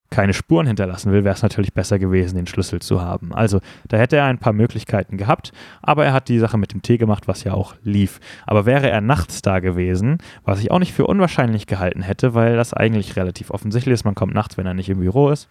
keine 0.10 0.34
Spuren 0.34 0.68
hinterlassen 0.68 1.12
will, 1.12 1.26
wäre 1.26 1.36
es 1.36 1.42
natürlich 1.42 1.74
besser 1.74 2.00
gewesen, 2.00 2.38
den 2.38 2.48
Schlüssel 2.48 2.82
zu 2.82 3.02
haben. 3.02 3.34
Also 3.34 3.60
da 3.90 3.98
hätte 3.98 4.16
er 4.16 4.26
ein 4.26 4.38
paar 4.38 4.54
Möglichkeiten 4.54 5.18
gehabt, 5.18 5.52
aber 5.82 6.06
er 6.06 6.14
hat 6.14 6.30
die 6.30 6.40
Sache 6.40 6.58
mit 6.58 6.72
dem 6.72 6.82
Tee 6.82 6.98
gemacht, 6.98 7.28
was 7.28 7.44
ja 7.44 7.54
auch 7.54 7.76
lief. 7.84 8.20
Aber 8.46 8.66
wäre 8.66 8.90
er 8.90 9.02
nachts 9.02 9.42
da 9.42 9.60
gewesen, 9.60 10.20
was 10.46 10.62
ich 10.62 10.72
auch 10.72 10.80
nicht 10.80 10.94
für 10.94 11.08
unwahrscheinlich 11.08 11.68
gehalten 11.68 12.02
hätte, 12.02 12.34
weil 12.34 12.56
das 12.56 12.74
eigentlich 12.74 13.18
relativ 13.18 13.52
offensichtlich 13.52 13.94
ist, 13.94 14.06
man 14.06 14.16
kommt 14.16 14.34
nachts, 14.34 14.58
wenn 14.58 14.66
er 14.66 14.74
nicht 14.74 14.90
im 14.90 15.00
Büro 15.00 15.30
ist, 15.30 15.50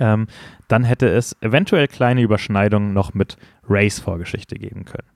ähm, 0.00 0.26
dann 0.68 0.84
hätte 0.84 1.08
es 1.08 1.36
eventuell 1.40 1.88
kleine 1.88 2.22
Überschneidungen 2.22 2.92
noch 2.92 3.14
mit 3.14 3.36
Rays 3.68 3.98
Vorgeschichte 3.98 4.56
geben 4.56 4.84
können. 4.84 5.08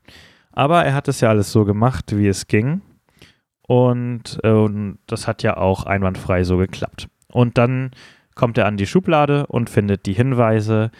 Aber 0.52 0.84
er 0.84 0.94
hat 0.94 1.08
es 1.08 1.20
ja 1.20 1.28
alles 1.28 1.52
so 1.52 1.64
gemacht, 1.64 2.16
wie 2.16 2.28
es 2.28 2.46
ging. 2.46 2.82
Und, 3.62 4.40
äh, 4.42 4.50
und 4.50 4.98
das 5.06 5.28
hat 5.28 5.42
ja 5.42 5.56
auch 5.56 5.84
einwandfrei 5.84 6.44
so 6.44 6.56
geklappt. 6.56 7.08
Und 7.28 7.56
dann 7.56 7.92
kommt 8.34 8.58
er 8.58 8.66
an 8.66 8.76
die 8.76 8.86
Schublade 8.86 9.46
und 9.46 9.70
findet 9.70 10.06
die 10.06 10.12
Hinweise, 10.12 10.90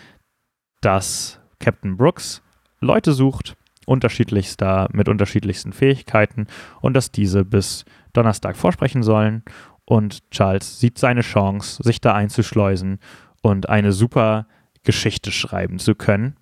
dass 0.81 1.41
Captain 1.59 1.97
Brooks 1.97 2.43
Leute 2.81 3.13
sucht, 3.13 3.57
unterschiedlichster, 3.87 4.89
mit 4.93 5.09
unterschiedlichsten 5.09 5.73
Fähigkeiten 5.73 6.47
und 6.81 6.95
dass 6.95 7.11
diese 7.11 7.45
bis 7.45 7.85
Donnerstag 8.13 8.57
vorsprechen 8.57 9.03
sollen. 9.03 9.43
Und 9.85 10.31
Charles 10.31 10.79
sieht 10.79 10.99
seine 10.99 11.23
Chance, 11.23 11.83
sich 11.83 12.01
da 12.01 12.15
einzuschleusen 12.15 13.01
und 13.43 13.69
eine 13.69 13.93
super 13.93 14.47
Geschichte 14.83 15.31
schreiben 15.33 15.79
zu 15.79 15.95
können 15.95 16.37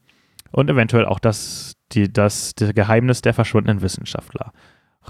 und 0.50 0.70
eventuell 0.70 1.06
auch 1.06 1.18
das, 1.18 1.74
die, 1.92 2.12
das, 2.12 2.54
das 2.54 2.74
Geheimnis 2.74 3.22
der 3.22 3.34
verschwundenen 3.34 3.82
Wissenschaftler 3.82 4.52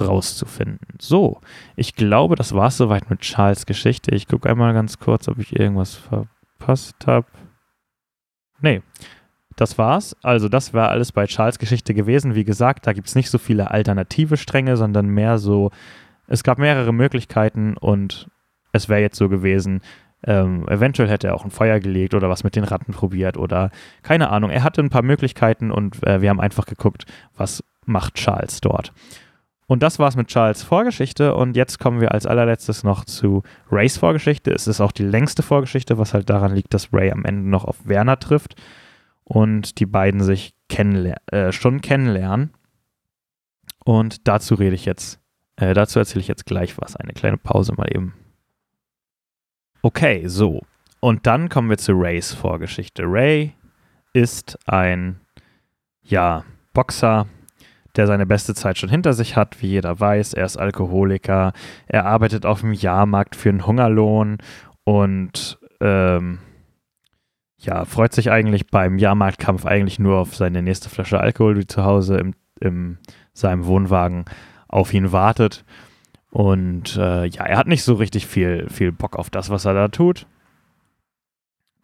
rauszufinden. 0.00 0.96
So, 1.00 1.40
ich 1.76 1.94
glaube, 1.94 2.36
das 2.36 2.54
war 2.54 2.68
es 2.68 2.76
soweit 2.76 3.10
mit 3.10 3.20
Charles 3.20 3.66
Geschichte. 3.66 4.14
Ich 4.14 4.28
gucke 4.28 4.48
einmal 4.48 4.72
ganz 4.72 4.98
kurz, 4.98 5.28
ob 5.28 5.38
ich 5.38 5.58
irgendwas 5.58 5.94
verpasst 5.94 7.06
habe. 7.06 7.26
Nee, 8.60 8.82
das 9.56 9.76
war's. 9.78 10.16
Also, 10.22 10.48
das 10.48 10.72
war 10.72 10.90
alles 10.90 11.12
bei 11.12 11.26
Charles 11.26 11.58
Geschichte 11.58 11.94
gewesen. 11.94 12.34
Wie 12.34 12.44
gesagt, 12.44 12.86
da 12.86 12.92
gibt 12.92 13.08
es 13.08 13.14
nicht 13.14 13.30
so 13.30 13.38
viele 13.38 13.70
alternative 13.70 14.36
Stränge, 14.36 14.76
sondern 14.76 15.08
mehr 15.08 15.38
so, 15.38 15.70
es 16.28 16.44
gab 16.44 16.58
mehrere 16.58 16.92
Möglichkeiten 16.92 17.76
und 17.76 18.28
es 18.72 18.88
wäre 18.88 19.00
jetzt 19.00 19.16
so 19.16 19.28
gewesen, 19.28 19.80
ähm, 20.24 20.66
eventuell 20.68 21.08
hätte 21.08 21.28
er 21.28 21.34
auch 21.34 21.44
ein 21.44 21.50
Feuer 21.50 21.80
gelegt 21.80 22.14
oder 22.14 22.28
was 22.28 22.44
mit 22.44 22.56
den 22.56 22.64
Ratten 22.64 22.92
probiert 22.92 23.36
oder 23.36 23.70
keine 24.02 24.30
Ahnung. 24.30 24.50
Er 24.50 24.64
hatte 24.64 24.80
ein 24.80 24.90
paar 24.90 25.02
Möglichkeiten 25.02 25.70
und 25.70 26.04
äh, 26.06 26.20
wir 26.20 26.30
haben 26.30 26.40
einfach 26.40 26.66
geguckt, 26.66 27.04
was 27.36 27.62
macht 27.84 28.14
Charles 28.14 28.60
dort. 28.60 28.92
Und 29.66 29.82
das 29.82 29.98
war's 29.98 30.16
mit 30.16 30.28
Charles 30.28 30.62
Vorgeschichte 30.62 31.34
und 31.34 31.54
jetzt 31.54 31.78
kommen 31.78 32.00
wir 32.00 32.12
als 32.12 32.26
allerletztes 32.26 32.84
noch 32.84 33.04
zu 33.04 33.42
Rays 33.70 33.98
Vorgeschichte. 33.98 34.50
Es 34.50 34.66
ist 34.66 34.80
auch 34.80 34.92
die 34.92 35.04
längste 35.04 35.42
Vorgeschichte, 35.42 35.98
was 35.98 36.14
halt 36.14 36.30
daran 36.30 36.54
liegt, 36.54 36.72
dass 36.72 36.92
Ray 36.92 37.10
am 37.12 37.24
Ende 37.24 37.48
noch 37.48 37.66
auf 37.66 37.76
Werner 37.84 38.18
trifft 38.18 38.54
und 39.24 39.78
die 39.78 39.86
beiden 39.86 40.22
sich 40.22 40.54
kennenler 40.70 41.16
äh, 41.26 41.52
schon 41.52 41.82
kennenlernen. 41.82 42.50
Und 43.84 44.26
dazu 44.26 44.54
rede 44.54 44.74
ich 44.74 44.86
jetzt, 44.86 45.20
äh, 45.56 45.74
dazu 45.74 45.98
erzähle 45.98 46.22
ich 46.22 46.28
jetzt 46.28 46.46
gleich 46.46 46.78
was. 46.78 46.96
Eine 46.96 47.12
kleine 47.12 47.36
Pause 47.36 47.74
mal 47.76 47.94
eben. 47.94 48.14
Okay, 49.82 50.26
so. 50.26 50.62
Und 51.00 51.26
dann 51.26 51.48
kommen 51.48 51.70
wir 51.70 51.78
zu 51.78 51.92
Rays 51.92 52.34
Vorgeschichte. 52.34 53.04
Ray 53.06 53.54
ist 54.12 54.58
ein, 54.66 55.20
ja, 56.02 56.44
Boxer, 56.72 57.26
der 57.96 58.06
seine 58.06 58.26
beste 58.26 58.54
Zeit 58.54 58.78
schon 58.78 58.88
hinter 58.88 59.12
sich 59.12 59.36
hat, 59.36 59.62
wie 59.62 59.68
jeder 59.68 59.98
weiß. 59.98 60.34
Er 60.34 60.44
ist 60.44 60.56
Alkoholiker, 60.56 61.52
er 61.86 62.06
arbeitet 62.06 62.46
auf 62.46 62.60
dem 62.60 62.72
Jahrmarkt 62.72 63.36
für 63.36 63.48
einen 63.48 63.66
Hungerlohn 63.66 64.38
und 64.84 65.58
ähm, 65.80 66.38
ja, 67.58 67.84
freut 67.84 68.12
sich 68.12 68.30
eigentlich 68.30 68.68
beim 68.68 68.98
Jahrmarktkampf 68.98 69.66
eigentlich 69.66 69.98
nur 69.98 70.18
auf 70.18 70.36
seine 70.36 70.62
nächste 70.62 70.88
Flasche 70.88 71.20
Alkohol, 71.20 71.54
die 71.54 71.66
zu 71.66 71.84
Hause 71.84 72.18
im, 72.18 72.34
im 72.60 72.98
seinem 73.32 73.66
Wohnwagen 73.66 74.24
auf 74.68 74.94
ihn 74.94 75.10
wartet. 75.12 75.64
Und 76.30 76.96
äh, 76.96 77.26
ja, 77.26 77.44
er 77.44 77.56
hat 77.56 77.66
nicht 77.66 77.84
so 77.84 77.94
richtig 77.94 78.26
viel, 78.26 78.68
viel 78.68 78.92
Bock 78.92 79.16
auf 79.16 79.30
das, 79.30 79.50
was 79.50 79.64
er 79.64 79.74
da 79.74 79.88
tut. 79.88 80.26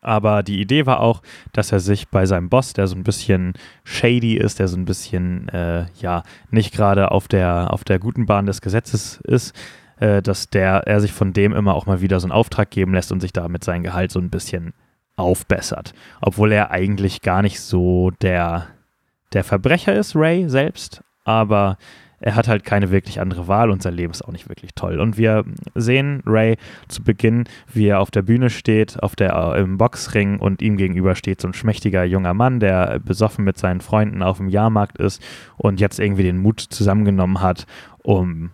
Aber 0.04 0.42
die 0.42 0.60
Idee 0.60 0.84
war 0.84 1.00
auch, 1.00 1.22
dass 1.52 1.72
er 1.72 1.80
sich 1.80 2.08
bei 2.08 2.26
seinem 2.26 2.50
Boss, 2.50 2.74
der 2.74 2.86
so 2.86 2.94
ein 2.94 3.04
bisschen 3.04 3.54
shady 3.84 4.36
ist, 4.36 4.58
der 4.58 4.68
so 4.68 4.76
ein 4.76 4.84
bisschen, 4.84 5.48
äh, 5.48 5.86
ja, 5.98 6.24
nicht 6.50 6.74
gerade 6.74 7.10
auf 7.10 7.26
der, 7.26 7.72
auf 7.72 7.84
der 7.84 7.98
guten 7.98 8.26
Bahn 8.26 8.44
des 8.44 8.60
Gesetzes 8.60 9.18
ist, 9.24 9.56
äh, 9.96 10.20
dass 10.20 10.50
der, 10.50 10.86
er 10.86 11.00
sich 11.00 11.12
von 11.12 11.32
dem 11.32 11.54
immer 11.54 11.74
auch 11.74 11.86
mal 11.86 12.02
wieder 12.02 12.20
so 12.20 12.26
einen 12.26 12.32
Auftrag 12.32 12.70
geben 12.70 12.92
lässt 12.92 13.12
und 13.12 13.20
sich 13.20 13.32
damit 13.32 13.64
sein 13.64 13.82
Gehalt 13.82 14.12
so 14.12 14.20
ein 14.20 14.28
bisschen 14.28 14.74
aufbessert. 15.16 15.94
Obwohl 16.20 16.52
er 16.52 16.70
eigentlich 16.70 17.22
gar 17.22 17.40
nicht 17.40 17.60
so 17.60 18.10
der, 18.20 18.66
der 19.32 19.42
Verbrecher 19.42 19.94
ist, 19.94 20.14
Ray 20.14 20.50
selbst, 20.50 21.02
aber 21.24 21.78
er 22.20 22.34
hat 22.36 22.48
halt 22.48 22.64
keine 22.64 22.90
wirklich 22.90 23.20
andere 23.20 23.48
Wahl 23.48 23.70
und 23.70 23.82
sein 23.82 23.94
Leben 23.94 24.12
ist 24.12 24.22
auch 24.22 24.32
nicht 24.32 24.48
wirklich 24.48 24.74
toll. 24.74 24.98
Und 24.98 25.18
wir 25.18 25.44
sehen 25.74 26.22
Ray 26.26 26.56
zu 26.88 27.02
Beginn, 27.02 27.44
wie 27.72 27.86
er 27.86 28.00
auf 28.00 28.10
der 28.10 28.22
Bühne 28.22 28.50
steht, 28.50 29.02
auf 29.02 29.16
der, 29.16 29.34
äh, 29.34 29.60
im 29.60 29.78
Boxring 29.78 30.38
und 30.38 30.62
ihm 30.62 30.76
gegenüber 30.76 31.14
steht 31.14 31.40
so 31.40 31.48
ein 31.48 31.54
schmächtiger 31.54 32.04
junger 32.04 32.34
Mann, 32.34 32.60
der 32.60 32.98
besoffen 33.00 33.44
mit 33.44 33.58
seinen 33.58 33.80
Freunden 33.80 34.22
auf 34.22 34.38
dem 34.38 34.48
Jahrmarkt 34.48 34.98
ist 34.98 35.22
und 35.56 35.80
jetzt 35.80 36.00
irgendwie 36.00 36.22
den 36.22 36.38
Mut 36.38 36.60
zusammengenommen 36.60 37.40
hat, 37.40 37.66
um 38.02 38.50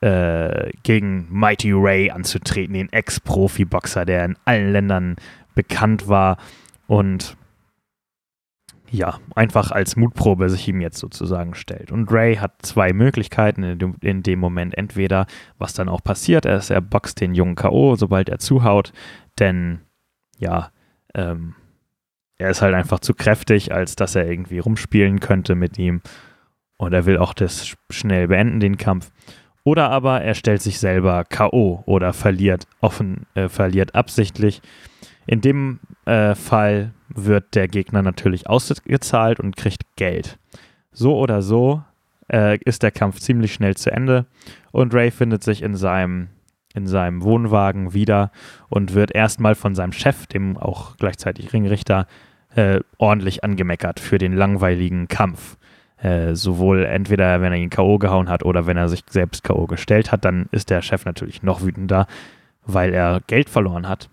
äh, 0.00 0.70
gegen 0.82 1.26
Mighty 1.30 1.72
Ray 1.72 2.10
anzutreten, 2.10 2.74
den 2.74 2.92
Ex-Profi-Boxer, 2.92 4.04
der 4.04 4.24
in 4.24 4.36
allen 4.44 4.72
Ländern 4.72 5.16
bekannt 5.54 6.08
war 6.08 6.36
und 6.86 7.36
ja, 8.94 9.18
einfach 9.34 9.72
als 9.72 9.96
Mutprobe 9.96 10.48
sich 10.48 10.68
ihm 10.68 10.80
jetzt 10.80 10.98
sozusagen 10.98 11.54
stellt. 11.54 11.90
Und 11.90 12.12
Ray 12.12 12.36
hat 12.36 12.62
zwei 12.62 12.92
Möglichkeiten 12.92 13.64
in 13.64 13.78
dem, 13.78 13.96
in 14.00 14.22
dem 14.22 14.38
Moment. 14.38 14.78
Entweder, 14.78 15.26
was 15.58 15.74
dann 15.74 15.88
auch 15.88 16.02
passiert, 16.02 16.46
ist, 16.46 16.70
er 16.70 16.80
boxt 16.80 17.20
den 17.20 17.34
jungen 17.34 17.56
K.O., 17.56 17.96
sobald 17.96 18.28
er 18.28 18.38
zuhaut, 18.38 18.92
denn 19.38 19.80
ja, 20.38 20.70
ähm, 21.14 21.54
er 22.38 22.50
ist 22.50 22.62
halt 22.62 22.74
einfach 22.74 23.00
zu 23.00 23.14
kräftig, 23.14 23.72
als 23.72 23.96
dass 23.96 24.14
er 24.14 24.28
irgendwie 24.28 24.58
rumspielen 24.58 25.18
könnte 25.18 25.54
mit 25.56 25.78
ihm. 25.78 26.00
Und 26.76 26.92
er 26.92 27.06
will 27.06 27.18
auch 27.18 27.34
das 27.34 27.76
schnell 27.90 28.28
beenden, 28.28 28.60
den 28.60 28.76
Kampf. 28.76 29.10
Oder 29.64 29.90
aber 29.90 30.20
er 30.20 30.34
stellt 30.34 30.62
sich 30.62 30.78
selber 30.78 31.24
K.O. 31.24 31.82
oder 31.86 32.12
verliert 32.12 32.66
offen, 32.80 33.26
äh, 33.34 33.48
verliert 33.48 33.94
absichtlich. 33.94 34.62
In 35.26 35.40
dem 35.40 35.80
äh, 36.04 36.34
Fall 36.34 36.92
wird 37.08 37.54
der 37.54 37.68
Gegner 37.68 38.02
natürlich 38.02 38.48
ausgezahlt 38.48 39.40
und 39.40 39.56
kriegt 39.56 39.96
Geld. 39.96 40.38
So 40.92 41.16
oder 41.16 41.42
so 41.42 41.82
äh, 42.32 42.58
ist 42.58 42.82
der 42.82 42.90
Kampf 42.90 43.20
ziemlich 43.20 43.54
schnell 43.54 43.76
zu 43.76 43.90
Ende 43.90 44.26
und 44.72 44.94
Ray 44.94 45.10
findet 45.10 45.42
sich 45.42 45.62
in 45.62 45.74
seinem, 45.74 46.28
in 46.74 46.86
seinem 46.86 47.22
Wohnwagen 47.22 47.94
wieder 47.94 48.30
und 48.68 48.94
wird 48.94 49.14
erstmal 49.14 49.54
von 49.54 49.74
seinem 49.74 49.92
Chef, 49.92 50.26
dem 50.26 50.56
auch 50.56 50.96
gleichzeitig 50.96 51.52
Ringrichter, 51.52 52.06
äh, 52.54 52.80
ordentlich 52.98 53.42
angemeckert 53.44 54.00
für 54.00 54.18
den 54.18 54.32
langweiligen 54.32 55.08
Kampf. 55.08 55.56
Äh, 55.96 56.34
sowohl 56.34 56.84
entweder, 56.84 57.40
wenn 57.40 57.52
er 57.52 57.58
ihn 57.58 57.70
K.O. 57.70 57.98
gehauen 57.98 58.28
hat 58.28 58.44
oder 58.44 58.66
wenn 58.66 58.76
er 58.76 58.88
sich 58.88 59.04
selbst 59.08 59.42
K.O. 59.42 59.66
gestellt 59.66 60.12
hat, 60.12 60.24
dann 60.24 60.48
ist 60.50 60.70
der 60.70 60.82
Chef 60.82 61.04
natürlich 61.04 61.42
noch 61.42 61.62
wütender, 61.62 62.06
weil 62.66 62.92
er 62.92 63.20
Geld 63.26 63.48
verloren 63.48 63.88
hat. 63.88 64.10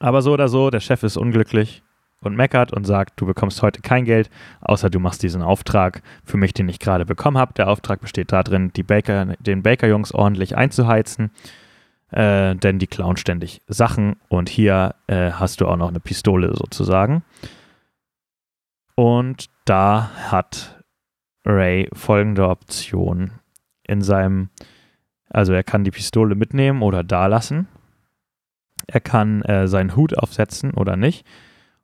Aber 0.00 0.22
so 0.22 0.32
oder 0.32 0.48
so, 0.48 0.70
der 0.70 0.80
Chef 0.80 1.02
ist 1.02 1.16
unglücklich 1.16 1.82
und 2.22 2.34
meckert 2.34 2.72
und 2.72 2.84
sagt, 2.84 3.20
du 3.20 3.26
bekommst 3.26 3.62
heute 3.62 3.82
kein 3.82 4.04
Geld, 4.04 4.30
außer 4.60 4.90
du 4.90 4.98
machst 4.98 5.22
diesen 5.22 5.42
Auftrag 5.42 6.02
für 6.24 6.38
mich, 6.38 6.54
den 6.54 6.68
ich 6.68 6.78
gerade 6.78 7.04
bekommen 7.04 7.38
habe. 7.38 7.52
Der 7.54 7.68
Auftrag 7.68 8.00
besteht 8.00 8.32
darin, 8.32 8.72
die 8.72 8.82
Baker, 8.82 9.36
den 9.38 9.62
Baker-Jungs 9.62 10.12
ordentlich 10.12 10.56
einzuheizen, 10.56 11.30
äh, 12.10 12.56
denn 12.56 12.78
die 12.78 12.86
klauen 12.86 13.16
ständig 13.16 13.62
Sachen 13.68 14.16
und 14.28 14.48
hier 14.48 14.94
äh, 15.06 15.32
hast 15.32 15.60
du 15.60 15.68
auch 15.68 15.76
noch 15.76 15.88
eine 15.88 16.00
Pistole 16.00 16.54
sozusagen. 16.54 17.22
Und 18.94 19.46
da 19.64 20.10
hat 20.30 20.82
Ray 21.44 21.88
folgende 21.92 22.48
Option 22.48 23.32
in 23.84 24.02
seinem, 24.02 24.50
also 25.28 25.52
er 25.52 25.62
kann 25.62 25.84
die 25.84 25.90
Pistole 25.90 26.34
mitnehmen 26.34 26.82
oder 26.82 27.02
da 27.02 27.26
lassen. 27.26 27.68
Er 28.92 29.00
kann 29.00 29.42
äh, 29.42 29.68
seinen 29.68 29.96
Hut 29.96 30.18
aufsetzen 30.18 30.72
oder 30.74 30.96
nicht. 30.96 31.26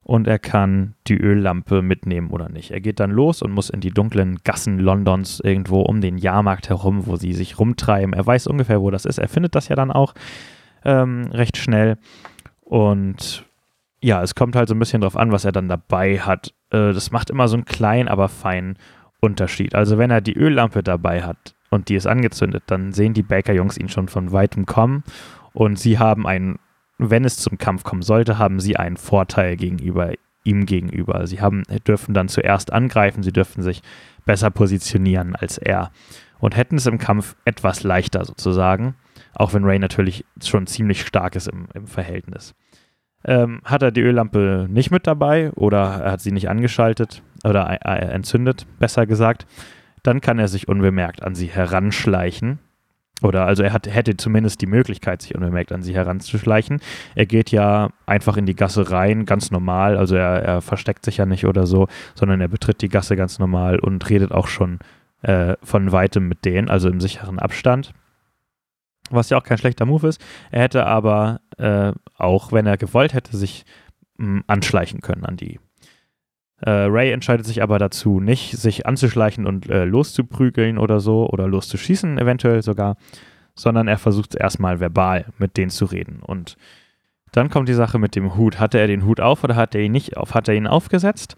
Und 0.03 0.29
er 0.29 0.39
kann 0.39 0.95
die 1.09 1.19
Öllampe 1.19 1.83
mitnehmen 1.83 2.31
oder 2.31 2.49
nicht. 2.49 2.71
Er 2.71 2.81
geht 2.81 3.01
dann 3.01 3.11
los 3.11 3.43
und 3.43 3.51
muss 3.51 3.71
in 3.71 3.81
die 3.81 3.91
dunklen 3.91 4.39
Gassen 4.45 4.79
Londons 4.79 5.41
irgendwo 5.41 5.81
um 5.81 6.01
den 6.01 6.17
Jahrmarkt 6.17 6.69
herum, 6.69 7.07
wo 7.07 7.17
sie 7.17 7.33
sich 7.33 7.59
rumtreiben. 7.59 8.13
Er 8.13 8.25
weiß 8.25 8.47
ungefähr, 8.47 8.81
wo 8.81 8.91
das 8.91 9.05
ist. 9.05 9.19
Er 9.19 9.29
findet 9.29 9.57
das 9.57 9.69
ja 9.69 9.75
dann 9.75 9.91
auch 9.91 10.15
ähm, 10.85 11.29
recht 11.33 11.57
schnell. 11.57 11.99
Und 12.61 13.47
ja, 14.01 14.23
es 14.23 14.37
kommt 14.37 14.55
halt 14.55 14.69
so 14.69 14.77
ein 14.77 14.79
bisschen 14.79 15.01
drauf 15.01 15.17
an, 15.17 15.33
was 15.33 15.45
er 15.45 15.53
dann 15.53 15.69
dabei 15.69 16.21
hat. 16.21 16.55
Äh, 16.71 16.93
das 16.93 17.11
macht 17.11 17.31
immer 17.31 17.49
so 17.49 17.57
einen 17.57 17.65
kleinen, 17.65 18.09
aber 18.09 18.29
feinen 18.29 18.79
Unterschied. 19.21 19.75
Also 19.75 19.99
wenn 19.99 20.11
er 20.11 20.21
die 20.21 20.37
Öllampe 20.37 20.83
dabei 20.83 21.23
hat 21.23 21.57
und 21.71 21.89
die 21.89 21.97
ist 21.97 22.07
angezündet, 22.07 22.65
dann 22.67 22.93
sehen 22.93 23.15
die 23.15 23.23
Baker-Jungs 23.23 23.77
ihn 23.77 23.89
schon 23.89 24.09
von 24.09 24.31
weitem 24.31 24.67
kommen 24.67 25.03
und 25.53 25.79
sie 25.79 25.99
haben 25.99 26.27
einen, 26.27 26.59
wenn 26.99 27.25
es 27.25 27.37
zum 27.37 27.59
Kampf 27.59 27.85
kommen 27.85 28.03
sollte, 28.03 28.39
haben 28.39 28.61
sie 28.61 28.77
einen 28.77 28.97
Vorteil 28.97 29.57
gegenüber 29.57 30.13
ihm 30.47 30.65
gegenüber. 30.65 31.27
Sie 31.27 31.41
haben, 31.41 31.65
dürfen 31.87 32.15
dann 32.15 32.29
zuerst 32.29 32.73
angreifen, 32.73 33.23
sie 33.23 33.33
dürfen 33.33 33.63
sich 33.63 33.83
besser 34.25 34.51
positionieren 34.51 35.35
als 35.35 35.59
er 35.59 35.91
und 36.39 36.57
hätten 36.57 36.77
es 36.77 36.87
im 36.87 36.99
Kampf 36.99 37.37
etwas 37.45 37.83
leichter 37.83 38.25
sozusagen, 38.25 38.95
auch 39.35 39.53
wenn 39.53 39.65
Ray 39.65 39.79
natürlich 39.79 40.25
schon 40.43 40.67
ziemlich 40.67 41.03
stark 41.03 41.37
ist 41.37 41.49
im, 41.49 41.67
im 41.75 41.87
Verhältnis. 41.87 42.55
Ähm, 43.25 43.61
hat 43.65 43.83
er 43.83 43.91
die 43.91 44.03
Öllampe 44.03 44.67
nicht 44.71 44.91
mit 44.91 45.07
dabei 45.07 45.51
oder 45.53 46.01
er 46.05 46.13
hat 46.13 46.21
sie 46.21 46.33
nicht 46.33 46.49
angeschaltet 46.49 47.23
oder 47.45 47.69
äh, 47.85 48.13
entzündet, 48.13 48.67
besser 48.79 49.07
gesagt, 49.07 49.47
dann 50.03 50.21
kann 50.21 50.39
er 50.39 50.49
sich 50.49 50.69
unbemerkt 50.69 51.23
an 51.25 51.35
sie 51.35 51.47
heranschleichen. 51.47 52.61
Oder 53.23 53.47
also 53.47 53.63
er 53.63 53.73
hat, 53.73 53.87
hätte 53.87 54.17
zumindest 54.17 54.61
die 54.61 54.67
Möglichkeit, 54.67 55.23
sich 55.23 55.35
unbemerkt 55.35 55.73
an 55.73 55.83
sie 55.83 55.95
heranzuschleichen. 55.95 56.81
Er 57.15 57.25
geht 57.25 57.51
ja 57.51 57.89
einfach 58.05 58.37
in 58.37 58.45
die 58.45 58.55
Gasse 58.55 58.91
rein, 58.91 59.25
ganz 59.25 59.51
normal. 59.51 59.97
Also 59.97 60.17
er, 60.17 60.43
er 60.43 60.61
versteckt 60.61 61.05
sich 61.05 61.17
ja 61.17 61.25
nicht 61.25 61.47
oder 61.47 61.67
so, 61.67 61.89
sondern 62.15 62.41
er 62.41 62.49
betritt 62.49 62.83
die 62.83 62.91
Gasse 62.91 63.17
ganz 63.17 63.39
normal 63.39 63.79
und 63.79 64.09
redet 64.11 64.33
auch 64.33 64.49
schon 64.49 64.81
äh, 65.23 65.55
von 65.63 65.93
weitem 65.93 66.29
mit 66.29 66.45
denen, 66.45 66.69
also 66.69 66.89
im 66.89 67.01
sicheren 67.01 67.39
Abstand 67.39 67.93
was 69.11 69.31
ja 69.31 69.39
auch 69.39 69.45
kein 69.45 69.59
schlechter 69.59 69.87
Move 69.87 70.09
ist. 70.09 70.21
Er 70.51 70.63
hätte 70.63 70.87
aber 70.87 71.41
äh, 71.59 71.93
auch, 72.17 72.53
wenn 72.53 72.67
er 72.67 72.77
gewollt 72.77 73.15
hätte, 73.15 73.37
sich 73.37 73.65
mh, 74.19 74.43
anschleichen 74.47 75.01
können 75.01 75.25
an 75.25 75.37
die. 75.37 75.61
Äh, 76.61 76.71
Ray 76.71 77.13
entscheidet 77.13 77.47
sich 77.47 77.63
aber 77.63 77.79
dazu, 77.79 78.21
nicht 78.21 78.57
sich 78.57 78.87
anzuschleichen 78.87 79.47
und 79.47 79.69
äh, 79.69 79.85
loszuprügeln 79.85 80.79
oder 80.79 81.01
so 81.01 81.29
oder 81.29 81.47
loszuschießen, 81.47 82.19
eventuell 82.19 82.63
sogar, 82.63 82.97
sondern 83.55 83.89
er 83.89 83.99
versucht 83.99 84.35
erstmal 84.35 84.81
verbal 84.81 85.27
mit 85.39 85.57
denen 85.57 85.71
zu 85.71 85.85
reden. 85.85 86.21
Und 86.23 86.57
dann 87.33 87.51
kommt 87.51 87.69
die 87.69 87.75
Sache 87.75 87.99
mit 87.99 88.17
dem 88.17 88.37
Hut. 88.37 88.59
Hatte 88.59 88.79
er 88.79 88.87
den 88.87 89.05
Hut 89.05 89.21
auf 89.21 89.45
oder 89.45 89.57
hat 89.57 89.75
er 89.75 89.83
ihn 89.83 89.93
nicht 89.93 90.17
auf? 90.17 90.35
Hat 90.35 90.49
er 90.49 90.55
ihn 90.55 90.67
aufgesetzt? 90.67 91.37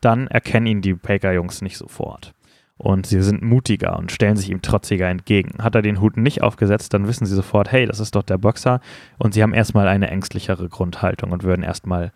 Dann 0.00 0.26
erkennen 0.26 0.66
ihn 0.66 0.82
die 0.82 0.94
Baker-Jungs 0.94 1.62
nicht 1.62 1.78
sofort 1.78 2.34
und 2.78 3.06
sie 3.06 3.22
sind 3.22 3.42
mutiger 3.42 3.98
und 3.98 4.12
stellen 4.12 4.36
sich 4.36 4.50
ihm 4.50 4.62
trotziger 4.62 5.08
entgegen. 5.08 5.62
Hat 5.62 5.74
er 5.74 5.82
den 5.82 6.00
Hut 6.00 6.16
nicht 6.16 6.42
aufgesetzt, 6.42 6.92
dann 6.92 7.06
wissen 7.08 7.26
sie 7.26 7.34
sofort, 7.34 7.72
hey, 7.72 7.86
das 7.86 8.00
ist 8.00 8.14
doch 8.14 8.22
der 8.22 8.38
Boxer 8.38 8.80
und 9.18 9.32
sie 9.32 9.42
haben 9.42 9.54
erstmal 9.54 9.88
eine 9.88 10.10
ängstlichere 10.10 10.68
Grundhaltung 10.68 11.32
und 11.32 11.42
würden 11.42 11.62
erstmal 11.62 12.12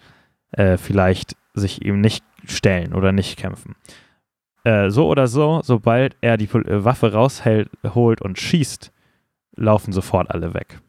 äh, 0.53 0.77
vielleicht 0.77 1.37
sich 1.55 1.85
ihm 1.85 2.01
nicht 2.01 2.25
stellen 2.47 2.95
oder 2.95 3.13
nicht 3.13 3.39
kämpfen. 3.39 3.77
Äh, 4.65 4.91
so 4.91 5.09
oder 5.09 5.27
so, 5.27 5.61
sobald 5.63 6.17
er 6.21 6.37
die 6.37 6.45
äh, 6.45 6.85
Waffe 6.85 7.13
rausholt 7.13 8.21
und 8.21 8.39
schießt, 8.39 8.93
laufen 9.57 9.93
sofort 9.93 10.31
alle 10.31 10.55
weg. 10.55 10.81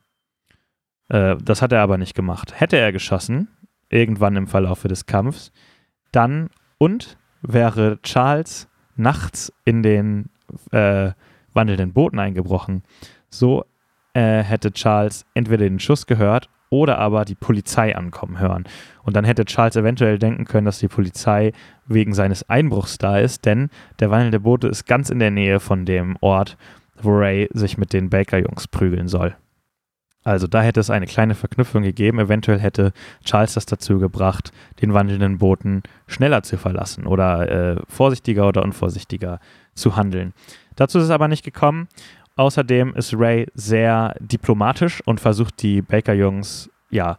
Äh, 1.09 1.37
das 1.37 1.61
hat 1.61 1.71
er 1.71 1.81
aber 1.81 1.97
nicht 1.97 2.15
gemacht. 2.15 2.59
Hätte 2.59 2.77
er 2.77 2.91
geschossen, 2.91 3.47
irgendwann 3.89 4.35
im 4.35 4.47
Verlauf 4.47 4.83
des 4.83 5.05
Kampfs, 5.05 5.51
dann 6.11 6.49
und 6.77 7.17
wäre 7.41 7.99
Charles 8.01 8.67
nachts 8.95 9.53
in 9.65 9.83
den 9.83 10.29
äh, 10.71 11.11
wandelnden 11.53 11.93
Booten 11.93 12.19
eingebrochen. 12.19 12.83
So 13.29 13.65
äh, 14.13 14.41
hätte 14.43 14.71
Charles 14.71 15.25
entweder 15.33 15.63
den 15.63 15.79
Schuss 15.79 16.05
gehört 16.05 16.49
oder 16.69 16.97
aber 16.97 17.25
die 17.25 17.35
Polizei 17.35 17.95
ankommen 17.95 18.39
hören. 18.39 18.63
Und 19.03 19.15
dann 19.15 19.25
hätte 19.25 19.45
Charles 19.45 19.75
eventuell 19.75 20.17
denken 20.17 20.45
können, 20.45 20.65
dass 20.65 20.79
die 20.79 20.87
Polizei 20.87 21.51
wegen 21.85 22.13
seines 22.13 22.49
Einbruchs 22.49 22.97
da 22.97 23.19
ist, 23.19 23.45
denn 23.45 23.69
der 23.99 24.09
wandelnde 24.09 24.39
Bote 24.39 24.67
ist 24.67 24.85
ganz 24.85 25.09
in 25.09 25.19
der 25.19 25.31
Nähe 25.31 25.59
von 25.59 25.85
dem 25.85 26.17
Ort, 26.21 26.57
wo 27.01 27.11
Ray 27.11 27.49
sich 27.53 27.77
mit 27.77 27.93
den 27.93 28.09
Baker-Jungs 28.09 28.67
prügeln 28.67 29.07
soll. 29.07 29.35
Also 30.23 30.45
da 30.47 30.61
hätte 30.61 30.79
es 30.79 30.91
eine 30.91 31.07
kleine 31.07 31.33
Verknüpfung 31.33 31.81
gegeben. 31.81 32.19
Eventuell 32.19 32.59
hätte 32.59 32.93
Charles 33.25 33.55
das 33.55 33.65
dazu 33.65 33.97
gebracht, 33.97 34.51
den 34.81 34.93
wandelnden 34.93 35.39
Booten 35.39 35.81
schneller 36.07 36.43
zu 36.43 36.57
verlassen 36.57 37.07
oder 37.07 37.49
äh, 37.49 37.81
vorsichtiger 37.87 38.47
oder 38.47 38.63
unvorsichtiger 38.63 39.39
zu 39.73 39.95
handeln. 39.95 40.33
Dazu 40.75 40.99
ist 40.99 41.05
es 41.05 41.09
aber 41.09 41.27
nicht 41.27 41.43
gekommen. 41.43 41.87
Außerdem 42.35 42.93
ist 42.95 43.13
Ray 43.13 43.47
sehr 43.53 44.15
diplomatisch 44.19 45.01
und 45.05 45.19
versucht 45.19 45.61
die 45.61 45.81
Baker-Jungs 45.81 46.69
ja 46.89 47.17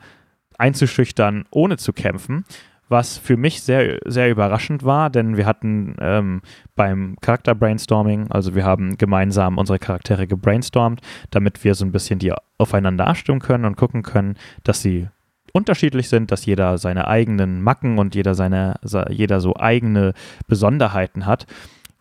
einzuschüchtern, 0.59 1.45
ohne 1.51 1.77
zu 1.77 1.93
kämpfen 1.93 2.45
was 2.93 3.19
für 3.19 3.37
mich 3.37 3.63
sehr, 3.63 3.99
sehr 4.05 4.31
überraschend 4.31 4.85
war, 4.85 5.11
denn 5.11 5.37
wir 5.37 5.47
hatten 5.47 5.97
ähm, 5.99 6.43
beim 6.77 7.17
Charakter-Brainstorming, 7.21 8.31
also 8.31 8.55
wir 8.55 8.65
haben 8.65 8.99
gemeinsam 8.99 9.59
unsere 9.59 9.81
Charaktere 9.81 10.29
gebrainstormt, 10.29 11.01
damit 11.31 11.65
wir 11.65 11.75
so 11.75 11.85
ein 11.85 11.91
bisschen 11.91 12.21
die 12.21 12.33
aufeinander 12.59 13.09
abstimmen 13.09 13.41
können 13.41 13.65
und 13.65 13.77
gucken 13.77 14.03
können, 14.03 14.37
dass 14.63 14.83
sie 14.83 15.09
unterschiedlich 15.53 16.09
sind, 16.09 16.31
dass 16.31 16.47
jeder 16.47 16.79
seine 16.79 17.09
eigenen 17.09 17.63
Macken 17.63 17.99
und 17.99 18.15
jeder 18.15 18.35
seine, 18.35 18.77
jeder 19.09 19.41
so 19.41 19.57
eigene 19.57 20.13
Besonderheiten 20.47 21.27
hat. 21.27 21.47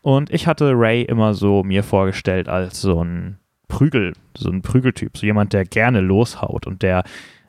Und 0.02 0.32
ich 0.32 0.48
hatte 0.48 0.74
Ray 0.76 1.04
immer 1.04 1.34
so 1.34 1.64
mir 1.64 1.84
vorgestellt 1.84 2.50
als 2.50 2.82
so 2.82 3.04
ein 3.04 3.38
Prügel, 3.68 4.14
so 4.36 4.50
ein 4.50 4.62
Prügeltyp, 4.62 5.18
so 5.18 5.26
jemand, 5.26 5.54
der 5.54 5.64
gerne 5.66 6.02
loshaut 6.02 6.68
und 6.68 6.82
der, 6.82 7.04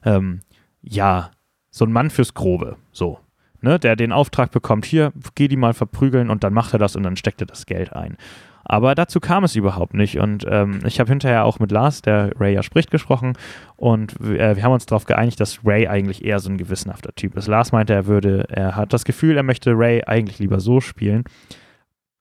ähm, 0.05 0.41
ja, 0.83 1.31
so 1.71 1.85
ein 1.85 1.93
Mann 1.93 2.11
fürs 2.11 2.35
Grobe, 2.35 2.77
so, 2.93 3.19
ne, 3.63 3.79
der 3.79 3.97
den 3.97 4.13
Auftrag 4.13 4.51
bekommt, 4.51 4.85
hier, 4.85 5.13
geh 5.35 5.49
die 5.49 5.57
mal 5.57 5.73
verprügeln 5.73 6.29
und 6.31 6.45
dann 6.45 6.53
macht 6.53 6.75
er 6.75 6.79
das 6.79 6.95
und 6.95 7.03
dann 7.03 7.17
steckt 7.17 7.41
er 7.41 7.47
das 7.47 7.67
Geld 7.67 7.93
ein. 7.95 8.17
Aber 8.65 8.95
dazu 8.95 9.21
kam 9.21 9.45
es 9.45 9.57
überhaupt 9.57 9.95
nicht. 9.95 10.19
Und 10.19 10.47
ähm, 10.49 10.81
ich 10.87 11.01
habe 11.01 11.11
hinterher 11.11 11.45
auch 11.45 11.59
mit 11.59 11.73
Lars, 11.73 12.01
der 12.01 12.31
Ray 12.39 12.55
ja 12.55 12.63
spricht, 12.63 12.91
gesprochen. 12.91 13.35
Und 13.77 14.21
äh, 14.21 14.57
wir 14.57 14.63
haben 14.63 14.73
uns 14.73 14.87
darauf 14.87 15.05
geeinigt, 15.05 15.41
dass 15.41 15.65
Ray 15.65 15.89
eigentlich 15.89 16.25
eher 16.25 16.39
so 16.39 16.49
ein 16.49 16.59
gewissenhafter 16.59 17.13
Typ 17.15 17.37
ist. 17.37 17.49
Lars 17.49 17.73
meinte, 17.73 17.93
er 17.93 18.07
würde, 18.07 18.47
er 18.49 18.77
hat 18.77 18.93
das 18.93 19.05
Gefühl, 19.05 19.37
er 19.37 19.43
möchte 19.43 19.73
Ray 19.73 20.05
eigentlich 20.05 20.39
lieber 20.39 20.61
so 20.61 20.81
spielen. 20.81 21.25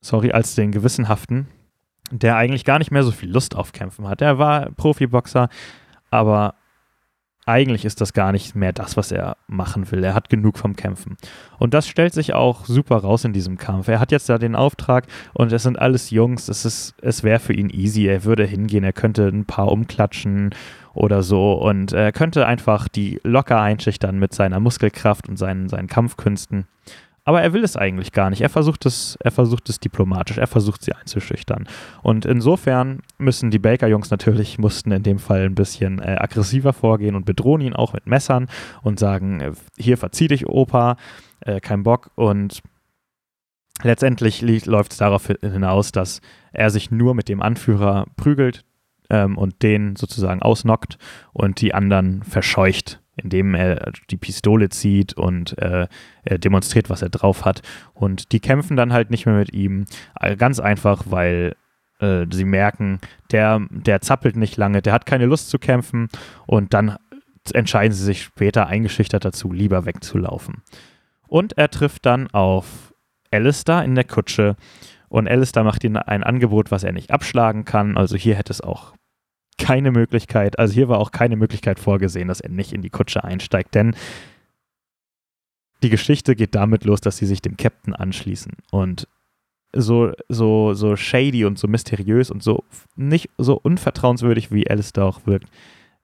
Sorry, 0.01 0.31
als 0.31 0.55
den 0.55 0.71
gewissenhaften, 0.71 1.47
der 2.11 2.35
eigentlich 2.35 2.65
gar 2.65 2.79
nicht 2.79 2.91
mehr 2.91 3.03
so 3.03 3.11
viel 3.11 3.31
Lust 3.31 3.55
auf 3.55 3.71
Kämpfen 3.71 4.07
hat. 4.07 4.21
Er 4.21 4.37
war 4.37 4.71
Profiboxer, 4.71 5.49
aber 6.09 6.55
eigentlich 7.45 7.85
ist 7.85 8.01
das 8.01 8.13
gar 8.13 8.31
nicht 8.31 8.55
mehr 8.55 8.71
das, 8.71 8.97
was 8.97 9.11
er 9.11 9.35
machen 9.47 9.89
will. 9.91 10.03
Er 10.03 10.13
hat 10.13 10.29
genug 10.29 10.57
vom 10.57 10.75
Kämpfen. 10.75 11.17
Und 11.57 11.73
das 11.73 11.87
stellt 11.87 12.13
sich 12.13 12.33
auch 12.33 12.65
super 12.65 12.97
raus 12.97 13.25
in 13.25 13.33
diesem 13.33 13.57
Kampf. 13.57 13.87
Er 13.87 13.99
hat 13.99 14.11
jetzt 14.11 14.29
da 14.29 14.37
den 14.37 14.55
Auftrag 14.55 15.07
und 15.33 15.51
es 15.51 15.63
sind 15.63 15.79
alles 15.79 16.11
Jungs. 16.11 16.49
Es, 16.49 16.93
es 17.01 17.23
wäre 17.23 17.39
für 17.39 17.53
ihn 17.53 17.69
easy. 17.69 18.05
Er 18.05 18.25
würde 18.25 18.45
hingehen, 18.45 18.83
er 18.83 18.93
könnte 18.93 19.27
ein 19.27 19.45
paar 19.45 19.71
umklatschen 19.71 20.51
oder 20.93 21.23
so 21.23 21.53
und 21.53 21.93
er 21.93 22.11
könnte 22.11 22.45
einfach 22.45 22.87
die 22.87 23.19
locker 23.23 23.59
einschüchtern 23.59 24.19
mit 24.19 24.33
seiner 24.33 24.59
Muskelkraft 24.59 25.27
und 25.27 25.37
seinen, 25.37 25.67
seinen 25.67 25.87
Kampfkünsten. 25.87 26.67
Aber 27.23 27.41
er 27.41 27.53
will 27.53 27.63
es 27.63 27.77
eigentlich 27.77 28.11
gar 28.11 28.29
nicht. 28.29 28.41
Er 28.41 28.49
versucht 28.49 28.85
es, 28.85 29.15
er 29.21 29.31
versucht 29.31 29.69
es 29.69 29.79
diplomatisch, 29.79 30.37
er 30.37 30.47
versucht 30.47 30.83
sie 30.83 30.93
einzuschüchtern. 30.93 31.67
Und 32.01 32.25
insofern 32.25 33.01
müssen 33.19 33.51
die 33.51 33.59
Baker-Jungs 33.59 34.09
natürlich, 34.09 34.57
mussten 34.57 34.91
in 34.91 35.03
dem 35.03 35.19
Fall 35.19 35.45
ein 35.45 35.55
bisschen 35.55 35.99
äh, 35.99 36.17
aggressiver 36.19 36.73
vorgehen 36.73 37.15
und 37.15 37.25
bedrohen 37.25 37.61
ihn 37.61 37.73
auch 37.73 37.93
mit 37.93 38.07
Messern 38.07 38.47
und 38.81 38.97
sagen, 38.97 39.39
äh, 39.39 39.51
hier 39.77 39.97
verzieh 39.97 40.27
dich, 40.27 40.47
Opa, 40.47 40.95
äh, 41.41 41.59
kein 41.59 41.83
Bock. 41.83 42.09
Und 42.15 42.61
letztendlich 43.83 44.41
läuft 44.65 44.93
es 44.93 44.97
darauf 44.97 45.27
hinaus, 45.27 45.91
dass 45.91 46.21
er 46.53 46.71
sich 46.71 46.89
nur 46.89 47.13
mit 47.13 47.29
dem 47.29 47.43
Anführer 47.43 48.07
prügelt 48.15 48.65
ähm, 49.11 49.37
und 49.37 49.61
den 49.61 49.95
sozusagen 49.95 50.41
ausnockt 50.41 50.97
und 51.33 51.61
die 51.61 51.75
anderen 51.75 52.23
verscheucht 52.23 53.00
indem 53.15 53.55
er 53.55 53.91
die 54.09 54.17
Pistole 54.17 54.69
zieht 54.69 55.13
und 55.13 55.57
äh, 55.57 55.87
er 56.23 56.37
demonstriert, 56.37 56.89
was 56.89 57.01
er 57.01 57.09
drauf 57.09 57.45
hat. 57.45 57.61
Und 57.93 58.31
die 58.31 58.39
kämpfen 58.39 58.77
dann 58.77 58.93
halt 58.93 59.09
nicht 59.11 59.25
mehr 59.25 59.35
mit 59.35 59.53
ihm. 59.53 59.85
Ganz 60.37 60.59
einfach, 60.59 61.03
weil 61.07 61.55
äh, 61.99 62.25
sie 62.31 62.45
merken, 62.45 62.99
der, 63.31 63.61
der 63.69 64.01
zappelt 64.01 64.35
nicht 64.35 64.57
lange, 64.57 64.81
der 64.81 64.93
hat 64.93 65.05
keine 65.05 65.25
Lust 65.25 65.49
zu 65.49 65.59
kämpfen 65.59 66.09
und 66.45 66.73
dann 66.73 66.97
entscheiden 67.53 67.93
sie 67.93 68.03
sich 68.03 68.23
später 68.23 68.67
eingeschüchtert 68.67 69.25
dazu, 69.25 69.51
lieber 69.51 69.85
wegzulaufen. 69.85 70.63
Und 71.27 71.57
er 71.57 71.69
trifft 71.69 72.05
dann 72.05 72.29
auf 72.31 72.93
Alistair 73.31 73.83
in 73.83 73.95
der 73.95 74.03
Kutsche 74.03 74.55
und 75.09 75.27
Alistair 75.27 75.63
macht 75.63 75.83
ihm 75.83 75.95
ein 75.95 76.23
Angebot, 76.23 76.71
was 76.71 76.83
er 76.83 76.91
nicht 76.91 77.11
abschlagen 77.11 77.65
kann. 77.65 77.97
Also 77.97 78.15
hier 78.15 78.35
hätte 78.35 78.53
es 78.53 78.61
auch 78.61 78.93
keine 79.61 79.91
Möglichkeit, 79.91 80.59
also 80.59 80.73
hier 80.73 80.89
war 80.89 80.99
auch 80.99 81.11
keine 81.11 81.35
Möglichkeit 81.35 81.79
vorgesehen, 81.79 82.27
dass 82.27 82.41
er 82.41 82.49
nicht 82.49 82.73
in 82.73 82.81
die 82.81 82.89
Kutsche 82.89 83.23
einsteigt, 83.23 83.75
denn 83.75 83.95
die 85.83 85.89
Geschichte 85.89 86.35
geht 86.35 86.55
damit 86.55 86.83
los, 86.83 87.01
dass 87.01 87.17
sie 87.17 87.25
sich 87.25 87.41
dem 87.41 87.57
Captain 87.57 87.95
anschließen 87.95 88.53
und 88.71 89.07
so, 89.73 90.11
so, 90.27 90.73
so 90.73 90.95
shady 90.95 91.45
und 91.45 91.57
so 91.57 91.67
mysteriös 91.67 92.29
und 92.29 92.43
so 92.43 92.63
nicht 92.95 93.29
so 93.37 93.57
unvertrauenswürdig 93.57 94.51
wie 94.51 94.69
Alistair 94.69 95.05
auch 95.05 95.25
wirkt, 95.25 95.49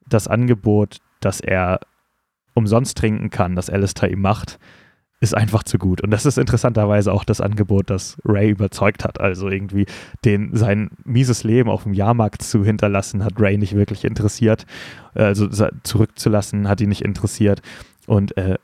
das 0.06 0.26
Angebot, 0.26 0.98
dass 1.20 1.40
er 1.40 1.80
umsonst 2.54 2.96
trinken 2.96 3.30
kann, 3.30 3.56
das 3.56 3.70
Alistair 3.70 4.10
ihm 4.10 4.20
macht, 4.20 4.58
ist 5.20 5.36
einfach 5.36 5.64
zu 5.64 5.78
gut. 5.78 6.00
Und 6.00 6.10
das 6.10 6.26
ist 6.26 6.38
interessanterweise 6.38 7.12
auch 7.12 7.24
das 7.24 7.40
Angebot, 7.40 7.90
das 7.90 8.16
Ray 8.24 8.50
überzeugt 8.50 9.04
hat. 9.04 9.20
Also 9.20 9.48
irgendwie 9.48 9.86
den, 10.24 10.54
sein 10.54 10.90
mieses 11.04 11.42
Leben 11.44 11.70
auf 11.70 11.82
dem 11.82 11.94
Jahrmarkt 11.94 12.42
zu 12.42 12.64
hinterlassen, 12.64 13.24
hat 13.24 13.40
Ray 13.40 13.58
nicht 13.58 13.74
wirklich 13.74 14.04
interessiert. 14.04 14.64
Also 15.14 15.48
zurückzulassen, 15.82 16.68
hat 16.68 16.80
ihn 16.80 16.88
nicht 16.88 17.02
interessiert. 17.02 17.62
Und 18.06 18.36
äh, 18.36 18.56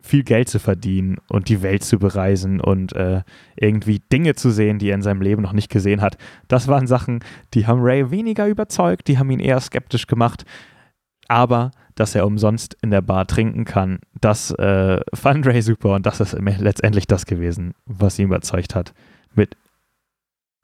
viel 0.00 0.22
Geld 0.22 0.48
zu 0.48 0.58
verdienen 0.58 1.18
und 1.28 1.48
die 1.48 1.62
Welt 1.62 1.84
zu 1.84 1.98
bereisen 1.98 2.60
und 2.60 2.94
äh, 2.94 3.22
irgendwie 3.56 4.00
Dinge 4.12 4.34
zu 4.34 4.50
sehen, 4.50 4.78
die 4.78 4.88
er 4.88 4.94
in 4.94 5.02
seinem 5.02 5.20
Leben 5.20 5.42
noch 5.42 5.52
nicht 5.52 5.70
gesehen 5.70 6.00
hat. 6.00 6.16
Das 6.48 6.68
waren 6.68 6.86
Sachen, 6.86 7.20
die 7.54 7.66
haben 7.66 7.80
Ray 7.82 8.10
weniger 8.10 8.46
überzeugt, 8.46 9.08
die 9.08 9.18
haben 9.18 9.30
ihn 9.30 9.40
eher 9.40 9.60
skeptisch 9.60 10.06
gemacht. 10.06 10.44
Aber 11.30 11.70
dass 11.94 12.14
er 12.14 12.26
umsonst 12.26 12.76
in 12.80 12.90
der 12.90 13.02
Bar 13.02 13.26
trinken 13.26 13.66
kann. 13.66 13.98
Das 14.18 14.50
äh, 14.52 15.00
fand 15.14 15.46
Ray 15.46 15.60
super 15.60 15.94
und 15.94 16.06
das 16.06 16.18
ist 16.18 16.32
letztendlich 16.32 17.06
das 17.06 17.26
gewesen, 17.26 17.74
was 17.84 18.18
ihn 18.18 18.24
überzeugt 18.24 18.74
hat, 18.74 18.94
mit 19.34 19.56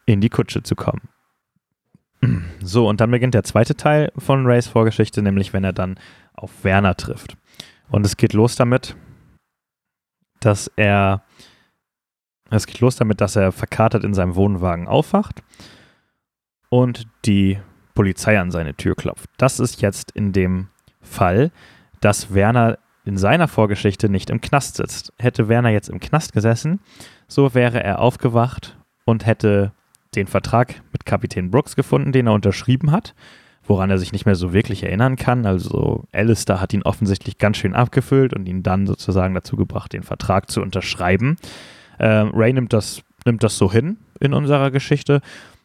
in 0.07 0.23
die 0.23 0.31
Kutsche 0.31 0.63
zu 0.63 0.75
kommen. 0.75 1.09
So, 2.61 2.89
und 2.89 3.01
dann 3.01 3.11
beginnt 3.11 3.35
der 3.35 3.45
zweite 3.45 3.77
Teil 3.77 4.11
von 4.17 4.47
Rays 4.47 4.67
Vorgeschichte, 4.67 5.23
nämlich 5.23 5.53
wenn 5.53 5.63
er 5.63 5.75
dann 5.75 6.01
auf 6.33 6.65
Werner 6.65 6.97
trifft. 6.97 7.37
Und 7.91 8.05
es 8.05 8.17
geht 8.17 8.33
los 8.33 8.57
damit, 8.57 8.97
dass 10.41 10.71
er 10.77 11.23
es 12.51 12.67
geht 12.67 12.81
los 12.81 12.97
damit, 12.97 13.21
dass 13.21 13.37
er 13.37 13.53
verkatert 13.53 14.05
in 14.05 14.15
seinem 14.15 14.35
Wohnwagen 14.35 14.89
aufwacht 14.89 15.43
und 16.71 17.07
die 17.27 17.59
Polizei 17.97 18.39
an 18.39 18.53
seine 18.53 18.75
Tür 18.75 18.95
klopft. 18.95 19.29
Das 19.39 19.59
ist 19.59 19.83
jetzt 19.83 20.13
in 20.13 20.33
dem 20.33 20.69
Fall, 21.03 21.51
dass 22.01 22.33
Werner 22.33 22.79
in 23.05 23.17
seiner 23.17 23.49
Vorgeschichte 23.49 24.09
nicht 24.09 24.31
im 24.31 24.41
Knast 24.41 24.77
sitzt. 24.77 25.13
Hätte 25.19 25.49
Werner 25.49 25.71
jetzt 25.71 25.89
im 25.89 25.99
Knast 25.99 26.33
gesessen, 26.33 26.81
so 27.27 27.55
wäre 27.55 27.83
er 27.83 28.01
aufgewacht 28.01 28.77
und 29.05 29.27
hätte 29.27 29.73
den 30.15 30.27
Vertrag 30.27 30.83
mit 30.93 31.07
Kapitän 31.07 31.51
Brooks 31.51 31.77
gefunden, 31.77 32.13
den 32.13 32.27
er 32.27 32.33
unterschrieben 32.35 32.91
hat, 32.91 33.15
woran 33.65 33.91
er 33.91 33.99
sich 33.99 34.13
nicht 34.13 34.27
mehr 34.27 34.35
so 34.35 34.53
wirklich 34.53 34.83
erinnern 34.83 35.17
kann. 35.17 35.47
Also 35.47 36.05
Alistair 36.13 36.61
hat 36.61 36.73
ihn 36.73 36.83
offensichtlich 36.83 37.39
ganz 37.39 37.57
schön 37.57 37.75
abgefüllt 37.75 38.35
und 38.35 38.47
ihn 38.47 38.63
dann 38.63 38.87
sozusagen 38.87 39.35
dazu 39.35 39.57
gebracht, 39.57 39.93
den 39.93 40.03
Vertrag 40.03 40.51
zu 40.51 40.61
unterschreiben. 40.63 41.37
Ähm, 41.99 42.31
Ray 42.35 42.53
nimmt 42.53 42.73
das, 42.73 43.03
nimmt 43.25 43.43
das 43.43 43.57
so 43.57 43.73
hin 43.73 43.99
in 44.21 44.35
unserer 44.35 44.71
Geschichte 44.71 45.21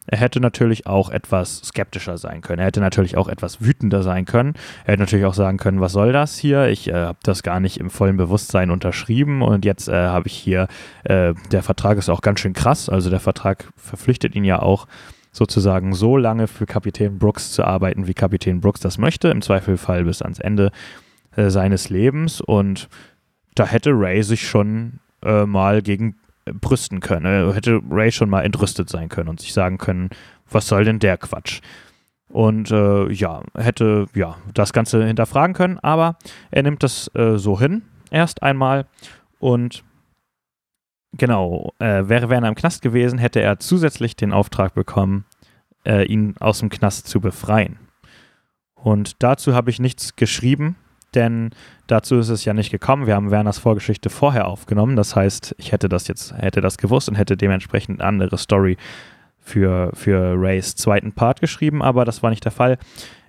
er 0.06 0.18
hätte 0.18 0.40
natürlich 0.40 0.86
auch 0.86 1.10
etwas 1.10 1.58
skeptischer 1.58 2.18
sein 2.18 2.40
können. 2.40 2.58
Er 2.58 2.66
hätte 2.66 2.80
natürlich 2.80 3.16
auch 3.16 3.28
etwas 3.28 3.60
wütender 3.60 4.02
sein 4.02 4.24
können. 4.24 4.54
Er 4.84 4.92
hätte 4.92 5.02
natürlich 5.02 5.26
auch 5.26 5.34
sagen 5.34 5.58
können, 5.58 5.80
was 5.80 5.92
soll 5.92 6.12
das 6.12 6.36
hier? 6.38 6.66
Ich 6.68 6.88
äh, 6.88 6.94
habe 6.94 7.18
das 7.22 7.42
gar 7.42 7.60
nicht 7.60 7.78
im 7.78 7.88
vollen 7.88 8.16
Bewusstsein 8.16 8.70
unterschrieben 8.70 9.42
und 9.42 9.64
jetzt 9.64 9.88
äh, 9.88 9.92
habe 9.92 10.26
ich 10.26 10.34
hier, 10.34 10.66
äh, 11.04 11.34
der 11.52 11.62
Vertrag 11.62 11.98
ist 11.98 12.08
auch 12.08 12.20
ganz 12.20 12.40
schön 12.40 12.52
krass. 12.52 12.88
Also 12.88 13.10
der 13.10 13.20
Vertrag 13.20 13.72
verpflichtet 13.76 14.34
ihn 14.34 14.44
ja 14.44 14.60
auch 14.60 14.86
sozusagen 15.30 15.94
so 15.94 16.16
lange 16.16 16.46
für 16.46 16.66
Kapitän 16.66 17.18
Brooks 17.18 17.52
zu 17.52 17.64
arbeiten, 17.64 18.06
wie 18.06 18.14
Kapitän 18.14 18.60
Brooks 18.60 18.80
das 18.80 18.98
möchte, 18.98 19.28
im 19.28 19.40
Zweifelfall 19.40 20.04
bis 20.04 20.20
ans 20.20 20.40
Ende 20.40 20.72
äh, 21.36 21.48
seines 21.48 21.90
Lebens. 21.90 22.40
Und 22.40 22.88
da 23.54 23.66
hätte 23.66 23.90
Ray 23.92 24.22
sich 24.22 24.46
schon 24.46 24.98
äh, 25.24 25.46
mal 25.46 25.80
gegen 25.80 26.16
brüsten 26.44 27.00
können. 27.00 27.26
Er 27.26 27.54
hätte 27.54 27.80
Ray 27.90 28.12
schon 28.12 28.30
mal 28.30 28.42
entrüstet 28.42 28.88
sein 28.88 29.08
können 29.08 29.28
und 29.28 29.40
sich 29.40 29.52
sagen 29.52 29.78
können, 29.78 30.10
was 30.50 30.66
soll 30.66 30.84
denn 30.84 30.98
der 30.98 31.18
Quatsch? 31.18 31.60
Und 32.28 32.70
äh, 32.70 33.12
ja, 33.12 33.42
hätte 33.56 34.06
ja 34.14 34.36
das 34.54 34.72
Ganze 34.72 35.04
hinterfragen 35.04 35.54
können, 35.54 35.78
aber 35.80 36.16
er 36.50 36.62
nimmt 36.62 36.82
das 36.82 37.10
äh, 37.14 37.36
so 37.36 37.60
hin, 37.60 37.82
erst 38.10 38.42
einmal. 38.42 38.86
Und 39.38 39.84
genau, 41.12 41.72
äh, 41.78 42.08
wäre 42.08 42.30
Werner 42.30 42.48
im 42.48 42.54
Knast 42.54 42.80
gewesen, 42.80 43.18
hätte 43.18 43.40
er 43.40 43.58
zusätzlich 43.58 44.16
den 44.16 44.32
Auftrag 44.32 44.74
bekommen, 44.74 45.26
äh, 45.84 46.06
ihn 46.06 46.34
aus 46.40 46.60
dem 46.60 46.70
Knast 46.70 47.06
zu 47.06 47.20
befreien. 47.20 47.78
Und 48.74 49.22
dazu 49.22 49.54
habe 49.54 49.70
ich 49.70 49.78
nichts 49.78 50.16
geschrieben, 50.16 50.76
denn 51.14 51.50
dazu 51.86 52.18
ist 52.18 52.28
es 52.28 52.44
ja 52.44 52.54
nicht 52.54 52.70
gekommen. 52.70 53.06
Wir 53.06 53.14
haben 53.14 53.30
Werners 53.30 53.58
Vorgeschichte 53.58 54.10
vorher 54.10 54.48
aufgenommen. 54.48 54.96
Das 54.96 55.14
heißt, 55.16 55.54
ich 55.58 55.72
hätte 55.72 55.88
das 55.88 56.08
jetzt, 56.08 56.34
hätte 56.36 56.60
das 56.60 56.78
gewusst 56.78 57.08
und 57.08 57.14
hätte 57.14 57.36
dementsprechend 57.36 58.00
eine 58.00 58.08
andere 58.08 58.38
Story 58.38 58.76
für, 59.42 59.90
für 59.94 60.34
Rays 60.40 60.76
zweiten 60.76 61.12
Part 61.12 61.40
geschrieben, 61.40 61.82
aber 61.82 62.04
das 62.04 62.22
war 62.22 62.30
nicht 62.30 62.44
der 62.44 62.52
Fall. 62.52 62.78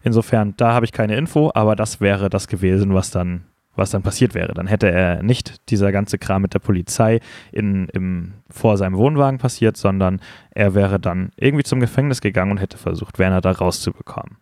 Insofern, 0.04 0.54
da 0.58 0.74
habe 0.74 0.86
ich 0.86 0.92
keine 0.92 1.16
Info, 1.16 1.52
aber 1.54 1.76
das 1.76 2.00
wäre 2.02 2.30
das 2.30 2.48
gewesen, 2.48 2.94
was 2.94 3.10
dann, 3.10 3.46
was 3.76 3.90
dann 3.90 4.04
passiert 4.04 4.36
wäre. 4.36 4.54
Dann 4.54 4.68
hätte 4.68 4.92
er 4.92 5.24
nicht 5.24 5.70
dieser 5.70 5.92
ganze 5.92 6.18
Kram 6.20 6.42
mit 6.42 6.54
der 6.54 6.60
Polizei 6.60 7.20
in, 7.52 7.88
im, 7.90 8.34
vor 8.50 8.78
seinem 8.78 8.98
Wohnwagen 8.98 9.40
passiert, 9.40 9.78
sondern 9.78 10.22
er 10.52 10.76
wäre 10.76 11.00
dann 11.00 11.32
irgendwie 11.36 11.64
zum 11.64 11.80
Gefängnis 11.80 12.22
gegangen 12.22 12.52
und 12.52 12.58
hätte 12.60 12.78
versucht, 12.78 13.18
Werner 13.18 13.42
da 13.42 13.52
rauszubekommen. 13.52 14.38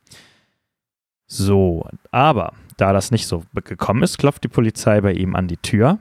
So, 1.33 1.87
aber 2.11 2.51
da 2.75 2.91
das 2.91 3.09
nicht 3.09 3.25
so 3.25 3.45
gekommen 3.53 4.03
ist, 4.03 4.17
klopft 4.17 4.43
die 4.43 4.49
Polizei 4.49 4.99
bei 4.99 5.13
ihm 5.13 5.33
an 5.33 5.47
die 5.47 5.55
Tür 5.55 5.97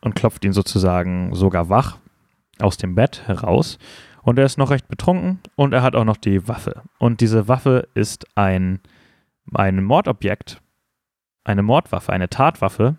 und 0.00 0.14
klopft 0.14 0.46
ihn 0.46 0.54
sozusagen 0.54 1.34
sogar 1.34 1.68
wach 1.68 1.98
aus 2.58 2.78
dem 2.78 2.94
Bett 2.94 3.28
heraus 3.28 3.78
Und 4.22 4.38
er 4.38 4.46
ist 4.46 4.56
noch 4.56 4.70
recht 4.70 4.88
betrunken 4.88 5.40
und 5.56 5.74
er 5.74 5.82
hat 5.82 5.94
auch 5.94 6.06
noch 6.06 6.16
die 6.16 6.48
Waffe. 6.48 6.84
Und 6.98 7.20
diese 7.20 7.48
Waffe 7.48 7.86
ist 7.92 8.26
ein, 8.34 8.80
ein 9.52 9.84
Mordobjekt, 9.84 10.62
eine 11.44 11.62
Mordwaffe, 11.62 12.10
eine 12.10 12.30
Tatwaffe, 12.30 12.96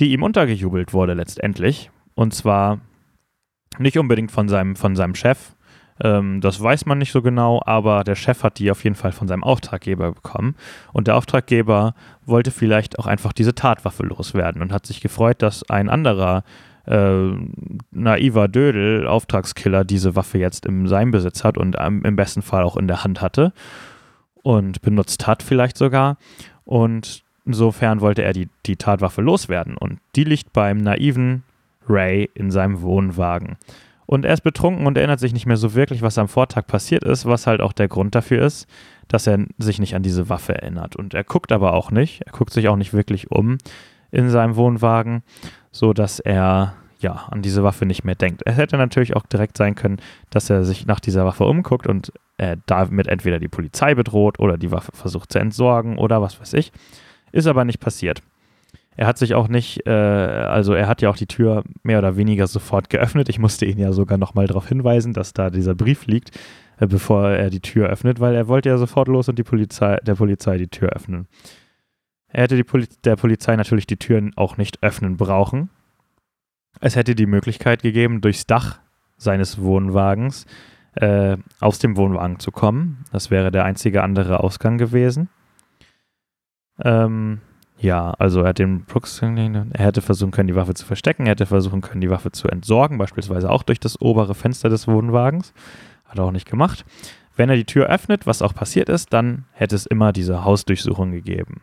die 0.00 0.10
ihm 0.10 0.24
untergejubelt 0.24 0.92
wurde 0.92 1.14
letztendlich. 1.14 1.92
Und 2.16 2.34
zwar 2.34 2.80
nicht 3.78 3.96
unbedingt 3.96 4.32
von 4.32 4.48
seinem, 4.48 4.74
von 4.74 4.96
seinem 4.96 5.14
Chef, 5.14 5.53
ähm, 6.00 6.40
das 6.40 6.60
weiß 6.60 6.86
man 6.86 6.98
nicht 6.98 7.12
so 7.12 7.22
genau, 7.22 7.62
aber 7.64 8.04
der 8.04 8.16
Chef 8.16 8.42
hat 8.42 8.58
die 8.58 8.70
auf 8.70 8.82
jeden 8.84 8.96
Fall 8.96 9.12
von 9.12 9.28
seinem 9.28 9.44
Auftraggeber 9.44 10.12
bekommen. 10.12 10.56
Und 10.92 11.06
der 11.06 11.16
Auftraggeber 11.16 11.94
wollte 12.26 12.50
vielleicht 12.50 12.98
auch 12.98 13.06
einfach 13.06 13.32
diese 13.32 13.54
Tatwaffe 13.54 14.02
loswerden 14.04 14.62
und 14.62 14.72
hat 14.72 14.86
sich 14.86 15.00
gefreut, 15.00 15.42
dass 15.42 15.68
ein 15.70 15.88
anderer 15.88 16.42
äh, 16.86 17.30
naiver 17.92 18.48
Dödel, 18.48 19.06
Auftragskiller, 19.06 19.84
diese 19.84 20.16
Waffe 20.16 20.38
jetzt 20.38 20.66
in 20.66 20.86
seinem 20.86 21.12
Besitz 21.12 21.44
hat 21.44 21.56
und 21.56 21.76
ähm, 21.78 22.02
im 22.04 22.16
besten 22.16 22.42
Fall 22.42 22.64
auch 22.64 22.76
in 22.76 22.88
der 22.88 23.04
Hand 23.04 23.20
hatte 23.20 23.52
und 24.42 24.82
benutzt 24.82 25.26
hat 25.26 25.42
vielleicht 25.42 25.78
sogar. 25.78 26.18
Und 26.64 27.22
insofern 27.46 28.00
wollte 28.00 28.22
er 28.22 28.32
die, 28.32 28.48
die 28.66 28.76
Tatwaffe 28.76 29.22
loswerden. 29.22 29.76
Und 29.76 30.00
die 30.16 30.24
liegt 30.24 30.52
beim 30.52 30.78
naiven 30.78 31.44
Ray 31.88 32.30
in 32.34 32.50
seinem 32.50 32.82
Wohnwagen. 32.82 33.56
Und 34.06 34.24
er 34.24 34.34
ist 34.34 34.42
betrunken 34.42 34.86
und 34.86 34.98
erinnert 34.98 35.20
sich 35.20 35.32
nicht 35.32 35.46
mehr 35.46 35.56
so 35.56 35.74
wirklich, 35.74 36.02
was 36.02 36.18
am 36.18 36.28
Vortag 36.28 36.66
passiert 36.66 37.04
ist, 37.04 37.26
was 37.26 37.46
halt 37.46 37.60
auch 37.60 37.72
der 37.72 37.88
Grund 37.88 38.14
dafür 38.14 38.44
ist, 38.44 38.68
dass 39.08 39.26
er 39.26 39.46
sich 39.58 39.78
nicht 39.78 39.94
an 39.94 40.02
diese 40.02 40.28
Waffe 40.28 40.54
erinnert. 40.54 40.96
Und 40.96 41.14
er 41.14 41.24
guckt 41.24 41.52
aber 41.52 41.72
auch 41.72 41.90
nicht, 41.90 42.22
er 42.22 42.32
guckt 42.32 42.52
sich 42.52 42.68
auch 42.68 42.76
nicht 42.76 42.92
wirklich 42.92 43.30
um 43.30 43.58
in 44.10 44.30
seinem 44.30 44.56
Wohnwagen, 44.56 45.22
so 45.72 45.92
dass 45.92 46.20
er 46.20 46.74
ja 47.00 47.26
an 47.30 47.42
diese 47.42 47.62
Waffe 47.62 47.86
nicht 47.86 48.04
mehr 48.04 48.14
denkt. 48.14 48.42
Es 48.44 48.56
hätte 48.56 48.76
natürlich 48.76 49.16
auch 49.16 49.26
direkt 49.26 49.56
sein 49.56 49.74
können, 49.74 49.98
dass 50.30 50.50
er 50.50 50.64
sich 50.64 50.86
nach 50.86 51.00
dieser 51.00 51.24
Waffe 51.24 51.44
umguckt 51.44 51.86
und 51.86 52.12
er 52.36 52.56
damit 52.66 53.06
entweder 53.06 53.38
die 53.38 53.48
Polizei 53.48 53.94
bedroht 53.94 54.38
oder 54.38 54.56
die 54.56 54.72
Waffe 54.72 54.92
versucht 54.94 55.32
zu 55.32 55.38
entsorgen 55.38 55.98
oder 55.98 56.20
was 56.20 56.40
weiß 56.40 56.54
ich. 56.54 56.72
Ist 57.32 57.46
aber 57.46 57.64
nicht 57.64 57.80
passiert. 57.80 58.22
Er 58.96 59.06
hat 59.06 59.18
sich 59.18 59.34
auch 59.34 59.48
nicht, 59.48 59.86
äh, 59.86 59.90
also 59.90 60.72
er 60.74 60.86
hat 60.86 61.02
ja 61.02 61.10
auch 61.10 61.16
die 61.16 61.26
Tür 61.26 61.64
mehr 61.82 61.98
oder 61.98 62.16
weniger 62.16 62.46
sofort 62.46 62.90
geöffnet. 62.90 63.28
Ich 63.28 63.38
musste 63.38 63.66
ihn 63.66 63.78
ja 63.78 63.92
sogar 63.92 64.18
nochmal 64.18 64.46
darauf 64.46 64.68
hinweisen, 64.68 65.12
dass 65.12 65.32
da 65.32 65.50
dieser 65.50 65.74
Brief 65.74 66.06
liegt, 66.06 66.30
äh, 66.78 66.86
bevor 66.86 67.30
er 67.30 67.50
die 67.50 67.60
Tür 67.60 67.88
öffnet, 67.88 68.20
weil 68.20 68.34
er 68.34 68.46
wollte 68.46 68.68
ja 68.68 68.78
sofort 68.78 69.08
los 69.08 69.28
und 69.28 69.38
die 69.38 69.42
Polizei, 69.42 69.96
der 69.96 70.14
Polizei 70.14 70.58
die 70.58 70.68
Tür 70.68 70.90
öffnen. 70.90 71.26
Er 72.28 72.44
hätte 72.44 72.62
Poli 72.64 72.86
der 73.04 73.16
Polizei 73.16 73.54
natürlich 73.56 73.86
die 73.86 73.96
Türen 73.96 74.32
auch 74.36 74.56
nicht 74.56 74.82
öffnen 74.82 75.16
brauchen. 75.16 75.70
Es 76.80 76.96
hätte 76.96 77.14
die 77.14 77.26
Möglichkeit 77.26 77.82
gegeben, 77.82 78.20
durchs 78.20 78.46
Dach 78.46 78.80
seines 79.16 79.60
Wohnwagens 79.60 80.46
äh, 80.96 81.36
aus 81.60 81.78
dem 81.78 81.96
Wohnwagen 81.96 82.40
zu 82.40 82.50
kommen. 82.50 83.04
Das 83.12 83.30
wäre 83.30 83.50
der 83.50 83.64
einzige 83.64 84.02
andere 84.02 84.40
Ausgang 84.40 84.78
gewesen. 84.78 85.28
Ähm, 86.82 87.40
ja, 87.84 88.12
also 88.12 88.40
er 88.40 88.48
hat 88.48 88.58
den 88.58 88.84
Brooks, 88.86 89.20
er 89.20 89.66
hätte 89.74 90.00
versuchen 90.00 90.30
können, 90.30 90.48
die 90.48 90.54
Waffe 90.54 90.72
zu 90.72 90.86
verstecken, 90.86 91.26
er 91.26 91.32
hätte 91.32 91.44
versuchen 91.44 91.82
können, 91.82 92.00
die 92.00 92.08
Waffe 92.08 92.32
zu 92.32 92.48
entsorgen, 92.48 92.96
beispielsweise 92.96 93.50
auch 93.50 93.62
durch 93.62 93.78
das 93.78 94.00
obere 94.00 94.34
Fenster 94.34 94.70
des 94.70 94.88
Wohnwagens. 94.88 95.52
Hat 96.06 96.18
er 96.18 96.24
auch 96.24 96.32
nicht 96.32 96.48
gemacht. 96.48 96.86
Wenn 97.36 97.50
er 97.50 97.56
die 97.56 97.66
Tür 97.66 97.86
öffnet, 97.88 98.26
was 98.26 98.40
auch 98.40 98.54
passiert 98.54 98.88
ist, 98.88 99.12
dann 99.12 99.44
hätte 99.52 99.76
es 99.76 99.84
immer 99.84 100.12
diese 100.12 100.44
Hausdurchsuchung 100.44 101.10
gegeben. 101.10 101.60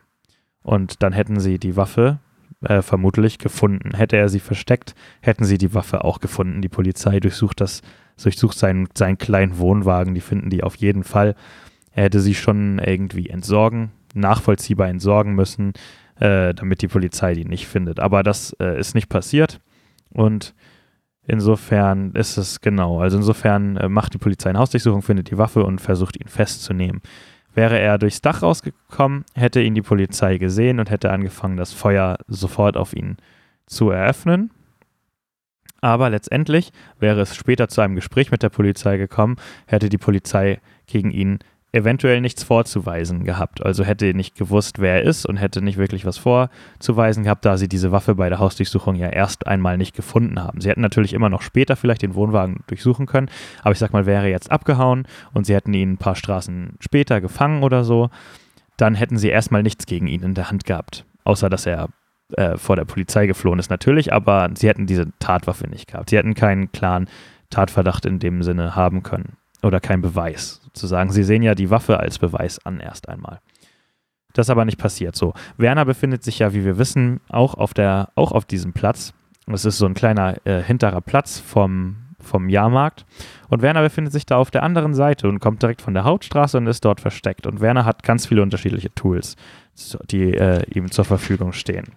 Und 0.62 1.02
dann 1.02 1.12
hätten 1.12 1.40
sie 1.40 1.58
die 1.58 1.76
Waffe 1.76 2.20
äh, 2.62 2.82
vermutlich 2.82 3.38
gefunden. 3.38 3.96
Hätte 3.96 4.16
er 4.16 4.28
sie 4.28 4.38
versteckt, 4.38 4.94
hätten 5.22 5.44
sie 5.44 5.58
die 5.58 5.74
Waffe 5.74 6.04
auch 6.04 6.20
gefunden. 6.20 6.62
Die 6.62 6.68
Polizei 6.68 7.18
durchsucht 7.18 7.60
das, 7.60 7.82
durchsucht 8.22 8.56
seinen, 8.56 8.88
seinen 8.94 9.18
kleinen 9.18 9.58
Wohnwagen, 9.58 10.14
die 10.14 10.20
finden 10.20 10.50
die 10.50 10.62
auf 10.62 10.76
jeden 10.76 11.02
Fall. 11.02 11.34
Er 11.90 12.04
hätte 12.04 12.20
sie 12.20 12.36
schon 12.36 12.78
irgendwie 12.78 13.28
entsorgen, 13.28 13.90
nachvollziehbar 14.14 14.88
entsorgen 14.88 15.34
müssen 15.34 15.72
äh, 16.20 16.54
damit 16.54 16.82
die 16.82 16.88
Polizei 16.88 17.34
die 17.34 17.44
nicht 17.44 17.66
findet. 17.66 18.00
Aber 18.00 18.22
das 18.22 18.54
äh, 18.60 18.78
ist 18.78 18.94
nicht 18.94 19.08
passiert 19.08 19.60
und 20.10 20.54
insofern 21.26 22.12
ist 22.12 22.36
es 22.36 22.60
genau. 22.60 23.00
Also 23.00 23.16
insofern 23.16 23.76
äh, 23.76 23.88
macht 23.88 24.14
die 24.14 24.18
Polizei 24.18 24.50
eine 24.50 24.58
Hausdurchsuchung, 24.58 25.02
findet 25.02 25.30
die 25.30 25.38
Waffe 25.38 25.64
und 25.64 25.80
versucht 25.80 26.20
ihn 26.20 26.28
festzunehmen. 26.28 27.00
Wäre 27.54 27.78
er 27.78 27.98
durchs 27.98 28.22
Dach 28.22 28.42
rausgekommen, 28.42 29.24
hätte 29.34 29.60
ihn 29.60 29.74
die 29.74 29.82
Polizei 29.82 30.38
gesehen 30.38 30.80
und 30.80 30.90
hätte 30.90 31.10
angefangen, 31.10 31.58
das 31.58 31.72
Feuer 31.72 32.16
sofort 32.26 32.76
auf 32.76 32.94
ihn 32.94 33.18
zu 33.66 33.90
eröffnen. 33.90 34.50
Aber 35.82 36.10
letztendlich 36.10 36.72
wäre 37.00 37.20
es 37.20 37.34
später 37.34 37.68
zu 37.68 37.80
einem 37.80 37.96
Gespräch 37.96 38.30
mit 38.30 38.42
der 38.42 38.50
Polizei 38.50 38.96
gekommen, 38.96 39.36
hätte 39.66 39.88
die 39.88 39.98
Polizei 39.98 40.60
gegen 40.86 41.10
ihn 41.10 41.40
eventuell 41.72 42.20
nichts 42.20 42.42
vorzuweisen 42.42 43.24
gehabt. 43.24 43.64
Also 43.64 43.82
hätte 43.82 44.12
nicht 44.12 44.36
gewusst, 44.36 44.78
wer 44.78 44.96
er 44.96 45.02
ist 45.02 45.24
und 45.24 45.38
hätte 45.38 45.62
nicht 45.62 45.78
wirklich 45.78 46.04
was 46.04 46.18
vorzuweisen 46.18 47.24
gehabt, 47.24 47.44
da 47.46 47.56
sie 47.56 47.68
diese 47.68 47.92
Waffe 47.92 48.14
bei 48.14 48.28
der 48.28 48.38
Hausdurchsuchung 48.38 48.94
ja 48.94 49.08
erst 49.08 49.46
einmal 49.46 49.78
nicht 49.78 49.96
gefunden 49.96 50.42
haben. 50.42 50.60
Sie 50.60 50.68
hätten 50.68 50.82
natürlich 50.82 51.14
immer 51.14 51.30
noch 51.30 51.40
später 51.40 51.74
vielleicht 51.74 52.02
den 52.02 52.14
Wohnwagen 52.14 52.62
durchsuchen 52.66 53.06
können, 53.06 53.30
aber 53.62 53.72
ich 53.72 53.78
sag 53.78 53.92
mal, 53.92 54.04
wäre 54.04 54.28
jetzt 54.28 54.50
abgehauen 54.50 55.06
und 55.32 55.46
sie 55.46 55.54
hätten 55.54 55.72
ihn 55.72 55.92
ein 55.92 55.98
paar 55.98 56.14
Straßen 56.14 56.76
später 56.80 57.22
gefangen 57.22 57.62
oder 57.62 57.84
so, 57.84 58.10
dann 58.76 58.94
hätten 58.94 59.16
sie 59.16 59.28
erstmal 59.28 59.62
nichts 59.62 59.86
gegen 59.86 60.06
ihn 60.06 60.22
in 60.22 60.34
der 60.34 60.50
Hand 60.50 60.66
gehabt. 60.66 61.06
Außer 61.24 61.48
dass 61.48 61.64
er 61.64 61.88
äh, 62.36 62.58
vor 62.58 62.76
der 62.76 62.84
Polizei 62.84 63.26
geflohen 63.26 63.58
ist 63.58 63.70
natürlich, 63.70 64.12
aber 64.12 64.50
sie 64.54 64.68
hätten 64.68 64.86
diese 64.86 65.06
Tatwaffe 65.20 65.68
nicht 65.68 65.86
gehabt. 65.86 66.10
Sie 66.10 66.18
hätten 66.18 66.34
keinen 66.34 66.70
klaren 66.72 67.08
Tatverdacht 67.48 68.04
in 68.04 68.18
dem 68.18 68.42
Sinne 68.42 68.76
haben 68.76 69.02
können 69.02 69.36
oder 69.62 69.80
keinen 69.80 70.02
Beweis 70.02 70.60
sozusagen. 70.64 71.10
Sie 71.10 71.24
sehen 71.24 71.42
ja 71.42 71.54
die 71.54 71.70
Waffe 71.70 72.00
als 72.00 72.18
Beweis 72.18 72.64
an 72.64 72.80
erst 72.80 73.08
einmal. 73.08 73.40
Das 74.32 74.46
ist 74.46 74.50
aber 74.50 74.64
nicht 74.64 74.78
passiert. 74.78 75.14
So, 75.14 75.34
Werner 75.56 75.84
befindet 75.84 76.24
sich 76.24 76.38
ja, 76.38 76.54
wie 76.54 76.64
wir 76.64 76.78
wissen, 76.78 77.20
auch 77.28 77.54
auf 77.54 77.74
der, 77.74 78.10
auch 78.14 78.32
auf 78.32 78.44
diesem 78.44 78.72
Platz. 78.72 79.12
Es 79.46 79.64
ist 79.64 79.78
so 79.78 79.86
ein 79.86 79.94
kleiner 79.94 80.36
äh, 80.46 80.62
hinterer 80.62 81.00
Platz 81.00 81.38
vom, 81.38 81.96
vom 82.18 82.48
Jahrmarkt. 82.48 83.04
Und 83.48 83.60
Werner 83.60 83.82
befindet 83.82 84.12
sich 84.12 84.24
da 84.24 84.36
auf 84.36 84.50
der 84.50 84.62
anderen 84.62 84.94
Seite 84.94 85.28
und 85.28 85.40
kommt 85.40 85.62
direkt 85.62 85.82
von 85.82 85.94
der 85.94 86.04
Hauptstraße 86.04 86.56
und 86.56 86.66
ist 86.66 86.84
dort 86.84 87.00
versteckt. 87.00 87.46
Und 87.46 87.60
Werner 87.60 87.84
hat 87.84 88.02
ganz 88.02 88.26
viele 88.26 88.42
unterschiedliche 88.42 88.94
Tools, 88.94 89.36
die 90.10 90.32
äh, 90.32 90.64
ihm 90.70 90.90
zur 90.90 91.04
Verfügung 91.04 91.52
stehen. 91.52 91.92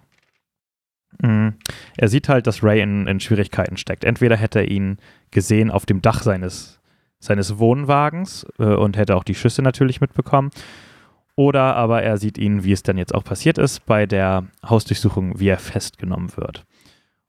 Mhm. 1.22 1.54
Er 1.96 2.08
sieht 2.08 2.28
halt, 2.28 2.46
dass 2.46 2.62
Ray 2.62 2.82
in, 2.82 3.06
in 3.06 3.20
Schwierigkeiten 3.20 3.76
steckt. 3.76 4.04
Entweder 4.04 4.36
hätte 4.36 4.60
er 4.60 4.70
ihn 4.70 4.98
gesehen 5.30 5.70
auf 5.70 5.86
dem 5.86 6.02
Dach 6.02 6.22
seines 6.22 6.80
seines 7.26 7.58
Wohnwagens 7.58 8.46
äh, 8.58 8.64
und 8.64 8.96
hätte 8.96 9.16
auch 9.16 9.24
die 9.24 9.34
Schüsse 9.34 9.62
natürlich 9.62 10.00
mitbekommen. 10.00 10.50
Oder 11.34 11.76
aber 11.76 12.02
er 12.02 12.16
sieht 12.16 12.38
ihn, 12.38 12.64
wie 12.64 12.72
es 12.72 12.82
dann 12.82 12.96
jetzt 12.96 13.14
auch 13.14 13.24
passiert 13.24 13.58
ist, 13.58 13.84
bei 13.84 14.06
der 14.06 14.46
Hausdurchsuchung, 14.66 15.38
wie 15.38 15.48
er 15.48 15.58
festgenommen 15.58 16.34
wird. 16.36 16.64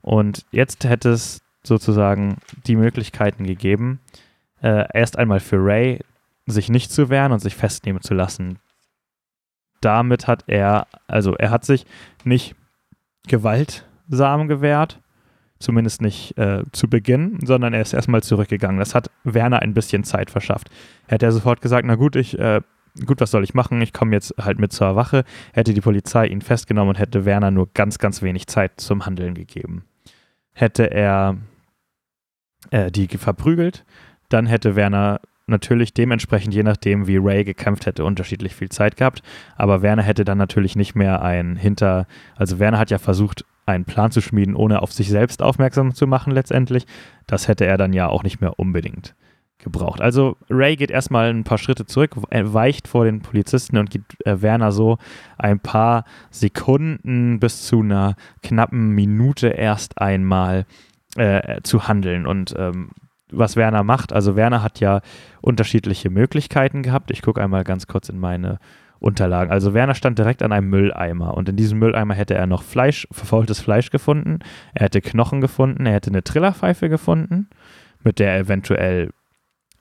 Und 0.02 0.46
jetzt 0.52 0.86
hätte 0.86 1.10
es 1.10 1.42
sozusagen 1.64 2.38
die 2.66 2.78
Möglichkeiten 2.78 3.44
gegeben, 3.44 4.00
äh, 4.62 4.86
erst 4.94 5.20
einmal 5.20 5.42
für 5.42 5.58
Ray 5.58 6.00
sich 6.46 6.70
nicht 6.70 6.92
zu 6.92 7.10
wehren 7.10 7.34
und 7.34 7.40
sich 7.40 7.56
festnehmen 7.56 8.02
zu 8.02 8.14
lassen. 8.14 8.60
Damit 9.82 10.28
hat 10.28 10.46
er, 10.48 10.88
also 11.08 11.36
er 11.36 11.52
hat 11.52 11.66
sich 11.66 11.86
nicht 12.24 12.56
gewaltsam 13.28 14.48
gewehrt, 14.48 15.02
Zumindest 15.60 16.02
nicht 16.02 16.38
äh, 16.38 16.64
zu 16.72 16.90
Beginn, 16.90 17.40
sondern 17.44 17.74
er 17.74 17.82
ist 17.82 17.94
erstmal 17.94 18.22
zurückgegangen. 18.24 18.80
Das 18.80 18.94
hat 18.94 19.10
Werner 19.24 19.62
ein 19.62 19.74
bisschen 19.74 20.04
Zeit 20.04 20.30
verschafft. 20.30 20.70
Hätte 21.08 21.26
er 21.26 21.32
sofort 21.32 21.62
gesagt, 21.62 21.86
na 21.86 21.96
gut, 21.96 22.16
ich, 22.16 22.38
äh, 22.38 22.62
gut, 23.06 23.22
was 23.22 23.32
soll 23.32 23.44
ich 23.44 23.54
machen? 23.54 23.82
Ich 23.82 23.94
komme 23.94 24.14
jetzt 24.14 24.36
halt 24.40 24.60
mit 24.60 24.72
zur 24.72 24.96
Wache. 24.96 25.24
Hätte 25.54 25.74
die 25.74 25.82
Polizei 25.82 26.28
ihn 26.28 26.42
festgenommen 26.42 26.90
und 26.90 27.00
hätte 27.00 27.26
Werner 27.26 27.52
nur 27.52 27.70
ganz, 27.74 27.98
ganz 27.98 28.22
wenig 28.22 28.48
Zeit 28.48 28.80
zum 28.80 29.06
Handeln 29.06 29.34
gegeben. 29.34 29.86
Hätte 30.54 30.92
er 30.92 31.38
äh, 32.72 32.92
die 32.92 33.08
verprügelt, 33.08 33.86
dann 34.30 34.46
hätte 34.46 34.76
Werner 34.76 35.22
natürlich 35.48 35.94
dementsprechend, 35.94 36.54
je 36.54 36.64
nachdem, 36.64 37.08
wie 37.08 37.18
Ray 37.18 37.44
gekämpft 37.44 37.86
hätte, 37.86 38.04
unterschiedlich 38.04 38.56
viel 38.56 38.70
Zeit 38.70 38.98
gehabt. 38.98 39.22
Aber 39.56 39.82
Werner 39.82 40.04
hätte 40.04 40.26
dann 40.26 40.38
natürlich 40.38 40.76
nicht 40.76 40.96
mehr 40.96 41.22
ein 41.22 41.56
Hinter. 41.56 42.08
Also 42.36 42.60
Werner 42.60 42.80
hat 42.80 42.92
ja 42.92 42.98
versucht, 42.98 43.46
einen 43.66 43.86
Plan 43.86 44.12
zu 44.12 44.22
schmieden, 44.22 44.56
ohne 44.56 44.82
auf 44.82 44.94
sich 44.94 45.10
selbst 45.10 45.42
aufmerksam 45.42 45.94
zu 45.94 46.08
machen 46.08 46.32
letztendlich. 46.32 46.86
Das 47.26 47.48
hätte 47.48 47.66
er 47.66 47.78
dann 47.78 47.94
ja 47.94 48.08
auch 48.08 48.24
nicht 48.24 48.40
mehr 48.40 48.60
unbedingt 48.60 49.16
gebraucht. 49.60 50.02
Also 50.02 50.38
Ray 50.50 50.76
geht 50.76 50.92
erstmal 50.92 51.30
ein 51.30 51.44
paar 51.44 51.58
Schritte 51.58 51.86
zurück, 51.86 52.16
weicht 52.16 52.88
vor 52.88 53.06
den 53.06 53.22
Polizisten 53.22 53.78
und 53.78 53.90
gibt 53.90 54.26
äh, 54.26 54.42
Werner 54.42 54.72
so 54.72 54.98
ein 55.38 55.60
paar 55.60 56.06
Sekunden 56.30 57.40
bis 57.40 57.66
zu 57.66 57.82
einer 57.82 58.16
knappen 58.44 58.92
Minute 58.92 59.48
erst 59.48 60.00
einmal 60.00 60.66
äh, 61.16 61.62
zu 61.64 61.88
handeln. 61.88 62.28
Und 62.28 62.54
ähm, 62.58 62.92
was 63.32 63.56
Werner 63.56 63.84
macht, 63.84 64.14
also 64.14 64.36
Werner 64.36 64.64
hat 64.64 64.80
ja 64.80 65.02
unterschiedliche 65.42 66.10
Möglichkeiten 66.10 66.84
gehabt. 66.84 67.12
Ich 67.12 67.22
gucke 67.22 67.42
einmal 67.42 67.64
ganz 67.64 67.88
kurz 67.88 68.10
in 68.10 68.20
meine 68.20 68.60
Unterlagen. 69.00 69.52
Also 69.52 69.74
Werner 69.74 69.96
stand 69.96 70.18
direkt 70.18 70.42
an 70.42 70.52
einem 70.52 70.70
Mülleimer 70.70 71.36
und 71.36 71.50
in 71.50 71.56
diesem 71.56 71.80
Mülleimer 71.80 72.14
hätte 72.14 72.34
er 72.34 72.48
noch 72.48 72.64
Fleisch, 72.64 73.08
verfaultes 73.12 73.60
Fleisch 73.60 73.92
gefunden, 73.92 74.40
er 74.74 74.86
hätte 74.86 75.02
Knochen 75.02 75.42
gefunden, 75.42 75.86
er 75.86 75.94
hätte 75.94 76.10
eine 76.10 76.24
Trillerpfeife 76.24 76.90
gefunden, 76.90 77.50
mit 78.04 78.20
der 78.20 78.32
er 78.32 78.40
eventuell 78.40 79.12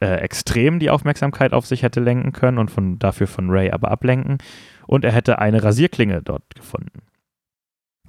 äh, 0.01 0.17
extrem 0.17 0.79
die 0.79 0.91
Aufmerksamkeit 0.91 1.53
auf 1.53 1.67
sich 1.67 1.83
hätte 1.83 2.01
lenken 2.01 2.33
können 2.33 2.59
und 2.59 2.71
von, 2.71 2.99
dafür 2.99 3.27
von 3.27 3.51
Ray 3.51 3.71
aber 3.71 3.91
ablenken. 3.91 4.39
Und 4.87 5.05
er 5.05 5.13
hätte 5.13 5.39
eine 5.39 5.63
Rasierklinge 5.63 6.23
dort 6.23 6.55
gefunden. 6.55 7.03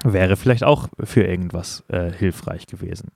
Wäre 0.04 0.36
vielleicht 0.36 0.64
auch 0.64 0.90
für 1.04 1.24
irgendwas 1.24 1.84
äh, 1.88 2.12
hilfreich 2.12 2.68
gewesen. 2.68 3.12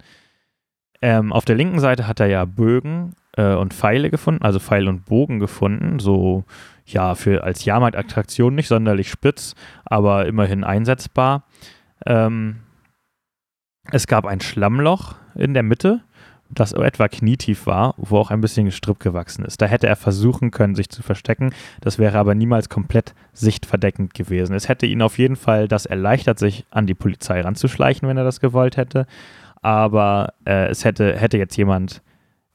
Ähm, 1.02 1.34
auf 1.34 1.46
der 1.46 1.56
linken 1.56 1.80
Seite 1.80 2.08
hat 2.08 2.20
er 2.20 2.28
ja 2.28 2.46
Bögen 2.46 3.16
äh, 3.36 3.56
und 3.56 3.74
Pfeile 3.74 4.10
gefunden, 4.10 4.44
also 4.44 4.60
Pfeil 4.60 4.88
und 4.88 5.06
Bogen 5.06 5.40
gefunden, 5.40 6.00
so 6.00 6.44
ja, 6.86 7.16
für 7.16 7.44
als 7.44 7.66
Jahrmarktattraktion 7.66 8.54
nicht 8.54 8.68
sonderlich 8.68 9.10
spitz, 9.10 9.56
aber 9.86 10.26
immerhin 10.26 10.64
einsetzbar. 10.64 11.44
Ähm, 12.06 12.58
es 13.92 14.08
gab 14.08 14.26
ein 14.26 14.42
Schlammloch 14.42 15.16
in 15.36 15.54
der 15.54 15.64
Mitte, 15.64 16.02
das 16.54 16.74
etwa 16.74 17.08
knietief 17.08 17.66
war, 17.66 17.96
wo 17.98 18.18
auch 18.18 18.30
ein 18.30 18.42
bisschen 18.42 18.66
Gestrüpp 18.66 19.00
gewachsen 19.00 19.46
ist. 19.46 19.62
Da 19.62 19.68
hätte 19.68 19.88
er 19.88 19.96
versuchen 19.96 20.52
können, 20.52 20.76
sich 20.76 20.90
zu 20.90 21.02
verstecken. 21.02 21.54
Das 21.80 21.98
wäre 21.98 22.18
aber 22.18 22.36
niemals 22.36 22.68
komplett 22.68 23.14
sichtverdeckend 23.34 24.14
gewesen. 24.14 24.54
Es 24.54 24.68
hätte 24.68 24.86
ihn 24.86 25.02
auf 25.02 25.18
jeden 25.18 25.38
Fall 25.38 25.68
das 25.68 25.86
erleichtert, 25.86 26.40
sich 26.40 26.66
an 26.70 26.88
die 26.88 26.94
Polizei 26.94 27.40
ranzuschleichen, 27.42 28.08
wenn 28.08 28.18
er 28.18 28.26
das 28.26 28.42
gewollt 28.42 28.78
hätte. 28.78 29.08
Aber 29.62 30.34
äh, 30.46 30.68
es 30.68 30.86
hätte, 30.86 31.18
hätte 31.18 31.38
jetzt 31.38 31.56
jemand 31.56 32.02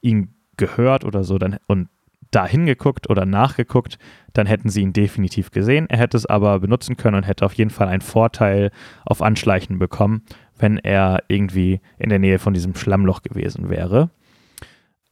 ihn 0.01 0.35
gehört 0.57 1.05
oder 1.05 1.25
so 1.25 1.39
dann, 1.39 1.59
und 1.67 1.89
da 2.31 2.47
hingeguckt 2.47 3.09
oder 3.09 3.25
nachgeguckt, 3.25 3.99
dann 4.33 4.47
hätten 4.47 4.69
sie 4.69 4.83
ihn 4.83 4.93
definitiv 4.93 5.51
gesehen. 5.51 5.87
Er 5.89 5.99
hätte 5.99 6.17
es 6.17 6.27
aber 6.27 6.61
benutzen 6.61 6.97
können 6.97 7.17
und 7.17 7.23
hätte 7.23 7.45
auf 7.45 7.55
jeden 7.55 7.71
Fall 7.71 7.89
einen 7.89 8.03
Vorteil 8.03 8.71
auf 9.05 9.23
Anschleichen 9.23 9.79
bekommen, 9.79 10.23
wenn 10.59 10.79
er 10.79 11.23
irgendwie 11.29 11.81
in 11.99 12.09
der 12.09 12.19
Nähe 12.19 12.39
von 12.39 12.53
diesem 12.53 12.75
Schlammloch 12.75 13.23
gewesen 13.23 13.71
wäre. 13.71 14.11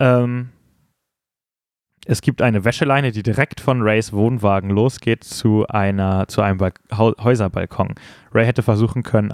Ähm, 0.01 0.51
es 2.07 2.21
gibt 2.21 2.43
eine 2.43 2.65
Wäscheleine, 2.65 3.13
die 3.13 3.23
direkt 3.23 3.61
von 3.61 3.81
Rays 3.81 4.13
Wohnwagen 4.13 4.71
losgeht 4.71 5.25
zu 5.25 5.67
einer 5.69 6.29
zu 6.29 6.43
einem 6.43 6.61
Häuserbalkon. 6.61 7.95
Ray 8.33 8.45
hätte 8.45 8.63
versuchen 8.63 9.03
können, 9.03 9.33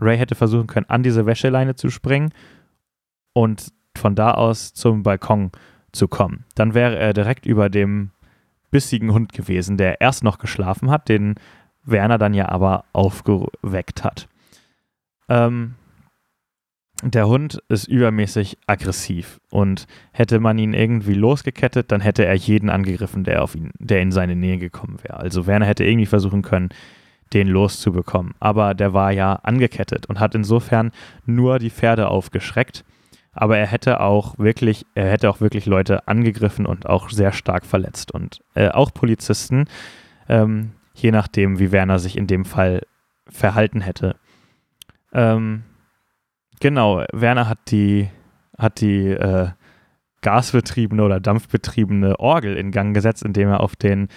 Ray 0.00 0.18
hätte 0.18 0.34
versuchen 0.34 0.66
können, 0.66 0.86
an 0.88 1.02
diese 1.02 1.26
Wäscheleine 1.26 1.74
zu 1.74 1.90
springen 1.90 2.30
und 3.32 3.72
von 3.96 4.14
da 4.14 4.32
aus 4.32 4.72
zum 4.72 5.02
Balkon 5.02 5.50
zu 5.92 6.08
kommen. 6.08 6.44
Dann 6.54 6.74
wäre 6.74 6.96
er 6.96 7.12
direkt 7.12 7.46
über 7.46 7.68
dem 7.68 8.10
bissigen 8.70 9.12
Hund 9.12 9.32
gewesen, 9.32 9.76
der 9.76 10.00
erst 10.00 10.22
noch 10.22 10.38
geschlafen 10.38 10.90
hat, 10.90 11.08
den 11.08 11.36
Werner 11.84 12.18
dann 12.18 12.34
ja 12.34 12.48
aber 12.48 12.84
aufgeweckt 12.92 14.04
hat. 14.04 14.28
Ähm, 15.28 15.74
der 17.02 17.28
Hund 17.28 17.62
ist 17.68 17.86
übermäßig 17.86 18.58
aggressiv 18.66 19.40
und 19.50 19.86
hätte 20.12 20.40
man 20.40 20.58
ihn 20.58 20.74
irgendwie 20.74 21.14
losgekettet, 21.14 21.92
dann 21.92 22.00
hätte 22.00 22.24
er 22.24 22.34
jeden 22.34 22.70
angegriffen, 22.70 23.22
der 23.22 23.42
auf 23.42 23.54
ihn, 23.54 23.70
der 23.78 24.00
in 24.00 24.10
seine 24.10 24.34
Nähe 24.34 24.58
gekommen 24.58 24.98
wäre. 25.02 25.18
Also 25.18 25.46
Werner 25.46 25.66
hätte 25.66 25.84
irgendwie 25.84 26.06
versuchen 26.06 26.42
können, 26.42 26.70
den 27.32 27.48
loszubekommen. 27.48 28.34
Aber 28.40 28.74
der 28.74 28.92
war 28.92 29.12
ja 29.12 29.34
angekettet 29.34 30.06
und 30.06 30.20
hat 30.20 30.34
insofern 30.34 30.92
nur 31.26 31.58
die 31.58 31.70
Pferde 31.70 32.08
aufgeschreckt. 32.08 32.84
Aber 33.32 33.56
er 33.56 33.66
hätte 33.66 34.00
auch 34.00 34.38
wirklich, 34.38 34.86
er 34.94 35.10
hätte 35.10 35.30
auch 35.30 35.40
wirklich 35.40 35.66
Leute 35.66 36.08
angegriffen 36.08 36.66
und 36.66 36.86
auch 36.86 37.10
sehr 37.10 37.32
stark 37.32 37.66
verletzt. 37.66 38.12
Und 38.12 38.40
äh, 38.54 38.68
auch 38.68 38.92
Polizisten, 38.92 39.66
ähm, 40.28 40.72
je 40.94 41.12
nachdem, 41.12 41.58
wie 41.58 41.70
Werner 41.70 41.98
sich 41.98 42.16
in 42.16 42.26
dem 42.26 42.44
Fall 42.44 42.82
verhalten 43.28 43.80
hätte. 43.80 44.16
Ähm, 45.12 45.62
genau, 46.60 47.04
Werner 47.12 47.48
hat 47.48 47.70
die, 47.70 48.08
hat 48.56 48.80
die 48.80 49.10
äh, 49.10 49.50
gasbetriebene 50.22 51.02
oder 51.04 51.20
dampfbetriebene 51.20 52.18
Orgel 52.18 52.56
in 52.56 52.70
Gang 52.72 52.94
gesetzt, 52.94 53.22
indem 53.22 53.48
er 53.48 53.60
auf 53.60 53.76
den 53.76 54.08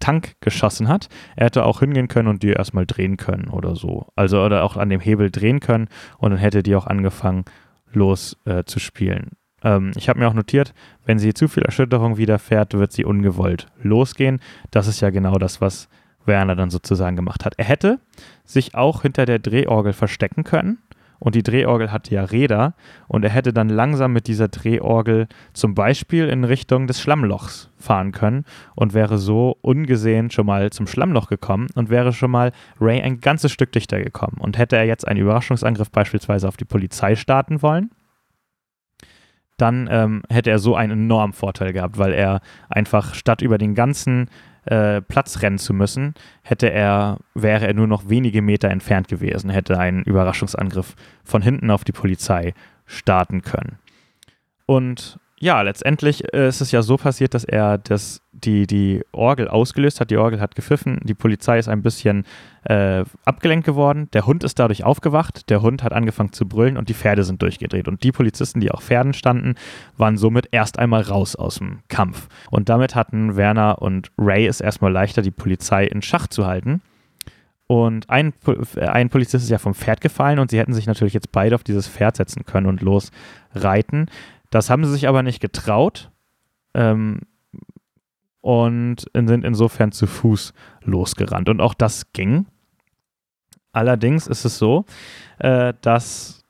Tank 0.00 0.34
geschossen 0.40 0.88
hat. 0.88 1.08
Er 1.36 1.46
hätte 1.46 1.64
auch 1.64 1.80
hingehen 1.80 2.08
können 2.08 2.28
und 2.28 2.42
die 2.42 2.50
erstmal 2.50 2.86
drehen 2.86 3.16
können 3.16 3.48
oder 3.48 3.76
so. 3.76 4.06
Also 4.16 4.42
oder 4.42 4.64
auch 4.64 4.76
an 4.76 4.88
dem 4.88 5.00
Hebel 5.00 5.30
drehen 5.30 5.60
können 5.60 5.88
und 6.18 6.30
dann 6.30 6.38
hätte 6.38 6.62
die 6.62 6.74
auch 6.74 6.86
angefangen 6.86 7.44
los 7.92 8.36
äh. 8.44 8.62
Ähm, 9.62 9.92
ich 9.96 10.08
habe 10.08 10.18
mir 10.18 10.28
auch 10.28 10.34
notiert, 10.34 10.74
wenn 11.04 11.18
sie 11.18 11.34
zu 11.34 11.48
viel 11.48 11.62
Erschütterung 11.64 12.16
widerfährt, 12.16 12.74
wird 12.74 12.92
sie 12.92 13.04
ungewollt 13.04 13.66
losgehen. 13.82 14.40
Das 14.70 14.86
ist 14.86 15.00
ja 15.00 15.10
genau 15.10 15.36
das, 15.36 15.60
was 15.60 15.88
Werner 16.24 16.56
dann 16.56 16.70
sozusagen 16.70 17.16
gemacht 17.16 17.44
hat. 17.44 17.54
Er 17.56 17.64
hätte 17.64 17.98
sich 18.44 18.74
auch 18.74 19.02
hinter 19.02 19.26
der 19.26 19.38
Drehorgel 19.38 19.92
verstecken 19.92 20.44
können 20.44 20.78
und 21.20 21.34
die 21.34 21.42
Drehorgel 21.44 21.92
hatte 21.92 22.14
ja 22.14 22.24
Räder 22.24 22.74
und 23.06 23.24
er 23.24 23.30
hätte 23.30 23.52
dann 23.52 23.68
langsam 23.68 24.12
mit 24.12 24.26
dieser 24.26 24.48
Drehorgel 24.48 25.28
zum 25.52 25.74
Beispiel 25.74 26.28
in 26.28 26.44
Richtung 26.44 26.86
des 26.86 27.00
Schlammlochs 27.00 27.70
fahren 27.76 28.10
können 28.10 28.44
und 28.74 28.94
wäre 28.94 29.18
so 29.18 29.56
ungesehen 29.60 30.30
schon 30.30 30.46
mal 30.46 30.70
zum 30.70 30.86
Schlammloch 30.86 31.28
gekommen 31.28 31.68
und 31.74 31.90
wäre 31.90 32.12
schon 32.12 32.30
mal 32.30 32.52
Ray 32.80 33.00
ein 33.02 33.20
ganzes 33.20 33.52
Stück 33.52 33.70
dichter 33.70 34.00
gekommen. 34.00 34.38
Und 34.40 34.58
hätte 34.58 34.76
er 34.76 34.84
jetzt 34.84 35.06
einen 35.06 35.20
Überraschungsangriff 35.20 35.90
beispielsweise 35.90 36.48
auf 36.48 36.56
die 36.56 36.64
Polizei 36.64 37.14
starten 37.14 37.62
wollen, 37.62 37.90
dann 39.58 39.88
ähm, 39.90 40.22
hätte 40.30 40.50
er 40.50 40.58
so 40.58 40.74
einen 40.74 40.92
enormen 40.92 41.34
Vorteil 41.34 41.72
gehabt, 41.74 41.98
weil 41.98 42.14
er 42.14 42.40
einfach 42.70 43.14
statt 43.14 43.42
über 43.42 43.58
den 43.58 43.74
ganzen 43.74 44.30
äh, 44.64 45.00
Platz 45.00 45.42
rennen 45.42 45.58
zu 45.58 45.72
müssen, 45.72 46.14
hätte 46.42 46.70
er, 46.70 47.18
wäre 47.34 47.66
er 47.66 47.74
nur 47.74 47.86
noch 47.86 48.08
wenige 48.08 48.42
Meter 48.42 48.68
entfernt 48.68 49.08
gewesen, 49.08 49.50
hätte 49.50 49.78
einen 49.78 50.02
Überraschungsangriff 50.02 50.94
von 51.24 51.42
hinten 51.42 51.70
auf 51.70 51.84
die 51.84 51.92
Polizei 51.92 52.54
starten 52.86 53.42
können. 53.42 53.78
Und 54.66 55.18
ja, 55.42 55.62
letztendlich 55.62 56.34
äh, 56.34 56.48
ist 56.48 56.60
es 56.60 56.70
ja 56.70 56.82
so 56.82 56.98
passiert, 56.98 57.32
dass 57.32 57.44
er 57.44 57.78
das, 57.78 58.20
die, 58.30 58.66
die 58.66 59.02
Orgel 59.10 59.48
ausgelöst 59.48 59.98
hat. 59.98 60.10
Die 60.10 60.18
Orgel 60.18 60.38
hat 60.38 60.54
gepfiffen. 60.54 61.00
Die 61.02 61.14
Polizei 61.14 61.58
ist 61.58 61.68
ein 61.68 61.80
bisschen 61.80 62.26
äh, 62.64 63.04
abgelenkt 63.24 63.64
geworden. 63.64 64.10
Der 64.12 64.26
Hund 64.26 64.44
ist 64.44 64.58
dadurch 64.58 64.84
aufgewacht. 64.84 65.48
Der 65.48 65.62
Hund 65.62 65.82
hat 65.82 65.94
angefangen 65.94 66.34
zu 66.34 66.46
brüllen 66.46 66.76
und 66.76 66.90
die 66.90 66.94
Pferde 66.94 67.24
sind 67.24 67.40
durchgedreht. 67.40 67.88
Und 67.88 68.04
die 68.04 68.12
Polizisten, 68.12 68.60
die 68.60 68.70
auf 68.70 68.82
Pferden 68.82 69.14
standen, 69.14 69.54
waren 69.96 70.18
somit 70.18 70.48
erst 70.50 70.78
einmal 70.78 71.00
raus 71.00 71.36
aus 71.36 71.54
dem 71.54 71.78
Kampf. 71.88 72.28
Und 72.50 72.68
damit 72.68 72.94
hatten 72.94 73.36
Werner 73.36 73.80
und 73.80 74.10
Ray 74.18 74.46
es 74.46 74.60
erstmal 74.60 74.92
leichter, 74.92 75.22
die 75.22 75.30
Polizei 75.30 75.86
in 75.86 76.02
Schach 76.02 76.26
zu 76.26 76.46
halten. 76.46 76.82
Und 77.66 78.10
ein, 78.10 78.34
ein 78.76 79.08
Polizist 79.08 79.44
ist 79.44 79.50
ja 79.50 79.58
vom 79.58 79.74
Pferd 79.74 80.02
gefallen 80.02 80.38
und 80.38 80.50
sie 80.50 80.58
hätten 80.58 80.74
sich 80.74 80.86
natürlich 80.86 81.14
jetzt 81.14 81.32
beide 81.32 81.54
auf 81.54 81.62
dieses 81.62 81.88
Pferd 81.88 82.16
setzen 82.16 82.44
können 82.44 82.66
und 82.66 82.82
losreiten. 82.82 84.10
Das 84.50 84.68
haben 84.68 84.84
sie 84.84 84.92
sich 84.92 85.08
aber 85.08 85.22
nicht 85.22 85.40
getraut 85.40 86.10
ähm, 86.74 87.20
und 88.40 89.06
sind 89.14 89.44
insofern 89.44 89.92
zu 89.92 90.06
Fuß 90.06 90.52
losgerannt. 90.82 91.48
Und 91.48 91.60
auch 91.60 91.74
das 91.74 92.12
ging. 92.12 92.46
Allerdings 93.72 94.26
ist 94.26 94.44
es 94.44 94.58
so, 94.58 94.84
äh, 95.38 95.74
dass 95.80 96.40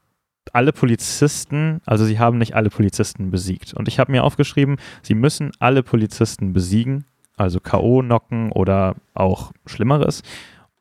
alle 0.53 0.73
Polizisten, 0.73 1.81
also 1.85 2.05
sie 2.05 2.19
haben 2.19 2.39
nicht 2.39 2.55
alle 2.55 2.71
Polizisten 2.71 3.31
besiegt. 3.31 3.75
Und 3.75 3.89
ich 3.89 3.99
habe 3.99 4.11
mir 4.11 4.25
aufgeschrieben, 4.25 4.77
sie 5.03 5.15
müssen 5.15 5.53
alle 5.59 5.83
Polizisten 5.83 6.53
besiegen, 6.53 7.05
also 7.37 7.61
KO 7.61 8.01
knocken 8.01 8.51
oder 8.53 8.97
auch 9.15 9.53
Schlimmeres, 9.67 10.23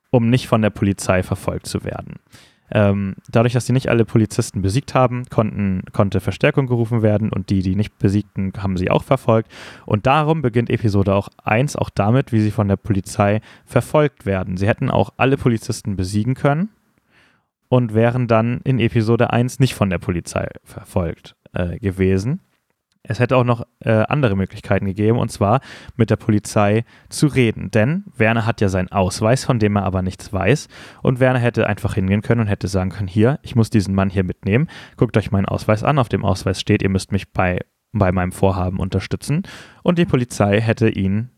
um 0.10 0.30
nicht 0.30 0.48
von 0.48 0.62
der 0.62 0.72
Polizei 0.72 1.24
verfolgt 1.24 1.68
zu 1.68 1.84
werden. 1.84 2.16
Ähm, 2.72 3.16
dadurch, 3.30 3.54
dass 3.54 3.66
sie 3.66 3.74
nicht 3.74 3.90
alle 3.90 4.06
Polizisten 4.06 4.62
besiegt 4.62 4.94
haben, 4.94 5.26
konnten, 5.26 5.84
konnte 5.92 6.20
Verstärkung 6.20 6.68
gerufen 6.68 7.02
werden 7.02 7.32
und 7.32 7.50
die, 7.50 7.62
die 7.62 7.76
nicht 7.76 7.98
besiegten, 7.98 8.54
haben 8.58 8.78
sie 8.78 8.92
auch 8.92 9.04
verfolgt. 9.04 9.52
Und 9.86 10.06
darum 10.06 10.42
beginnt 10.42 10.70
Episode 10.70 11.14
auch 11.14 11.30
1 11.44 11.76
auch 11.76 11.90
damit, 11.90 12.32
wie 12.32 12.42
sie 12.42 12.52
von 12.52 12.68
der 12.68 12.78
Polizei 12.78 13.42
verfolgt 13.66 14.26
werden. 14.26 14.58
Sie 14.58 14.68
hätten 14.68 14.90
auch 14.90 15.12
alle 15.18 15.38
Polizisten 15.38 15.96
besiegen 15.96 16.36
können 16.36 16.70
und 17.70 17.94
wären 17.94 18.28
dann 18.28 18.62
in 18.64 18.80
Episode 18.80 19.32
1 19.32 19.60
nicht 19.60 19.76
von 19.76 19.90
der 19.90 20.00
Polizei 20.00 20.48
verfolgt 20.64 21.36
äh, 21.54 21.80
gewesen. 21.80 22.42
Es 23.04 23.20
hätte 23.20 23.38
auch 23.38 23.46
noch 23.46 23.66
äh, 23.80 23.92
andere 23.92 24.36
Möglichkeiten 24.36 24.86
gegeben, 24.86 25.18
und 25.18 25.32
zwar 25.32 25.62
mit 25.96 26.10
der 26.10 26.18
Polizei 26.18 26.84
zu 27.08 27.28
reden. 27.28 27.72
Denn 27.72 28.04
Werner 28.16 28.46
hat 28.46 28.60
ja 28.60 28.68
seinen 28.68 28.92
Ausweis, 28.92 29.46
von 29.46 29.58
dem 29.58 29.78
er 29.78 29.84
aber 29.84 30.02
nichts 30.02 30.34
weiß. 30.34 30.68
Und 31.02 31.20
Werner 31.20 31.40
hätte 31.40 31.68
einfach 31.68 31.94
hingehen 31.96 32.22
können 32.22 32.42
und 32.42 32.48
hätte 32.48 32.68
sagen 32.68 32.90
können, 32.90 33.08
hier, 33.08 33.40
ich 33.42 33.56
muss 33.56 33.70
diesen 33.70 33.96
Mann 33.96 34.10
hier 34.10 34.26
mitnehmen. 34.26 34.68
Guckt 34.98 35.16
euch 35.16 35.32
meinen 35.32 35.46
Ausweis 35.46 35.84
an. 35.84 35.98
Auf 35.98 36.10
dem 36.10 36.26
Ausweis 36.26 36.60
steht, 36.60 36.82
ihr 36.84 36.90
müsst 36.90 37.14
mich 37.14 37.32
bei, 37.32 37.62
bei 37.94 38.12
meinem 38.12 38.34
Vorhaben 38.34 38.80
unterstützen. 38.80 39.44
Und 39.82 39.98
die 39.98 40.06
Polizei 40.06 40.60
hätte 40.60 40.90
ihn 40.90 41.30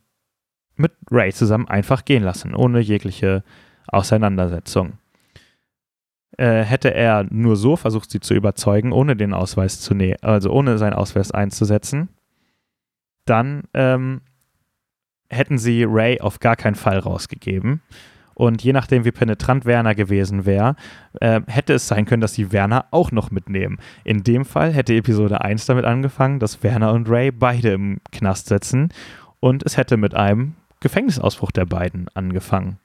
mit 0.75 0.93
Ray 1.11 1.31
zusammen 1.31 1.67
einfach 1.67 2.05
gehen 2.05 2.23
lassen, 2.23 2.55
ohne 2.55 2.79
jegliche 2.79 3.43
Auseinandersetzung. 3.87 4.93
Äh, 6.37 6.63
hätte 6.63 6.93
er 6.93 7.25
nur 7.29 7.55
so 7.57 7.75
versucht, 7.75 8.09
sie 8.09 8.21
zu 8.21 8.33
überzeugen, 8.33 8.93
ohne 8.93 9.15
den 9.15 9.33
Ausweis 9.33 9.81
zu 9.81 9.93
nehmen, 9.93 10.17
also 10.21 10.51
ohne 10.51 10.77
seinen 10.77 10.93
Ausweis 10.93 11.31
einzusetzen, 11.31 12.09
dann 13.25 13.63
ähm, 13.73 14.21
hätten 15.29 15.57
sie 15.57 15.83
Ray 15.83 16.21
auf 16.21 16.39
gar 16.39 16.55
keinen 16.55 16.75
Fall 16.75 16.99
rausgegeben. 16.99 17.81
Und 18.33 18.63
je 18.63 18.73
nachdem, 18.73 19.05
wie 19.05 19.11
penetrant 19.11 19.65
Werner 19.65 19.93
gewesen 19.93 20.45
wäre, 20.45 20.75
äh, 21.19 21.41
hätte 21.47 21.73
es 21.73 21.87
sein 21.87 22.05
können, 22.05 22.21
dass 22.21 22.33
sie 22.33 22.51
Werner 22.51 22.85
auch 22.91 23.11
noch 23.11 23.29
mitnehmen. 23.29 23.77
In 24.03 24.23
dem 24.23 24.45
Fall 24.45 24.73
hätte 24.73 24.95
Episode 24.95 25.41
1 25.41 25.65
damit 25.65 25.85
angefangen, 25.85 26.39
dass 26.39 26.63
Werner 26.63 26.93
und 26.93 27.09
Ray 27.09 27.31
beide 27.31 27.73
im 27.73 27.99
Knast 28.11 28.47
sitzen 28.47 28.89
und 29.39 29.63
es 29.63 29.77
hätte 29.77 29.97
mit 29.97 30.15
einem 30.15 30.55
Gefängnisausbruch 30.79 31.51
der 31.51 31.65
beiden 31.65 32.07
angefangen. 32.13 32.79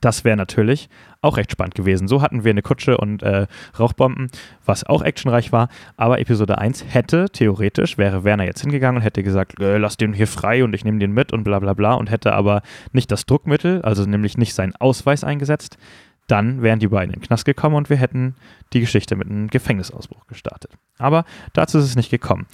Das 0.00 0.24
wäre 0.24 0.36
natürlich 0.36 0.88
auch 1.20 1.36
recht 1.36 1.52
spannend 1.52 1.74
gewesen. 1.74 2.08
So 2.08 2.22
hatten 2.22 2.44
wir 2.44 2.50
eine 2.50 2.62
Kutsche 2.62 2.98
und 2.98 3.22
äh, 3.22 3.46
Rauchbomben, 3.78 4.30
was 4.64 4.84
auch 4.84 5.02
actionreich 5.02 5.52
war. 5.52 5.68
Aber 5.96 6.18
Episode 6.18 6.58
1 6.58 6.84
hätte 6.88 7.26
theoretisch, 7.30 7.98
wäre 7.98 8.24
Werner 8.24 8.44
jetzt 8.44 8.60
hingegangen 8.60 8.98
und 8.98 9.02
hätte 9.02 9.22
gesagt, 9.22 9.60
äh, 9.60 9.78
lass 9.78 9.96
den 9.96 10.12
hier 10.12 10.26
frei 10.26 10.64
und 10.64 10.74
ich 10.74 10.84
nehme 10.84 10.98
den 10.98 11.12
mit 11.12 11.32
und 11.32 11.44
bla 11.44 11.58
bla 11.58 11.74
bla 11.74 11.94
und 11.94 12.10
hätte 12.10 12.32
aber 12.32 12.62
nicht 12.92 13.10
das 13.10 13.26
Druckmittel, 13.26 13.82
also 13.82 14.04
nämlich 14.04 14.36
nicht 14.38 14.54
seinen 14.54 14.74
Ausweis 14.76 15.24
eingesetzt. 15.24 15.78
Dann 16.26 16.62
wären 16.62 16.80
die 16.80 16.88
beiden 16.88 17.14
in 17.14 17.20
den 17.20 17.26
Knast 17.26 17.44
gekommen 17.44 17.76
und 17.76 17.88
wir 17.88 17.96
hätten 17.96 18.34
die 18.72 18.80
Geschichte 18.80 19.14
mit 19.14 19.28
einem 19.28 19.48
Gefängnisausbruch 19.48 20.26
gestartet. 20.26 20.72
Aber 20.98 21.24
dazu 21.52 21.78
ist 21.78 21.84
es 21.84 21.96
nicht 21.96 22.10
gekommen. 22.10 22.46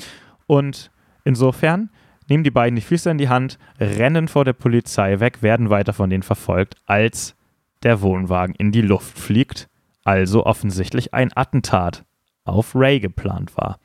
Und 0.47 0.91
insofern 1.25 1.89
nehmen 2.33 2.45
die 2.45 2.51
beiden 2.51 2.77
die 2.77 2.83
Füße 2.83 3.11
in 3.11 3.19
die 3.19 3.29
Hand, 3.29 3.59
rennen 3.79 4.27
vor 4.27 4.47
der 4.47 4.55
Polizei 4.55 5.21
weg, 5.21 5.43
werden 5.43 5.69
weiter 5.69 5.93
von 5.93 6.09
denen 6.09 6.23
verfolgt, 6.23 6.77
als 6.87 7.37
der 7.83 8.01
Wohnwagen 8.01 8.55
in 8.55 8.73
die 8.73 8.81
Luft 8.81 9.19
fliegt, 9.19 9.69
also 10.03 10.47
offensichtlich 10.47 11.13
ein 11.13 11.31
Attentat 11.35 12.07
auf 12.45 12.75
Ray 12.75 13.01
geplant 13.01 13.55
war. 13.59 13.79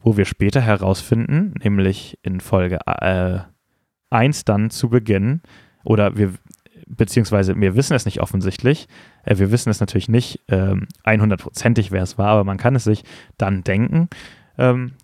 Wo 0.00 0.16
wir 0.16 0.24
später 0.24 0.60
herausfinden, 0.60 1.54
nämlich 1.62 2.18
in 2.22 2.40
Folge 2.40 2.80
äh, 2.86 3.38
1 4.10 4.44
dann 4.46 4.70
zu 4.70 4.88
Beginn, 4.88 5.40
oder 5.84 6.16
wir, 6.16 6.32
beziehungsweise 6.88 7.54
wir 7.54 7.76
wissen 7.76 7.94
es 7.94 8.04
nicht 8.04 8.20
offensichtlich, 8.20 8.88
äh, 9.22 9.38
wir 9.38 9.52
wissen 9.52 9.70
es 9.70 9.78
natürlich 9.78 10.08
nicht 10.08 10.40
ähm, 10.48 10.88
100%ig, 11.04 11.92
wer 11.92 12.02
es 12.02 12.18
war, 12.18 12.30
aber 12.30 12.42
man 12.42 12.56
kann 12.56 12.74
es 12.74 12.82
sich 12.82 13.04
dann 13.38 13.62
denken. 13.62 14.08
Ähm, 14.58 14.94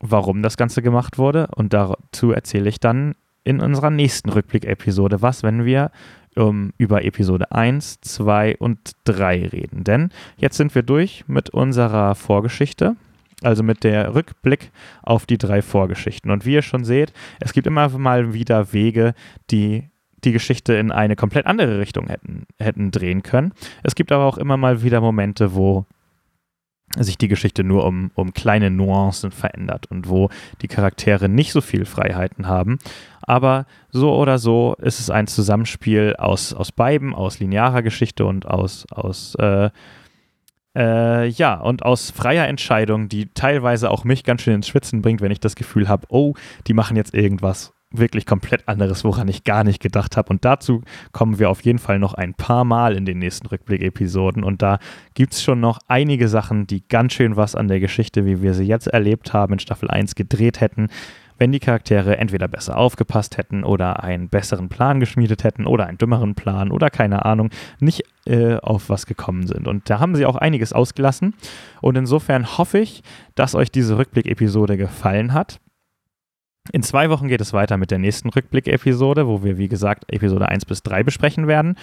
warum 0.00 0.42
das 0.42 0.56
Ganze 0.56 0.82
gemacht 0.82 1.18
wurde. 1.18 1.48
Und 1.54 1.72
dazu 1.72 2.32
erzähle 2.32 2.68
ich 2.68 2.80
dann 2.80 3.14
in 3.44 3.60
unserer 3.60 3.90
nächsten 3.90 4.30
Rückblick-Episode 4.30 5.22
was, 5.22 5.42
wenn 5.42 5.64
wir 5.64 5.90
um, 6.36 6.72
über 6.78 7.04
Episode 7.04 7.52
1, 7.52 8.00
2 8.00 8.56
und 8.58 8.92
3 9.04 9.48
reden. 9.48 9.84
Denn 9.84 10.10
jetzt 10.36 10.56
sind 10.56 10.74
wir 10.74 10.82
durch 10.82 11.24
mit 11.26 11.50
unserer 11.50 12.14
Vorgeschichte, 12.14 12.96
also 13.42 13.62
mit 13.62 13.84
der 13.84 14.14
Rückblick 14.14 14.70
auf 15.02 15.26
die 15.26 15.38
drei 15.38 15.62
Vorgeschichten. 15.62 16.30
Und 16.30 16.46
wie 16.46 16.54
ihr 16.54 16.62
schon 16.62 16.84
seht, 16.84 17.12
es 17.40 17.52
gibt 17.52 17.66
immer 17.66 17.88
mal 17.88 18.32
wieder 18.34 18.72
Wege, 18.72 19.14
die 19.50 19.88
die 20.24 20.32
Geschichte 20.32 20.74
in 20.74 20.92
eine 20.92 21.16
komplett 21.16 21.46
andere 21.46 21.78
Richtung 21.78 22.08
hätten, 22.08 22.46
hätten 22.58 22.90
drehen 22.90 23.22
können. 23.22 23.52
Es 23.82 23.94
gibt 23.94 24.12
aber 24.12 24.24
auch 24.24 24.36
immer 24.36 24.58
mal 24.58 24.82
wieder 24.82 25.00
Momente, 25.00 25.54
wo 25.54 25.86
sich 26.98 27.18
die 27.18 27.28
Geschichte 27.28 27.62
nur 27.62 27.84
um, 27.86 28.10
um 28.14 28.32
kleine 28.32 28.70
Nuancen 28.70 29.30
verändert 29.30 29.86
und 29.90 30.08
wo 30.08 30.28
die 30.60 30.68
Charaktere 30.68 31.28
nicht 31.28 31.52
so 31.52 31.60
viel 31.60 31.84
Freiheiten 31.84 32.48
haben. 32.48 32.78
Aber 33.22 33.66
so 33.90 34.14
oder 34.16 34.38
so 34.38 34.74
ist 34.80 34.98
es 34.98 35.10
ein 35.10 35.28
Zusammenspiel 35.28 36.16
aus, 36.18 36.52
aus 36.52 36.72
beiden, 36.72 37.14
aus 37.14 37.38
linearer 37.38 37.82
Geschichte 37.82 38.24
und 38.26 38.46
aus, 38.46 38.86
aus 38.90 39.36
äh, 39.36 39.70
äh, 40.76 41.26
ja, 41.28 41.54
und 41.54 41.84
aus 41.84 42.10
freier 42.10 42.46
Entscheidung, 42.46 43.08
die 43.08 43.26
teilweise 43.34 43.90
auch 43.90 44.04
mich 44.04 44.24
ganz 44.24 44.42
schön 44.42 44.54
ins 44.54 44.68
Schwitzen 44.68 45.02
bringt, 45.02 45.20
wenn 45.20 45.32
ich 45.32 45.40
das 45.40 45.56
Gefühl 45.56 45.88
habe, 45.88 46.06
oh, 46.08 46.34
die 46.66 46.74
machen 46.74 46.96
jetzt 46.96 47.14
irgendwas 47.14 47.72
wirklich 47.92 48.26
komplett 48.26 48.68
anderes, 48.68 49.04
woran 49.04 49.28
ich 49.28 49.44
gar 49.44 49.64
nicht 49.64 49.80
gedacht 49.80 50.16
habe. 50.16 50.30
Und 50.30 50.44
dazu 50.44 50.82
kommen 51.12 51.38
wir 51.38 51.50
auf 51.50 51.62
jeden 51.62 51.78
Fall 51.78 51.98
noch 51.98 52.14
ein 52.14 52.34
paar 52.34 52.64
Mal 52.64 52.96
in 52.96 53.04
den 53.04 53.18
nächsten 53.18 53.46
Rückblick-Episoden. 53.46 54.44
Und 54.44 54.62
da 54.62 54.78
gibt 55.14 55.32
es 55.32 55.42
schon 55.42 55.60
noch 55.60 55.78
einige 55.88 56.28
Sachen, 56.28 56.66
die 56.66 56.86
ganz 56.86 57.14
schön 57.14 57.36
was 57.36 57.54
an 57.54 57.68
der 57.68 57.80
Geschichte, 57.80 58.24
wie 58.24 58.42
wir 58.42 58.54
sie 58.54 58.64
jetzt 58.64 58.86
erlebt 58.86 59.32
haben, 59.32 59.54
in 59.54 59.58
Staffel 59.58 59.90
1 59.90 60.14
gedreht 60.14 60.60
hätten, 60.60 60.88
wenn 61.40 61.52
die 61.52 61.58
Charaktere 61.58 62.18
entweder 62.18 62.48
besser 62.48 62.76
aufgepasst 62.76 63.38
hätten 63.38 63.64
oder 63.64 64.04
einen 64.04 64.28
besseren 64.28 64.68
Plan 64.68 65.00
geschmiedet 65.00 65.42
hätten 65.42 65.66
oder 65.66 65.86
einen 65.86 65.96
dümmeren 65.96 66.34
Plan 66.34 66.70
oder 66.70 66.90
keine 66.90 67.24
Ahnung, 67.24 67.48
nicht 67.80 68.04
äh, 68.26 68.56
auf 68.56 68.90
was 68.90 69.06
gekommen 69.06 69.46
sind. 69.46 69.66
Und 69.66 69.88
da 69.88 69.98
haben 70.00 70.14
sie 70.14 70.26
auch 70.26 70.36
einiges 70.36 70.74
ausgelassen. 70.74 71.34
Und 71.80 71.96
insofern 71.96 72.58
hoffe 72.58 72.78
ich, 72.78 73.02
dass 73.34 73.54
euch 73.54 73.72
diese 73.72 73.96
Rückblick-Episode 73.96 74.76
gefallen 74.76 75.32
hat. 75.32 75.60
In 76.72 76.82
zwei 76.82 77.10
Wochen 77.10 77.28
geht 77.28 77.40
es 77.40 77.52
weiter 77.52 77.76
mit 77.76 77.90
der 77.90 77.98
nächsten 77.98 78.28
Rückblick-Episode, 78.28 79.26
wo 79.26 79.42
wir, 79.42 79.58
wie 79.58 79.68
gesagt, 79.68 80.04
Episode 80.12 80.48
1 80.48 80.66
bis 80.66 80.82
3 80.82 81.02
besprechen 81.02 81.46
werden 81.46 81.76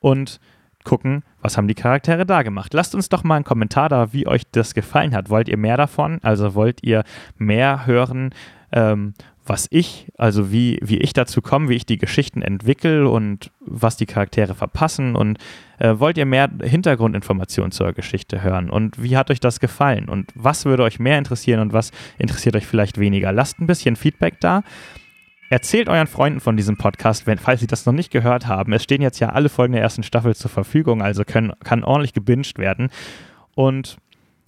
und 0.00 0.40
gucken, 0.84 1.22
was 1.40 1.56
haben 1.56 1.68
die 1.68 1.74
Charaktere 1.74 2.26
da 2.26 2.42
gemacht. 2.42 2.74
Lasst 2.74 2.94
uns 2.94 3.08
doch 3.08 3.24
mal 3.24 3.36
einen 3.36 3.44
Kommentar 3.44 3.88
da, 3.88 4.12
wie 4.12 4.26
euch 4.26 4.42
das 4.50 4.74
gefallen 4.74 5.14
hat. 5.14 5.30
Wollt 5.30 5.48
ihr 5.48 5.56
mehr 5.56 5.76
davon? 5.76 6.18
Also 6.22 6.54
wollt 6.54 6.82
ihr 6.82 7.04
mehr 7.38 7.86
hören, 7.86 8.34
ähm, 8.72 9.14
was 9.46 9.66
ich, 9.70 10.08
also 10.16 10.50
wie, 10.50 10.78
wie 10.82 10.98
ich 10.98 11.12
dazu 11.12 11.42
komme, 11.42 11.68
wie 11.68 11.74
ich 11.74 11.86
die 11.86 11.98
Geschichten 11.98 12.40
entwickle 12.40 13.08
und 13.08 13.50
was 13.60 13.96
die 13.96 14.06
Charaktere 14.06 14.54
verpassen 14.54 15.16
und 15.16 15.38
äh, 15.78 15.98
wollt 15.98 16.16
ihr 16.16 16.24
mehr 16.24 16.50
Hintergrundinformationen 16.62 17.70
zur 17.70 17.92
Geschichte 17.92 18.42
hören 18.42 18.70
und 18.70 19.02
wie 19.02 19.16
hat 19.16 19.30
euch 19.30 19.40
das 19.40 19.60
gefallen 19.60 20.08
und 20.08 20.30
was 20.34 20.64
würde 20.64 20.82
euch 20.82 20.98
mehr 20.98 21.18
interessieren 21.18 21.60
und 21.60 21.72
was 21.72 21.90
interessiert 22.18 22.56
euch 22.56 22.66
vielleicht 22.66 22.98
weniger? 22.98 23.32
Lasst 23.32 23.60
ein 23.60 23.66
bisschen 23.66 23.96
Feedback 23.96 24.40
da. 24.40 24.62
Erzählt 25.50 25.88
euren 25.88 26.06
Freunden 26.06 26.40
von 26.40 26.56
diesem 26.56 26.78
Podcast, 26.78 27.26
wenn, 27.26 27.38
falls 27.38 27.60
sie 27.60 27.66
das 27.66 27.84
noch 27.84 27.92
nicht 27.92 28.10
gehört 28.10 28.46
haben. 28.46 28.72
Es 28.72 28.82
stehen 28.82 29.02
jetzt 29.02 29.20
ja 29.20 29.28
alle 29.28 29.50
Folgen 29.50 29.74
der 29.74 29.82
ersten 29.82 30.02
Staffel 30.02 30.34
zur 30.34 30.50
Verfügung, 30.50 31.02
also 31.02 31.22
können, 31.24 31.52
kann 31.62 31.84
ordentlich 31.84 32.14
gebinged 32.14 32.58
werden. 32.58 32.88
Und 33.54 33.98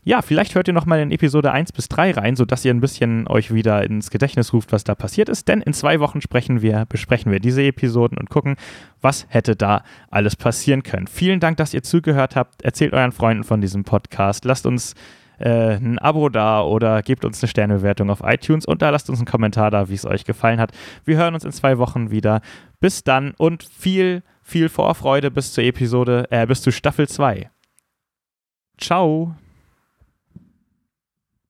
ja, 0.07 0.23
vielleicht 0.23 0.55
hört 0.55 0.69
ihr 0.69 0.73
nochmal 0.73 1.01
in 1.01 1.11
Episode 1.11 1.51
1 1.51 1.73
bis 1.73 1.89
3 1.89 2.13
rein, 2.13 2.37
sodass 2.37 2.65
ihr 2.65 2.73
ein 2.73 2.81
bisschen 2.81 3.27
euch 3.27 3.53
wieder 3.53 3.83
ins 3.83 4.09
Gedächtnis 4.09 4.53
ruft, 4.53 4.71
was 4.71 4.85
da 4.85 4.95
passiert 4.95 5.29
ist. 5.29 5.49
Denn 5.49 5.61
in 5.61 5.73
zwei 5.73 5.99
Wochen 5.99 6.21
sprechen 6.21 6.63
wir, 6.63 6.85
besprechen 6.89 7.33
wir 7.33 7.41
diese 7.41 7.65
Episoden 7.65 8.17
und 8.17 8.31
gucken, 8.31 8.55
was 9.01 9.27
hätte 9.31 9.57
da 9.57 9.83
alles 10.09 10.37
passieren 10.37 10.85
können. 10.85 11.09
Vielen 11.09 11.41
Dank, 11.41 11.57
dass 11.57 11.75
ihr 11.75 11.83
zugehört 11.83 12.37
habt. 12.37 12.63
Erzählt 12.63 12.93
euren 12.93 13.11
Freunden 13.11 13.43
von 13.43 13.61
diesem 13.61 13.83
Podcast. 13.83 14.45
Lasst 14.45 14.65
uns 14.65 14.95
äh, 15.41 15.75
ein 15.75 15.99
Abo 15.99 16.29
da 16.29 16.63
oder 16.63 17.03
gebt 17.03 17.25
uns 17.25 17.43
eine 17.43 17.49
Sternebewertung 17.49 18.09
auf 18.09 18.21
iTunes 18.23 18.65
und 18.65 18.83
da 18.83 18.91
lasst 18.91 19.11
uns 19.11 19.19
einen 19.19 19.27
Kommentar 19.27 19.73
da, 19.73 19.89
wie 19.89 19.95
es 19.95 20.07
euch 20.07 20.25
gefallen 20.25 20.61
hat. 20.61 20.71
Wir 21.05 21.17
hören 21.17 21.35
uns 21.35 21.45
in 21.45 21.51
zwei 21.51 21.79
Wochen 21.79 22.13
wieder. 22.13 22.43
Bis 22.79 23.03
dann 23.03 23.35
und 23.39 23.65
viel, 23.65 24.23
viel 24.41 24.69
Vorfreude 24.69 25.33
bis 25.33 25.53
zur 25.53 25.65
Episode, 25.65 26.29
äh, 26.31 26.47
bis 26.47 26.63
zu 26.63 26.71
Staffel 26.71 27.09
2. 27.09 27.51
Ciao. 28.79 29.35